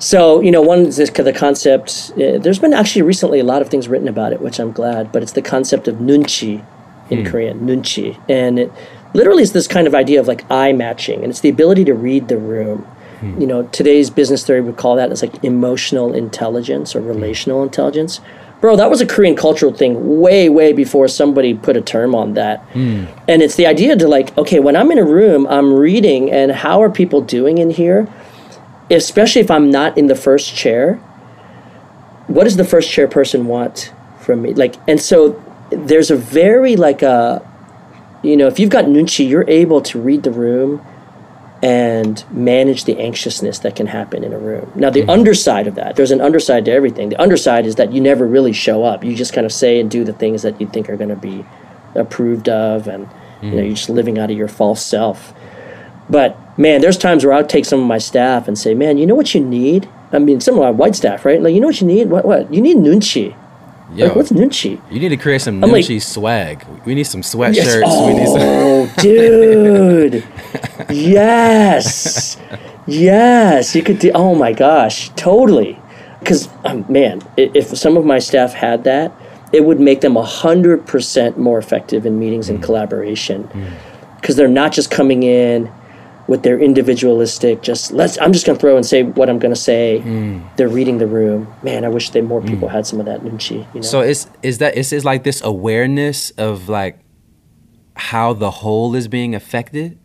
So, 0.00 0.40
you 0.40 0.50
know, 0.50 0.60
one 0.60 0.80
is 0.86 0.96
this, 0.96 1.10
the 1.10 1.32
concept. 1.32 2.12
Uh, 2.14 2.38
there's 2.38 2.58
been 2.58 2.72
actually 2.72 3.02
recently 3.02 3.38
a 3.38 3.44
lot 3.44 3.62
of 3.62 3.68
things 3.68 3.86
written 3.86 4.08
about 4.08 4.32
it, 4.32 4.40
which 4.40 4.58
I'm 4.58 4.72
glad. 4.72 5.12
But 5.12 5.22
it's 5.22 5.32
the 5.32 5.42
concept 5.42 5.86
of 5.86 5.96
nunchi, 5.96 6.64
in 7.10 7.20
mm. 7.20 7.26
Korean, 7.26 7.60
nunchi. 7.60 8.20
And 8.28 8.58
it 8.58 8.72
literally 9.14 9.42
is 9.42 9.52
this 9.52 9.66
kind 9.66 9.86
of 9.86 9.94
idea 9.94 10.20
of 10.20 10.28
like 10.28 10.48
eye 10.50 10.72
matching, 10.72 11.22
and 11.22 11.30
it's 11.30 11.40
the 11.40 11.48
ability 11.48 11.84
to 11.84 11.94
read 11.94 12.28
the 12.28 12.38
room. 12.38 12.86
Mm. 13.20 13.40
You 13.40 13.46
know, 13.46 13.62
today's 13.68 14.10
business 14.10 14.44
theory 14.44 14.60
would 14.60 14.76
call 14.76 14.96
that 14.96 15.10
as 15.10 15.22
like 15.22 15.42
emotional 15.44 16.14
intelligence 16.14 16.94
or 16.94 17.00
relational 17.00 17.60
mm. 17.60 17.66
intelligence. 17.66 18.20
Bro, 18.60 18.76
that 18.76 18.88
was 18.88 19.02
a 19.02 19.06
Korean 19.06 19.36
cultural 19.36 19.72
thing 19.72 20.18
way, 20.18 20.48
way 20.48 20.72
before 20.72 21.08
somebody 21.08 21.52
put 21.54 21.76
a 21.76 21.82
term 21.82 22.14
on 22.14 22.34
that. 22.34 22.60
Hmm. 22.72 23.04
And 23.28 23.42
it's 23.42 23.54
the 23.56 23.66
idea 23.66 23.96
to 23.96 24.08
like, 24.08 24.36
okay, 24.38 24.60
when 24.60 24.74
I'm 24.74 24.90
in 24.90 24.98
a 24.98 25.04
room, 25.04 25.46
I'm 25.48 25.74
reading, 25.74 26.32
and 26.32 26.50
how 26.50 26.82
are 26.82 26.88
people 26.88 27.20
doing 27.20 27.58
in 27.58 27.68
here? 27.68 28.08
Especially 28.90 29.42
if 29.42 29.50
I'm 29.50 29.70
not 29.70 29.98
in 29.98 30.06
the 30.06 30.14
first 30.14 30.56
chair, 30.56 30.94
what 32.28 32.44
does 32.44 32.56
the 32.56 32.64
first 32.64 32.90
chair 32.90 33.06
person 33.06 33.46
want 33.46 33.92
from 34.20 34.40
me? 34.40 34.54
Like, 34.54 34.76
and 34.88 35.00
so 35.00 35.32
there's 35.70 36.10
a 36.10 36.16
very 36.16 36.76
like 36.76 37.02
a 37.02 37.46
you 38.22 38.36
know 38.36 38.46
if 38.46 38.58
you've 38.58 38.70
got 38.70 38.84
nunchi 38.84 39.28
you're 39.28 39.48
able 39.48 39.80
to 39.80 40.00
read 40.00 40.22
the 40.22 40.30
room 40.30 40.84
and 41.62 42.24
manage 42.30 42.84
the 42.84 42.98
anxiousness 42.98 43.60
that 43.60 43.74
can 43.74 43.86
happen 43.86 44.22
in 44.22 44.32
a 44.32 44.38
room. 44.38 44.70
Now 44.74 44.90
the 44.90 45.00
mm-hmm. 45.00 45.10
underside 45.10 45.66
of 45.66 45.74
that 45.76 45.96
there's 45.96 46.10
an 46.10 46.20
underside 46.20 46.66
to 46.66 46.70
everything. 46.70 47.08
The 47.08 47.20
underside 47.20 47.66
is 47.66 47.76
that 47.76 47.92
you 47.92 48.00
never 48.00 48.26
really 48.26 48.52
show 48.52 48.84
up. 48.84 49.02
You 49.02 49.14
just 49.14 49.32
kind 49.32 49.46
of 49.46 49.52
say 49.52 49.80
and 49.80 49.90
do 49.90 50.04
the 50.04 50.12
things 50.12 50.42
that 50.42 50.60
you 50.60 50.66
think 50.68 50.90
are 50.90 50.96
going 50.96 51.10
to 51.10 51.16
be 51.16 51.44
approved 51.94 52.48
of 52.48 52.86
and 52.86 53.06
mm-hmm. 53.06 53.44
you 53.44 53.50
know 53.50 53.56
mm-hmm. 53.56 53.66
you're 53.66 53.76
just 53.76 53.88
living 53.88 54.18
out 54.18 54.30
of 54.30 54.36
your 54.36 54.48
false 54.48 54.84
self. 54.84 55.32
But 56.08 56.38
man 56.58 56.80
there's 56.80 56.96
times 56.96 57.22
where 57.24 57.34
i'll 57.34 57.46
take 57.46 57.66
some 57.66 57.80
of 57.80 57.86
my 57.86 57.98
staff 57.98 58.48
and 58.48 58.58
say 58.58 58.72
man 58.72 58.96
you 58.96 59.06
know 59.06 59.14
what 59.14 59.34
you 59.34 59.40
need? 59.40 59.88
I 60.12 60.18
mean 60.18 60.40
some 60.40 60.54
of 60.54 60.60
my 60.60 60.70
white 60.70 60.94
staff 60.94 61.24
right? 61.24 61.42
Like 61.42 61.54
you 61.54 61.60
know 61.60 61.68
what 61.68 61.80
you 61.80 61.86
need? 61.86 62.10
What 62.10 62.24
what? 62.24 62.52
You 62.52 62.60
need 62.60 62.76
nunchi 62.76 63.34
Yo, 63.94 64.06
like, 64.06 64.16
what's 64.16 64.32
Nunchi? 64.32 64.80
You 64.90 65.00
need 65.00 65.10
to 65.10 65.16
create 65.16 65.40
some 65.42 65.62
I'm 65.62 65.70
Nunchi 65.70 65.94
like, 65.94 66.02
swag. 66.02 66.66
We 66.84 66.94
need 66.94 67.04
some 67.04 67.22
sweatshirts. 67.22 67.54
Yes. 67.54 67.82
Oh, 67.84 68.06
we 68.08 68.14
need 68.14 68.26
some- 68.26 68.40
oh, 68.40 68.94
dude. 68.98 70.24
yes. 70.90 72.36
Yes. 72.88 73.74
You 73.74 73.82
could 73.82 73.98
do, 73.98 74.12
oh 74.14 74.36
my 74.36 74.52
gosh. 74.52 75.08
Totally. 75.16 75.76
Because, 76.20 76.48
um, 76.64 76.84
man, 76.88 77.20
if 77.36 77.76
some 77.76 77.96
of 77.96 78.04
my 78.04 78.20
staff 78.20 78.52
had 78.52 78.84
that, 78.84 79.12
it 79.52 79.64
would 79.64 79.80
make 79.80 80.02
them 80.02 80.14
100% 80.14 81.36
more 81.36 81.58
effective 81.58 82.06
in 82.06 82.16
meetings 82.18 82.46
mm. 82.46 82.50
and 82.50 82.62
collaboration. 82.62 83.42
Because 84.20 84.36
mm. 84.36 84.38
they're 84.38 84.46
not 84.46 84.72
just 84.72 84.90
coming 84.90 85.24
in 85.24 85.72
with 86.28 86.42
their 86.42 86.58
individualistic 86.58 87.62
just 87.62 87.92
let's 87.92 88.18
i'm 88.20 88.32
just 88.32 88.46
going 88.46 88.56
to 88.56 88.60
throw 88.60 88.76
and 88.76 88.84
say 88.84 89.02
what 89.02 89.28
i'm 89.28 89.38
going 89.38 89.54
to 89.54 89.60
say 89.60 90.02
mm. 90.04 90.56
they're 90.56 90.68
reading 90.68 90.98
the 90.98 91.06
room 91.06 91.52
man 91.62 91.84
i 91.84 91.88
wish 91.88 92.10
that 92.10 92.22
more 92.22 92.40
hmm. 92.40 92.48
people 92.48 92.68
mm. 92.68 92.72
had 92.72 92.86
some 92.86 92.98
of 93.00 93.06
that 93.06 93.20
nunchi 93.20 93.66
you 93.74 93.80
know? 93.80 93.80
so 93.82 94.00
is 94.00 94.28
is 94.42 94.58
that 94.58 94.76
is, 94.76 94.92
is 94.92 95.04
like 95.04 95.24
this 95.24 95.42
awareness 95.42 96.30
of 96.30 96.68
like 96.68 96.98
how 97.94 98.32
the 98.32 98.50
whole 98.50 98.94
is 98.94 99.08
being 99.08 99.34
affected 99.34 99.98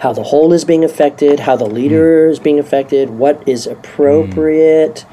how 0.00 0.12
the 0.12 0.22
whole 0.22 0.52
is 0.52 0.64
being 0.64 0.84
affected 0.84 1.40
how 1.40 1.56
the 1.56 1.66
leader 1.66 2.28
mm. 2.28 2.32
is 2.32 2.38
being 2.38 2.58
affected 2.58 3.10
what 3.10 3.46
is 3.48 3.66
appropriate 3.66 5.04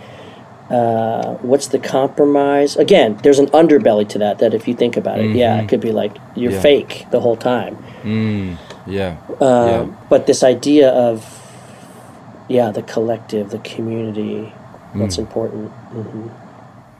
uh, 0.70 1.36
what's 1.36 1.68
the 1.68 1.80
compromise 1.80 2.76
again 2.76 3.18
there's 3.24 3.40
an 3.40 3.48
underbelly 3.48 4.08
to 4.08 4.18
that 4.18 4.40
that 4.40 4.54
if 4.54 4.68
you 4.68 4.74
think 4.74 4.98
about 4.98 5.20
it 5.20 5.24
mm-hmm. 5.24 5.38
yeah 5.38 5.62
it 5.62 5.70
could 5.70 5.80
be 5.80 5.94
like 5.94 6.18
you're 6.36 6.52
yeah. 6.52 6.62
fake 6.62 7.06
the 7.12 7.22
whole 7.22 7.38
time 7.38 7.76
hmm. 8.04 8.56
Yeah. 8.88 9.18
Um, 9.40 9.40
yeah. 9.40 9.96
But 10.10 10.28
this 10.28 10.44
idea 10.44 10.90
of, 10.90 11.26
yeah, 12.50 12.72
the 12.72 12.84
collective, 12.84 13.50
the 13.50 13.60
community, 13.60 14.54
that's 14.96 15.18
mm. 15.18 15.20
important. 15.20 15.72
Mm-hmm. 15.92 16.28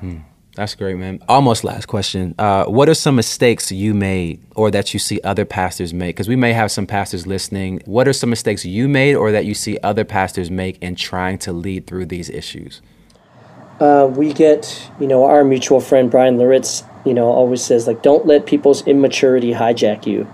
Mm. 0.10 0.24
That's 0.56 0.74
great, 0.74 0.98
man. 0.98 1.20
Almost 1.30 1.64
last 1.64 1.86
question. 1.86 2.34
Uh, 2.40 2.66
what 2.66 2.90
are 2.90 2.96
some 2.96 3.16
mistakes 3.16 3.72
you 3.72 3.94
made 3.94 4.42
or 4.56 4.72
that 4.72 4.92
you 4.92 5.00
see 5.00 5.22
other 5.24 5.46
pastors 5.46 5.94
make? 5.94 6.16
Because 6.16 6.28
we 6.28 6.36
may 6.36 6.52
have 6.52 6.72
some 6.72 6.88
pastors 6.88 7.28
listening. 7.28 7.82
What 7.86 8.08
are 8.08 8.14
some 8.14 8.32
mistakes 8.32 8.66
you 8.66 8.88
made 8.88 9.14
or 9.16 9.32
that 9.32 9.46
you 9.46 9.54
see 9.54 9.78
other 9.84 10.04
pastors 10.04 10.50
make 10.50 10.82
in 10.82 10.96
trying 10.96 11.38
to 11.40 11.54
lead 11.54 11.86
through 11.86 12.08
these 12.08 12.28
issues? 12.32 12.82
Uh, 13.80 14.12
we 14.12 14.34
get, 14.34 14.90
you 15.00 15.06
know, 15.06 15.26
our 15.26 15.44
mutual 15.44 15.80
friend 15.80 16.10
Bryan 16.10 16.40
Loritts, 16.40 16.84
you 17.06 17.14
know, 17.14 17.28
always 17.28 17.64
says, 17.64 17.86
like, 17.86 18.02
don't 18.02 18.26
let 18.26 18.48
people's 18.48 18.86
immaturity 18.88 19.54
hijack 19.54 20.08
you. 20.08 20.28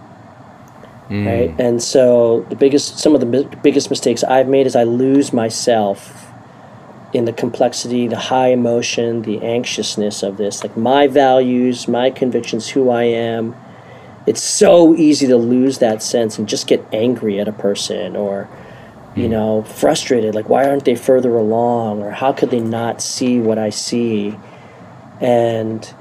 Mm. 1.14 1.26
right? 1.26 1.60
And 1.60 1.82
so 1.82 2.46
the 2.50 2.56
biggest, 2.56 2.98
some 2.98 3.14
of 3.14 3.22
the 3.22 3.58
biggest 3.62 3.90
mistakes 3.90 4.24
I've 4.24 4.48
made 4.48 4.66
is 4.66 4.76
I 4.76 4.84
lose 4.84 5.32
myself 5.32 6.28
in 7.14 7.26
the 7.26 7.34
complexity, 7.34 8.08
the 8.08 8.18
high 8.18 8.48
emotion, 8.48 9.22
the 9.22 9.40
anxiousness 9.42 10.24
of 10.24 10.38
this, 10.38 10.64
like 10.64 10.76
my 10.76 11.06
values, 11.06 11.88
my 11.88 12.10
convictions, 12.10 12.70
who 12.70 12.90
I 12.90 13.04
am. 13.04 13.56
It's 14.26 14.42
so 14.42 14.96
easy 14.96 15.28
to 15.28 15.38
lose 15.38 15.78
that 15.78 16.02
sense 16.02 16.40
and 16.40 16.50
just 16.50 16.66
get 16.66 16.84
angry 16.92 17.40
at 17.40 17.48
a 17.48 17.52
person 17.52 18.16
or, 18.16 18.50
you 19.16 19.28
mm. 19.28 19.32
know, 19.32 19.64
frustrated. 19.64 20.34
Like, 20.34 20.50
why 20.50 20.68
aren't 20.68 20.86
they 20.86 20.96
further 20.96 21.38
along? 21.38 22.02
Or 22.02 22.10
how 22.10 22.34
could 22.34 22.50
they 22.50 22.62
not 22.62 23.02
see 23.02 23.40
what 23.40 23.60
I 23.60 23.70
see? 23.70 24.36
And 25.22 25.94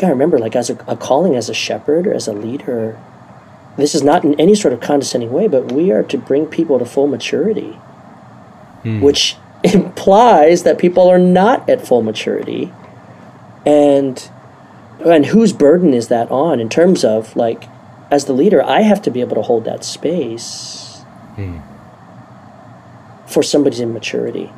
I 0.00 0.08
remember, 0.08 0.38
like, 0.38 0.56
as 0.56 0.70
a, 0.70 0.74
a 0.86 0.96
calling 0.96 1.34
as 1.34 1.50
a 1.50 1.54
shepherd 1.54 2.06
or 2.06 2.14
as 2.14 2.28
a 2.28 2.32
leader, 2.32 2.98
this 3.76 3.94
is 3.94 4.02
not 4.02 4.24
in 4.24 4.38
any 4.40 4.54
sort 4.54 4.72
of 4.72 4.80
condescending 4.80 5.30
way, 5.30 5.48
but 5.48 5.72
we 5.72 5.90
are 5.90 6.02
to 6.04 6.18
bring 6.18 6.46
people 6.46 6.78
to 6.78 6.86
full 6.86 7.06
maturity, 7.06 7.78
mm. 8.82 9.00
which 9.00 9.36
implies 9.64 10.62
that 10.62 10.78
people 10.78 11.08
are 11.08 11.18
not 11.18 11.68
at 11.68 11.86
full 11.86 12.02
maturity. 12.02 12.72
And 13.64 14.30
and 15.04 15.26
whose 15.26 15.52
burden 15.52 15.92
is 15.92 16.08
that 16.08 16.30
on 16.30 16.58
in 16.58 16.68
terms 16.68 17.04
of 17.04 17.36
like 17.36 17.64
as 18.10 18.24
the 18.24 18.32
leader, 18.32 18.62
I 18.62 18.82
have 18.82 19.02
to 19.02 19.10
be 19.10 19.20
able 19.20 19.34
to 19.36 19.42
hold 19.42 19.64
that 19.64 19.84
space 19.84 21.04
mm. 21.36 21.62
for 23.26 23.42
somebody's 23.42 23.80
immaturity 23.80 24.52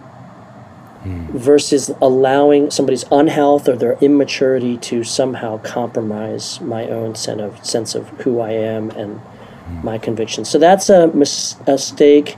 mm. 1.08 1.30
versus 1.30 1.90
allowing 2.00 2.70
somebody's 2.70 3.04
unhealth 3.10 3.68
or 3.68 3.76
their 3.76 3.96
immaturity 4.00 4.76
to 4.76 5.02
somehow 5.04 5.58
compromise 5.58 6.60
my 6.60 6.86
own 6.88 7.14
sense 7.14 7.40
of 7.40 7.64
sense 7.64 7.94
of 7.94 8.08
who 8.20 8.40
I 8.40 8.50
am 8.50 8.90
and 8.90 9.20
mm. 9.20 9.82
my 9.82 9.98
convictions. 9.98 10.48
So 10.50 10.58
that's 10.58 10.88
a 10.90 11.08
mistake. 11.08 12.36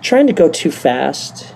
Trying 0.00 0.26
to 0.26 0.32
go 0.32 0.48
too 0.48 0.70
fast, 0.70 1.54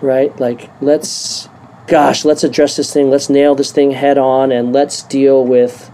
right? 0.00 0.38
Like 0.38 0.70
let's, 0.82 1.48
gosh, 1.86 2.24
let's 2.24 2.44
address 2.44 2.76
this 2.76 2.92
thing. 2.92 3.10
Let's 3.10 3.30
nail 3.30 3.54
this 3.54 3.72
thing 3.72 3.92
head 3.92 4.18
on, 4.18 4.52
and 4.52 4.72
let's 4.72 5.02
deal 5.02 5.44
with. 5.44 5.90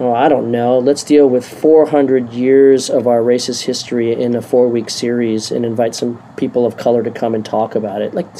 Oh, 0.00 0.12
I 0.12 0.28
don't 0.28 0.52
know. 0.52 0.78
Let's 0.78 1.02
deal 1.02 1.28
with 1.28 1.46
400 1.46 2.32
years 2.32 2.88
of 2.88 3.08
our 3.08 3.20
racist 3.20 3.64
history 3.64 4.12
in 4.12 4.36
a 4.36 4.42
four 4.42 4.68
week 4.68 4.90
series 4.90 5.50
and 5.50 5.64
invite 5.64 5.94
some 5.94 6.22
people 6.36 6.64
of 6.64 6.76
color 6.76 7.02
to 7.02 7.10
come 7.10 7.34
and 7.34 7.44
talk 7.44 7.74
about 7.74 8.00
it. 8.00 8.14
Like, 8.14 8.32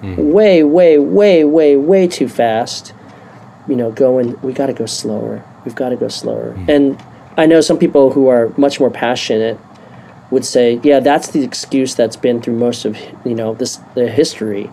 mm. 0.00 0.16
way, 0.16 0.64
way, 0.64 0.98
way, 0.98 1.44
way, 1.44 1.76
way 1.76 2.08
too 2.08 2.28
fast. 2.28 2.94
You 3.68 3.76
know, 3.76 3.92
going, 3.92 4.40
we 4.40 4.54
got 4.54 4.66
to 4.66 4.72
go 4.72 4.86
slower. 4.86 5.44
We've 5.66 5.74
got 5.74 5.90
to 5.90 5.96
go 5.96 6.08
slower. 6.08 6.54
Mm. 6.54 6.68
And 6.68 7.04
I 7.36 7.44
know 7.44 7.60
some 7.60 7.78
people 7.78 8.12
who 8.12 8.28
are 8.28 8.54
much 8.56 8.80
more 8.80 8.90
passionate 8.90 9.58
would 10.30 10.46
say, 10.46 10.80
yeah, 10.82 11.00
that's 11.00 11.28
the 11.28 11.44
excuse 11.44 11.94
that's 11.94 12.16
been 12.16 12.40
through 12.40 12.56
most 12.56 12.86
of, 12.86 12.98
you 13.26 13.34
know, 13.34 13.54
this 13.54 13.76
the 13.94 14.08
history 14.08 14.70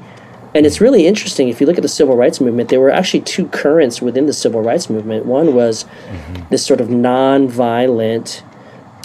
and 0.56 0.66
it's 0.66 0.80
really 0.80 1.06
interesting 1.06 1.50
if 1.50 1.60
you 1.60 1.68
look 1.68 1.76
at 1.76 1.82
the 1.82 1.90
civil 1.90 2.16
rights 2.16 2.40
movement, 2.40 2.70
there 2.70 2.80
were 2.80 2.90
actually 2.90 3.20
two 3.20 3.48
currents 3.48 4.02
within 4.02 4.26
the 4.26 4.32
civil 4.32 4.62
rights 4.62 4.90
movement. 4.90 5.26
One 5.26 5.54
was 5.54 5.84
mm-hmm. 5.84 6.44
this 6.50 6.66
sort 6.66 6.80
of 6.80 6.90
non-violent 6.90 8.42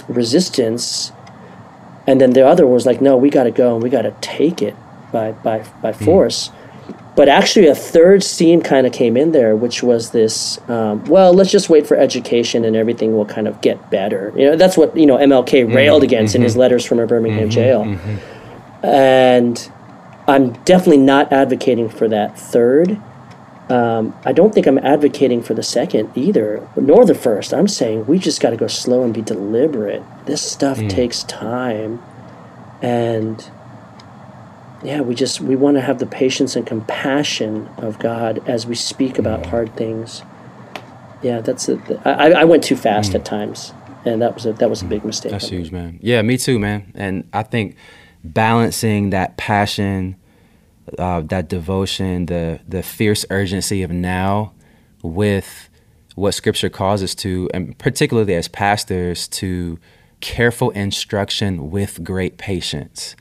resistance, 0.07 1.11
and 2.07 2.21
then 2.21 2.31
the 2.31 2.47
other 2.47 2.65
was 2.65 2.85
like, 2.85 3.01
no, 3.01 3.17
we 3.17 3.29
got 3.29 3.43
to 3.43 3.51
go 3.51 3.73
and 3.73 3.83
we 3.83 3.89
got 3.89 4.03
to 4.03 4.15
take 4.21 4.61
it 4.61 4.75
by 5.11 5.33
by 5.33 5.67
by 5.81 5.91
mm. 5.91 6.05
force. 6.05 6.47
Mm. 6.47 6.55
But 7.17 7.27
actually, 7.27 7.67
a 7.67 7.75
third 7.75 8.23
steam 8.23 8.61
kind 8.61 8.87
of 8.87 8.93
came 8.93 9.17
in 9.17 9.33
there, 9.33 9.53
which 9.53 9.83
was 9.83 10.11
this. 10.11 10.57
Um, 10.69 11.03
well, 11.05 11.33
let's 11.33 11.51
just 11.51 11.69
wait 11.69 11.85
for 11.85 11.97
education, 11.97 12.63
and 12.63 12.77
everything 12.77 13.13
will 13.13 13.25
kind 13.25 13.49
of 13.49 13.59
get 13.59 13.91
better. 13.91 14.31
You 14.37 14.51
know, 14.51 14.55
that's 14.55 14.77
what 14.77 14.95
you 14.95 15.05
know 15.05 15.17
MLK 15.17 15.75
railed 15.75 16.03
mm-hmm. 16.03 16.05
against 16.05 16.33
in 16.33 16.43
his 16.43 16.53
mm-hmm. 16.53 16.61
letters 16.61 16.85
from 16.85 16.99
a 16.99 17.05
Birmingham 17.05 17.49
mm-hmm. 17.49 17.49
jail, 17.49 17.83
mm-hmm. 17.83 18.85
and 18.85 19.71
I'm 20.31 20.53
definitely 20.63 21.03
not 21.03 21.31
advocating 21.31 21.89
for 21.89 22.07
that 22.07 22.37
third. 22.37 22.99
Um, 23.69 24.17
I 24.25 24.33
don't 24.33 24.53
think 24.53 24.67
I'm 24.67 24.79
advocating 24.79 25.41
for 25.41 25.53
the 25.53 25.63
second 25.63 26.11
either, 26.15 26.67
nor 26.75 27.05
the 27.05 27.15
first. 27.15 27.53
I'm 27.53 27.67
saying 27.67 28.05
we 28.05 28.19
just 28.19 28.41
got 28.41 28.49
to 28.49 28.57
go 28.57 28.67
slow 28.67 29.03
and 29.03 29.13
be 29.13 29.21
deliberate. 29.21 30.03
This 30.25 30.41
stuff 30.41 30.77
mm. 30.77 30.89
takes 30.89 31.23
time, 31.23 32.01
and 32.81 33.49
yeah, 34.83 35.01
we 35.01 35.15
just 35.15 35.39
we 35.39 35.55
want 35.55 35.77
to 35.77 35.81
have 35.81 35.99
the 35.99 36.05
patience 36.05 36.55
and 36.55 36.67
compassion 36.67 37.69
of 37.77 37.97
God 37.99 38.47
as 38.47 38.65
we 38.65 38.75
speak 38.75 39.17
about 39.17 39.43
mm. 39.43 39.45
hard 39.45 39.75
things. 39.77 40.23
Yeah, 41.21 41.39
that's 41.39 41.69
it. 41.69 41.79
I, 42.03 42.31
I 42.31 42.43
went 42.43 42.63
too 42.63 42.75
fast 42.75 43.11
mm. 43.11 43.15
at 43.15 43.25
times, 43.25 43.73
and 44.03 44.21
that 44.21 44.33
was 44.33 44.45
a 44.45 44.53
that 44.53 44.69
was 44.69 44.81
a 44.81 44.85
big 44.85 45.05
mistake. 45.05 45.31
That's 45.31 45.47
huge, 45.47 45.71
man. 45.71 45.97
Yeah, 46.01 46.21
me 46.23 46.37
too, 46.37 46.59
man. 46.59 46.91
And 46.95 47.29
I 47.31 47.43
think 47.43 47.77
balancing 48.23 49.11
that 49.11 49.37
passion, 49.37 50.15
uh, 50.97 51.21
that 51.21 51.49
devotion, 51.49 52.25
the 52.25 52.59
the 52.67 52.83
fierce 52.83 53.25
urgency 53.29 53.83
of 53.83 53.91
now, 53.91 54.53
with 55.03 55.69
what 56.15 56.33
Scripture 56.33 56.69
calls 56.69 57.01
us 57.01 57.15
to, 57.15 57.49
and 57.53 57.77
particularly 57.77 58.35
as 58.35 58.47
pastors, 58.47 59.27
to 59.29 59.79
careful 60.19 60.69
instruction 60.71 61.71
with 61.71 62.03
great 62.03 62.37
patience, 62.37 63.15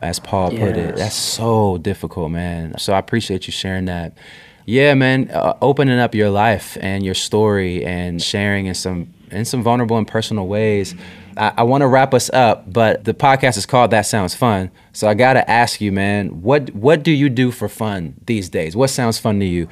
as 0.00 0.18
Paul 0.18 0.52
yes. 0.52 0.60
put 0.60 0.76
it. 0.76 0.96
That's 0.96 1.14
so 1.14 1.78
difficult, 1.78 2.30
man. 2.30 2.78
So 2.78 2.92
I 2.92 2.98
appreciate 2.98 3.46
you 3.46 3.52
sharing 3.52 3.86
that. 3.86 4.16
Yeah, 4.64 4.92
man, 4.94 5.30
uh, 5.30 5.56
opening 5.62 5.98
up 5.98 6.14
your 6.14 6.30
life 6.30 6.76
and 6.80 7.02
your 7.02 7.14
story 7.14 7.84
and 7.84 8.22
sharing 8.22 8.66
in 8.66 8.74
some 8.74 9.14
in 9.30 9.44
some 9.44 9.62
vulnerable 9.62 9.96
and 9.96 10.06
personal 10.06 10.46
ways. 10.46 10.94
I, 11.38 11.52
I 11.58 11.62
want 11.62 11.82
to 11.82 11.86
wrap 11.86 12.12
us 12.14 12.30
up, 12.30 12.70
but 12.70 13.04
the 13.04 13.14
podcast 13.14 13.56
is 13.56 13.66
called 13.66 13.90
That 13.92 14.02
Sounds 14.02 14.34
Fun. 14.34 14.70
So 14.92 15.08
I 15.08 15.14
got 15.14 15.34
to 15.34 15.50
ask 15.50 15.80
you, 15.80 15.92
man, 15.92 16.42
what 16.42 16.74
what 16.74 17.02
do 17.02 17.10
you 17.10 17.28
do 17.28 17.50
for 17.50 17.68
fun 17.68 18.14
these 18.26 18.48
days? 18.48 18.76
What 18.76 18.88
sounds 18.88 19.18
fun 19.18 19.38
to 19.40 19.46
you? 19.46 19.68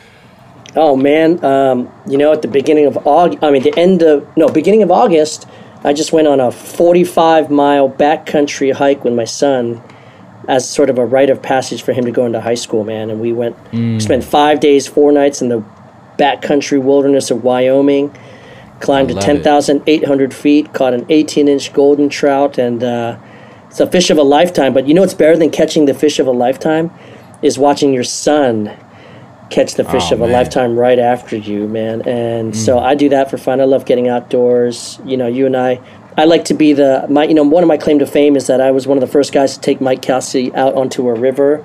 Oh 0.74 0.96
man, 0.96 1.42
um, 1.44 1.92
you 2.06 2.18
know, 2.18 2.32
at 2.32 2.42
the 2.42 2.48
beginning 2.48 2.86
of 2.86 3.06
August, 3.06 3.42
I 3.42 3.50
mean, 3.50 3.62
the 3.62 3.76
end 3.78 4.02
of 4.02 4.26
no, 4.36 4.48
beginning 4.48 4.82
of 4.82 4.90
August, 4.90 5.46
I 5.84 5.92
just 5.92 6.12
went 6.12 6.28
on 6.28 6.40
a 6.40 6.50
45 6.50 7.50
mile 7.50 7.88
backcountry 7.88 8.72
hike 8.72 9.04
with 9.04 9.14
my 9.14 9.24
son 9.24 9.82
as 10.48 10.68
sort 10.68 10.90
of 10.90 10.98
a 10.98 11.04
rite 11.04 11.30
of 11.30 11.42
passage 11.42 11.82
for 11.82 11.92
him 11.92 12.04
to 12.04 12.12
go 12.12 12.24
into 12.24 12.40
high 12.40 12.54
school, 12.54 12.84
man. 12.84 13.10
And 13.10 13.20
we 13.20 13.32
went, 13.32 13.56
mm. 13.72 14.00
spent 14.00 14.22
five 14.22 14.60
days, 14.60 14.86
four 14.86 15.10
nights 15.10 15.42
in 15.42 15.48
the 15.48 15.64
backcountry 16.18 16.80
wilderness 16.80 17.30
of 17.30 17.42
Wyoming 17.42 18.16
climbed 18.80 19.08
to 19.08 19.14
10,800 19.14 20.34
feet, 20.34 20.72
caught 20.72 20.94
an 20.94 21.06
18 21.08 21.48
inch 21.48 21.72
golden 21.72 22.08
trout, 22.08 22.58
and 22.58 22.82
uh, 22.82 23.18
it's 23.68 23.80
a 23.80 23.86
fish 23.86 24.10
of 24.10 24.18
a 24.18 24.22
lifetime. 24.22 24.72
But 24.72 24.86
you 24.86 24.94
know 24.94 25.02
what's 25.02 25.14
better 25.14 25.36
than 25.36 25.50
catching 25.50 25.86
the 25.86 25.94
fish 25.94 26.18
of 26.18 26.26
a 26.26 26.32
lifetime? 26.32 26.90
Is 27.42 27.58
watching 27.58 27.92
your 27.92 28.04
son 28.04 28.76
catch 29.50 29.74
the 29.74 29.84
fish 29.84 30.10
oh, 30.10 30.14
of 30.14 30.20
man. 30.20 30.30
a 30.30 30.32
lifetime 30.32 30.78
right 30.78 30.98
after 30.98 31.36
you, 31.36 31.68
man. 31.68 32.02
And 32.02 32.52
mm. 32.52 32.56
so 32.56 32.78
I 32.78 32.94
do 32.94 33.08
that 33.10 33.30
for 33.30 33.38
fun. 33.38 33.60
I 33.60 33.64
love 33.64 33.84
getting 33.84 34.08
outdoors. 34.08 34.98
You 35.04 35.16
know, 35.16 35.26
you 35.26 35.46
and 35.46 35.56
I. 35.56 35.80
I 36.18 36.24
like 36.24 36.46
to 36.46 36.54
be 36.54 36.72
the 36.72 37.06
my 37.10 37.24
you 37.24 37.34
know 37.34 37.42
one 37.42 37.62
of 37.62 37.68
my 37.68 37.76
claim 37.76 37.98
to 37.98 38.06
fame 38.06 38.36
is 38.36 38.46
that 38.46 38.60
I 38.60 38.70
was 38.70 38.86
one 38.86 38.96
of 38.96 39.02
the 39.02 39.06
first 39.06 39.34
guys 39.34 39.54
to 39.54 39.60
take 39.60 39.82
Mike 39.82 40.00
Kelsey 40.00 40.54
out 40.54 40.74
onto 40.74 41.06
a 41.08 41.14
river 41.14 41.64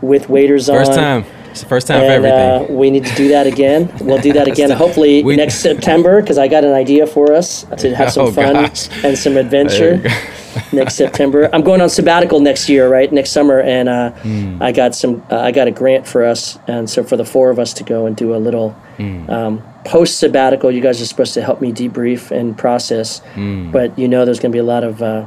with 0.00 0.28
waders 0.28 0.66
first 0.66 0.90
on. 0.90 1.22
First 1.22 1.30
time. 1.30 1.43
It's 1.54 1.62
the 1.62 1.68
first 1.68 1.86
time 1.86 2.00
and, 2.00 2.06
for 2.08 2.26
everything. 2.26 2.76
Uh, 2.76 2.76
we 2.80 2.90
need 2.90 3.04
to 3.04 3.14
do 3.14 3.28
that 3.28 3.46
again. 3.46 3.88
We'll 4.00 4.20
do 4.20 4.32
that 4.32 4.48
again, 4.54 4.70
hopefully 4.70 5.22
we, 5.22 5.36
next 5.36 5.60
September, 5.60 6.20
because 6.20 6.36
I 6.36 6.48
got 6.48 6.64
an 6.64 6.72
idea 6.72 7.06
for 7.06 7.32
us 7.32 7.62
to 7.78 7.94
have 7.94 8.10
some 8.12 8.26
oh, 8.26 8.32
fun 8.32 8.54
gosh. 8.54 8.88
and 9.04 9.16
some 9.16 9.36
adventure 9.36 9.98
next 10.72 10.96
September. 10.96 11.48
I'm 11.52 11.62
going 11.62 11.80
on 11.80 11.90
sabbatical 11.90 12.40
next 12.40 12.68
year, 12.68 12.88
right? 12.88 13.12
Next 13.12 13.30
summer, 13.30 13.60
and 13.60 13.88
uh, 13.88 14.10
mm. 14.22 14.60
I 14.60 14.72
got 14.72 14.96
some. 14.96 15.24
Uh, 15.30 15.38
I 15.38 15.52
got 15.52 15.68
a 15.68 15.70
grant 15.70 16.08
for 16.08 16.24
us, 16.24 16.58
and 16.66 16.90
so 16.90 17.04
for 17.04 17.16
the 17.16 17.24
four 17.24 17.50
of 17.50 17.60
us 17.60 17.72
to 17.74 17.84
go 17.84 18.06
and 18.06 18.16
do 18.16 18.34
a 18.34 18.38
little. 18.38 18.74
Mm. 18.98 19.30
Um, 19.30 19.62
post 19.84 20.18
sabbatical, 20.18 20.72
you 20.72 20.80
guys 20.80 21.00
are 21.00 21.06
supposed 21.06 21.34
to 21.34 21.42
help 21.42 21.60
me 21.60 21.72
debrief 21.72 22.32
and 22.32 22.58
process, 22.58 23.20
mm. 23.34 23.70
but 23.70 23.96
you 23.96 24.08
know 24.08 24.24
there's 24.24 24.40
going 24.40 24.50
to 24.50 24.56
be 24.56 24.60
a 24.60 24.64
lot 24.64 24.82
of 24.82 25.00
uh, 25.00 25.24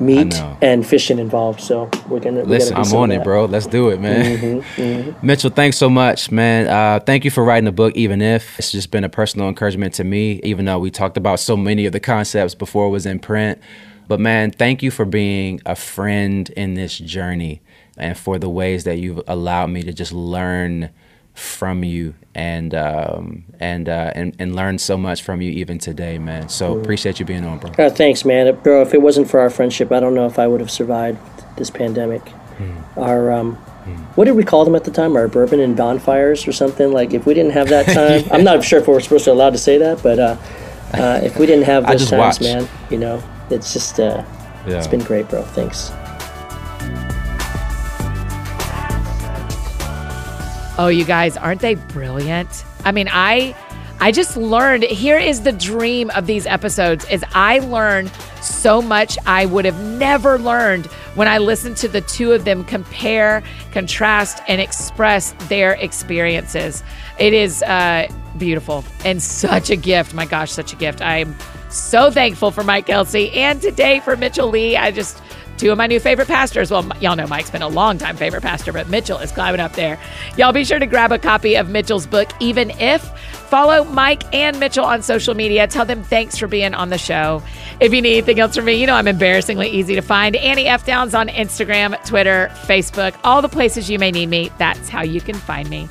meat 0.00 0.34
and 0.62 0.86
fishing 0.86 1.18
involved. 1.18 1.60
So 1.60 1.90
we're 2.08 2.20
gonna 2.20 2.44
listen. 2.44 2.74
Gonna 2.74 2.88
I'm 2.88 2.94
on 2.94 3.10
it, 3.12 3.24
bro. 3.24 3.46
Let's 3.46 3.66
do 3.66 3.90
it, 3.90 4.00
man. 4.00 4.38
Mm-hmm, 4.38 4.80
mm-hmm. 4.82 5.26
Mitchell, 5.26 5.50
thanks 5.50 5.76
so 5.76 5.88
much, 5.88 6.30
man. 6.30 6.66
Uh, 6.66 7.00
thank 7.00 7.24
you 7.24 7.30
for 7.30 7.44
writing 7.44 7.64
the 7.64 7.72
book. 7.72 7.94
Even 7.96 8.20
if 8.22 8.58
it's 8.58 8.72
just 8.72 8.90
been 8.90 9.04
a 9.04 9.08
personal 9.08 9.48
encouragement 9.48 9.94
to 9.94 10.04
me, 10.04 10.40
even 10.42 10.64
though 10.64 10.78
we 10.78 10.90
talked 10.90 11.16
about 11.16 11.40
so 11.40 11.56
many 11.56 11.86
of 11.86 11.92
the 11.92 12.00
concepts 12.00 12.54
before 12.54 12.86
it 12.86 12.90
was 12.90 13.06
in 13.06 13.18
print. 13.18 13.60
But 14.08 14.20
man, 14.20 14.52
thank 14.52 14.82
you 14.82 14.90
for 14.90 15.04
being 15.04 15.60
a 15.66 15.74
friend 15.74 16.48
in 16.50 16.74
this 16.74 16.96
journey 16.96 17.60
and 17.96 18.16
for 18.16 18.38
the 18.38 18.48
ways 18.48 18.84
that 18.84 18.98
you've 18.98 19.20
allowed 19.26 19.70
me 19.70 19.82
to 19.82 19.92
just 19.92 20.12
learn 20.12 20.90
from 21.36 21.84
you 21.84 22.14
and 22.34 22.74
um, 22.74 23.44
and, 23.60 23.88
uh, 23.88 24.10
and 24.14 24.34
and 24.38 24.56
learn 24.56 24.78
so 24.78 24.96
much 24.96 25.22
from 25.22 25.42
you 25.42 25.50
even 25.50 25.78
today, 25.78 26.18
man. 26.18 26.48
So 26.48 26.74
mm. 26.74 26.80
appreciate 26.80 27.20
you 27.20 27.26
being 27.26 27.44
on, 27.44 27.58
bro. 27.58 27.70
Uh, 27.72 27.90
thanks, 27.90 28.24
man, 28.24 28.54
bro. 28.62 28.82
If 28.82 28.94
it 28.94 29.02
wasn't 29.02 29.28
for 29.28 29.40
our 29.40 29.50
friendship, 29.50 29.92
I 29.92 30.00
don't 30.00 30.14
know 30.14 30.26
if 30.26 30.38
I 30.38 30.46
would 30.46 30.60
have 30.60 30.70
survived 30.70 31.18
this 31.56 31.70
pandemic. 31.70 32.24
Mm. 32.24 32.96
Our 32.96 33.32
um, 33.32 33.56
mm. 33.84 33.98
what 34.16 34.24
did 34.24 34.32
we 34.32 34.44
call 34.44 34.64
them 34.64 34.74
at 34.74 34.84
the 34.84 34.90
time? 34.90 35.14
Our 35.14 35.28
bourbon 35.28 35.60
and 35.60 35.76
bonfires 35.76 36.48
or 36.48 36.52
something. 36.52 36.90
Like 36.90 37.12
if 37.12 37.26
we 37.26 37.34
didn't 37.34 37.52
have 37.52 37.68
that 37.68 37.86
time, 37.94 38.30
I'm 38.32 38.44
not 38.44 38.64
sure 38.64 38.80
if 38.80 38.88
we're 38.88 39.00
supposed 39.00 39.26
to 39.26 39.32
allowed 39.32 39.50
to 39.50 39.58
say 39.58 39.78
that, 39.78 40.02
but. 40.02 40.18
Uh, 40.18 40.36
uh, 40.92 41.20
if 41.22 41.36
we 41.36 41.46
didn't 41.46 41.64
have 41.64 41.84
those 41.88 42.08
times, 42.08 42.38
watch. 42.38 42.40
man, 42.40 42.68
you 42.90 42.98
know, 42.98 43.20
it's 43.50 43.72
just 43.72 43.98
uh, 43.98 44.24
yeah. 44.66 44.78
it's 44.78 44.86
been 44.86 45.02
great, 45.02 45.28
bro. 45.28 45.42
Thanks. 45.42 45.90
Oh, 50.78 50.88
you 50.88 51.04
guys, 51.04 51.36
aren't 51.36 51.62
they 51.62 51.74
brilliant? 51.74 52.64
I 52.84 52.92
mean, 52.92 53.08
I 53.10 53.56
I 53.98 54.12
just 54.12 54.36
learned 54.36 54.82
here 54.84 55.16
is 55.16 55.42
the 55.42 55.52
dream 55.52 56.10
of 56.10 56.26
these 56.26 56.46
episodes 56.46 57.08
is 57.08 57.24
I 57.34 57.60
learn 57.60 58.10
so 58.42 58.82
much 58.82 59.16
I 59.24 59.46
would 59.46 59.64
have 59.64 59.80
never 59.80 60.38
learned 60.38 60.84
when 61.14 61.28
I 61.28 61.38
listened 61.38 61.78
to 61.78 61.88
the 61.88 62.02
two 62.02 62.32
of 62.32 62.44
them 62.44 62.62
compare, 62.62 63.42
contrast, 63.72 64.42
and 64.48 64.60
express 64.60 65.32
their 65.48 65.72
experiences. 65.72 66.84
It 67.18 67.32
is 67.32 67.62
uh, 67.62 68.08
beautiful 68.36 68.84
and 69.02 69.22
such 69.22 69.70
a 69.70 69.76
gift. 69.76 70.12
My 70.12 70.26
gosh, 70.26 70.52
such 70.52 70.74
a 70.74 70.76
gift. 70.76 71.00
I'm 71.00 71.34
so 71.70 72.10
thankful 72.10 72.50
for 72.50 72.62
Mike 72.62 72.86
Kelsey 72.86 73.32
and 73.32 73.62
today 73.62 74.00
for 74.00 74.14
Mitchell 74.14 74.48
Lee. 74.48 74.76
I 74.76 74.90
just 74.90 75.22
two 75.56 75.72
of 75.72 75.78
my 75.78 75.86
new 75.86 76.00
favorite 76.00 76.28
pastors. 76.28 76.70
Well, 76.70 76.86
y'all 77.00 77.16
know 77.16 77.26
Mike's 77.26 77.50
been 77.50 77.62
a 77.62 77.68
long 77.68 77.98
time 77.98 78.16
favorite 78.16 78.42
pastor, 78.42 78.72
but 78.72 78.88
Mitchell 78.88 79.18
is 79.18 79.32
climbing 79.32 79.60
up 79.60 79.72
there. 79.72 79.98
Y'all 80.36 80.52
be 80.52 80.64
sure 80.64 80.78
to 80.78 80.86
grab 80.86 81.12
a 81.12 81.18
copy 81.18 81.56
of 81.56 81.68
Mitchell's 81.68 82.06
book, 82.06 82.28
Even 82.40 82.70
If. 82.78 83.02
Follow 83.48 83.84
Mike 83.84 84.22
and 84.34 84.58
Mitchell 84.58 84.84
on 84.84 85.02
social 85.02 85.34
media. 85.34 85.66
Tell 85.68 85.84
them 85.84 86.02
thanks 86.02 86.36
for 86.36 86.48
being 86.48 86.74
on 86.74 86.90
the 86.90 86.98
show. 86.98 87.42
If 87.80 87.94
you 87.94 88.02
need 88.02 88.14
anything 88.14 88.40
else 88.40 88.56
from 88.56 88.64
me, 88.64 88.74
you 88.74 88.86
know 88.86 88.94
I'm 88.94 89.06
embarrassingly 89.06 89.68
easy 89.68 89.94
to 89.94 90.02
find. 90.02 90.34
Annie 90.34 90.66
F. 90.66 90.84
Downs 90.84 91.14
on 91.14 91.28
Instagram, 91.28 92.04
Twitter, 92.04 92.50
Facebook, 92.64 93.16
all 93.22 93.42
the 93.42 93.48
places 93.48 93.88
you 93.88 93.98
may 93.98 94.10
need 94.10 94.28
me. 94.28 94.50
That's 94.58 94.88
how 94.88 95.02
you 95.02 95.20
can 95.20 95.36
find 95.36 95.70
me. 95.70 95.88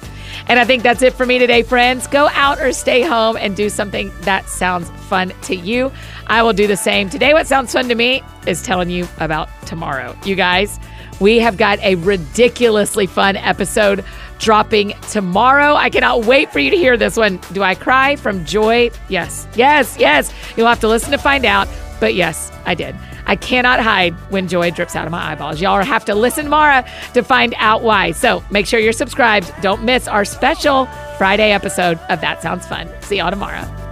And 0.47 0.59
I 0.59 0.65
think 0.65 0.83
that's 0.83 1.01
it 1.01 1.13
for 1.13 1.25
me 1.25 1.39
today, 1.39 1.63
friends. 1.63 2.07
Go 2.07 2.27
out 2.33 2.59
or 2.59 2.71
stay 2.73 3.01
home 3.01 3.37
and 3.37 3.55
do 3.55 3.69
something 3.69 4.11
that 4.21 4.47
sounds 4.47 4.89
fun 5.07 5.33
to 5.43 5.55
you. 5.55 5.91
I 6.27 6.43
will 6.43 6.53
do 6.53 6.67
the 6.67 6.77
same. 6.77 7.09
Today, 7.09 7.33
what 7.33 7.47
sounds 7.47 7.73
fun 7.73 7.87
to 7.89 7.95
me 7.95 8.21
is 8.47 8.61
telling 8.61 8.89
you 8.89 9.07
about 9.17 9.49
tomorrow. 9.65 10.15
You 10.25 10.35
guys, 10.35 10.79
we 11.19 11.39
have 11.39 11.57
got 11.57 11.79
a 11.79 11.95
ridiculously 11.95 13.05
fun 13.05 13.35
episode 13.37 14.03
dropping 14.39 14.93
tomorrow. 15.11 15.75
I 15.75 15.89
cannot 15.89 16.25
wait 16.25 16.51
for 16.51 16.59
you 16.59 16.69
to 16.71 16.77
hear 16.77 16.97
this 16.97 17.15
one. 17.17 17.39
Do 17.53 17.63
I 17.63 17.75
cry 17.75 18.15
from 18.15 18.45
joy? 18.45 18.91
Yes, 19.09 19.47
yes, 19.55 19.95
yes. 19.97 20.33
You'll 20.57 20.67
have 20.67 20.81
to 20.81 20.87
listen 20.87 21.11
to 21.11 21.17
find 21.17 21.45
out. 21.45 21.67
But 21.99 22.15
yes, 22.15 22.51
I 22.65 22.75
did. 22.75 22.95
I 23.27 23.35
cannot 23.35 23.79
hide 23.79 24.13
when 24.31 24.47
joy 24.47 24.71
drips 24.71 24.95
out 24.95 25.05
of 25.05 25.11
my 25.11 25.31
eyeballs. 25.31 25.61
Y'all 25.61 25.83
have 25.83 26.05
to 26.05 26.15
listen 26.15 26.45
tomorrow 26.45 26.83
to 27.13 27.23
find 27.23 27.53
out 27.57 27.83
why. 27.83 28.11
So 28.11 28.43
make 28.51 28.67
sure 28.67 28.79
you're 28.79 28.93
subscribed. 28.93 29.53
Don't 29.61 29.83
miss 29.83 30.07
our 30.07 30.25
special 30.25 30.85
Friday 31.17 31.51
episode 31.51 31.99
of 32.09 32.21
That 32.21 32.41
Sounds 32.41 32.67
Fun. 32.67 32.89
See 33.01 33.17
y'all 33.17 33.31
tomorrow. 33.31 33.84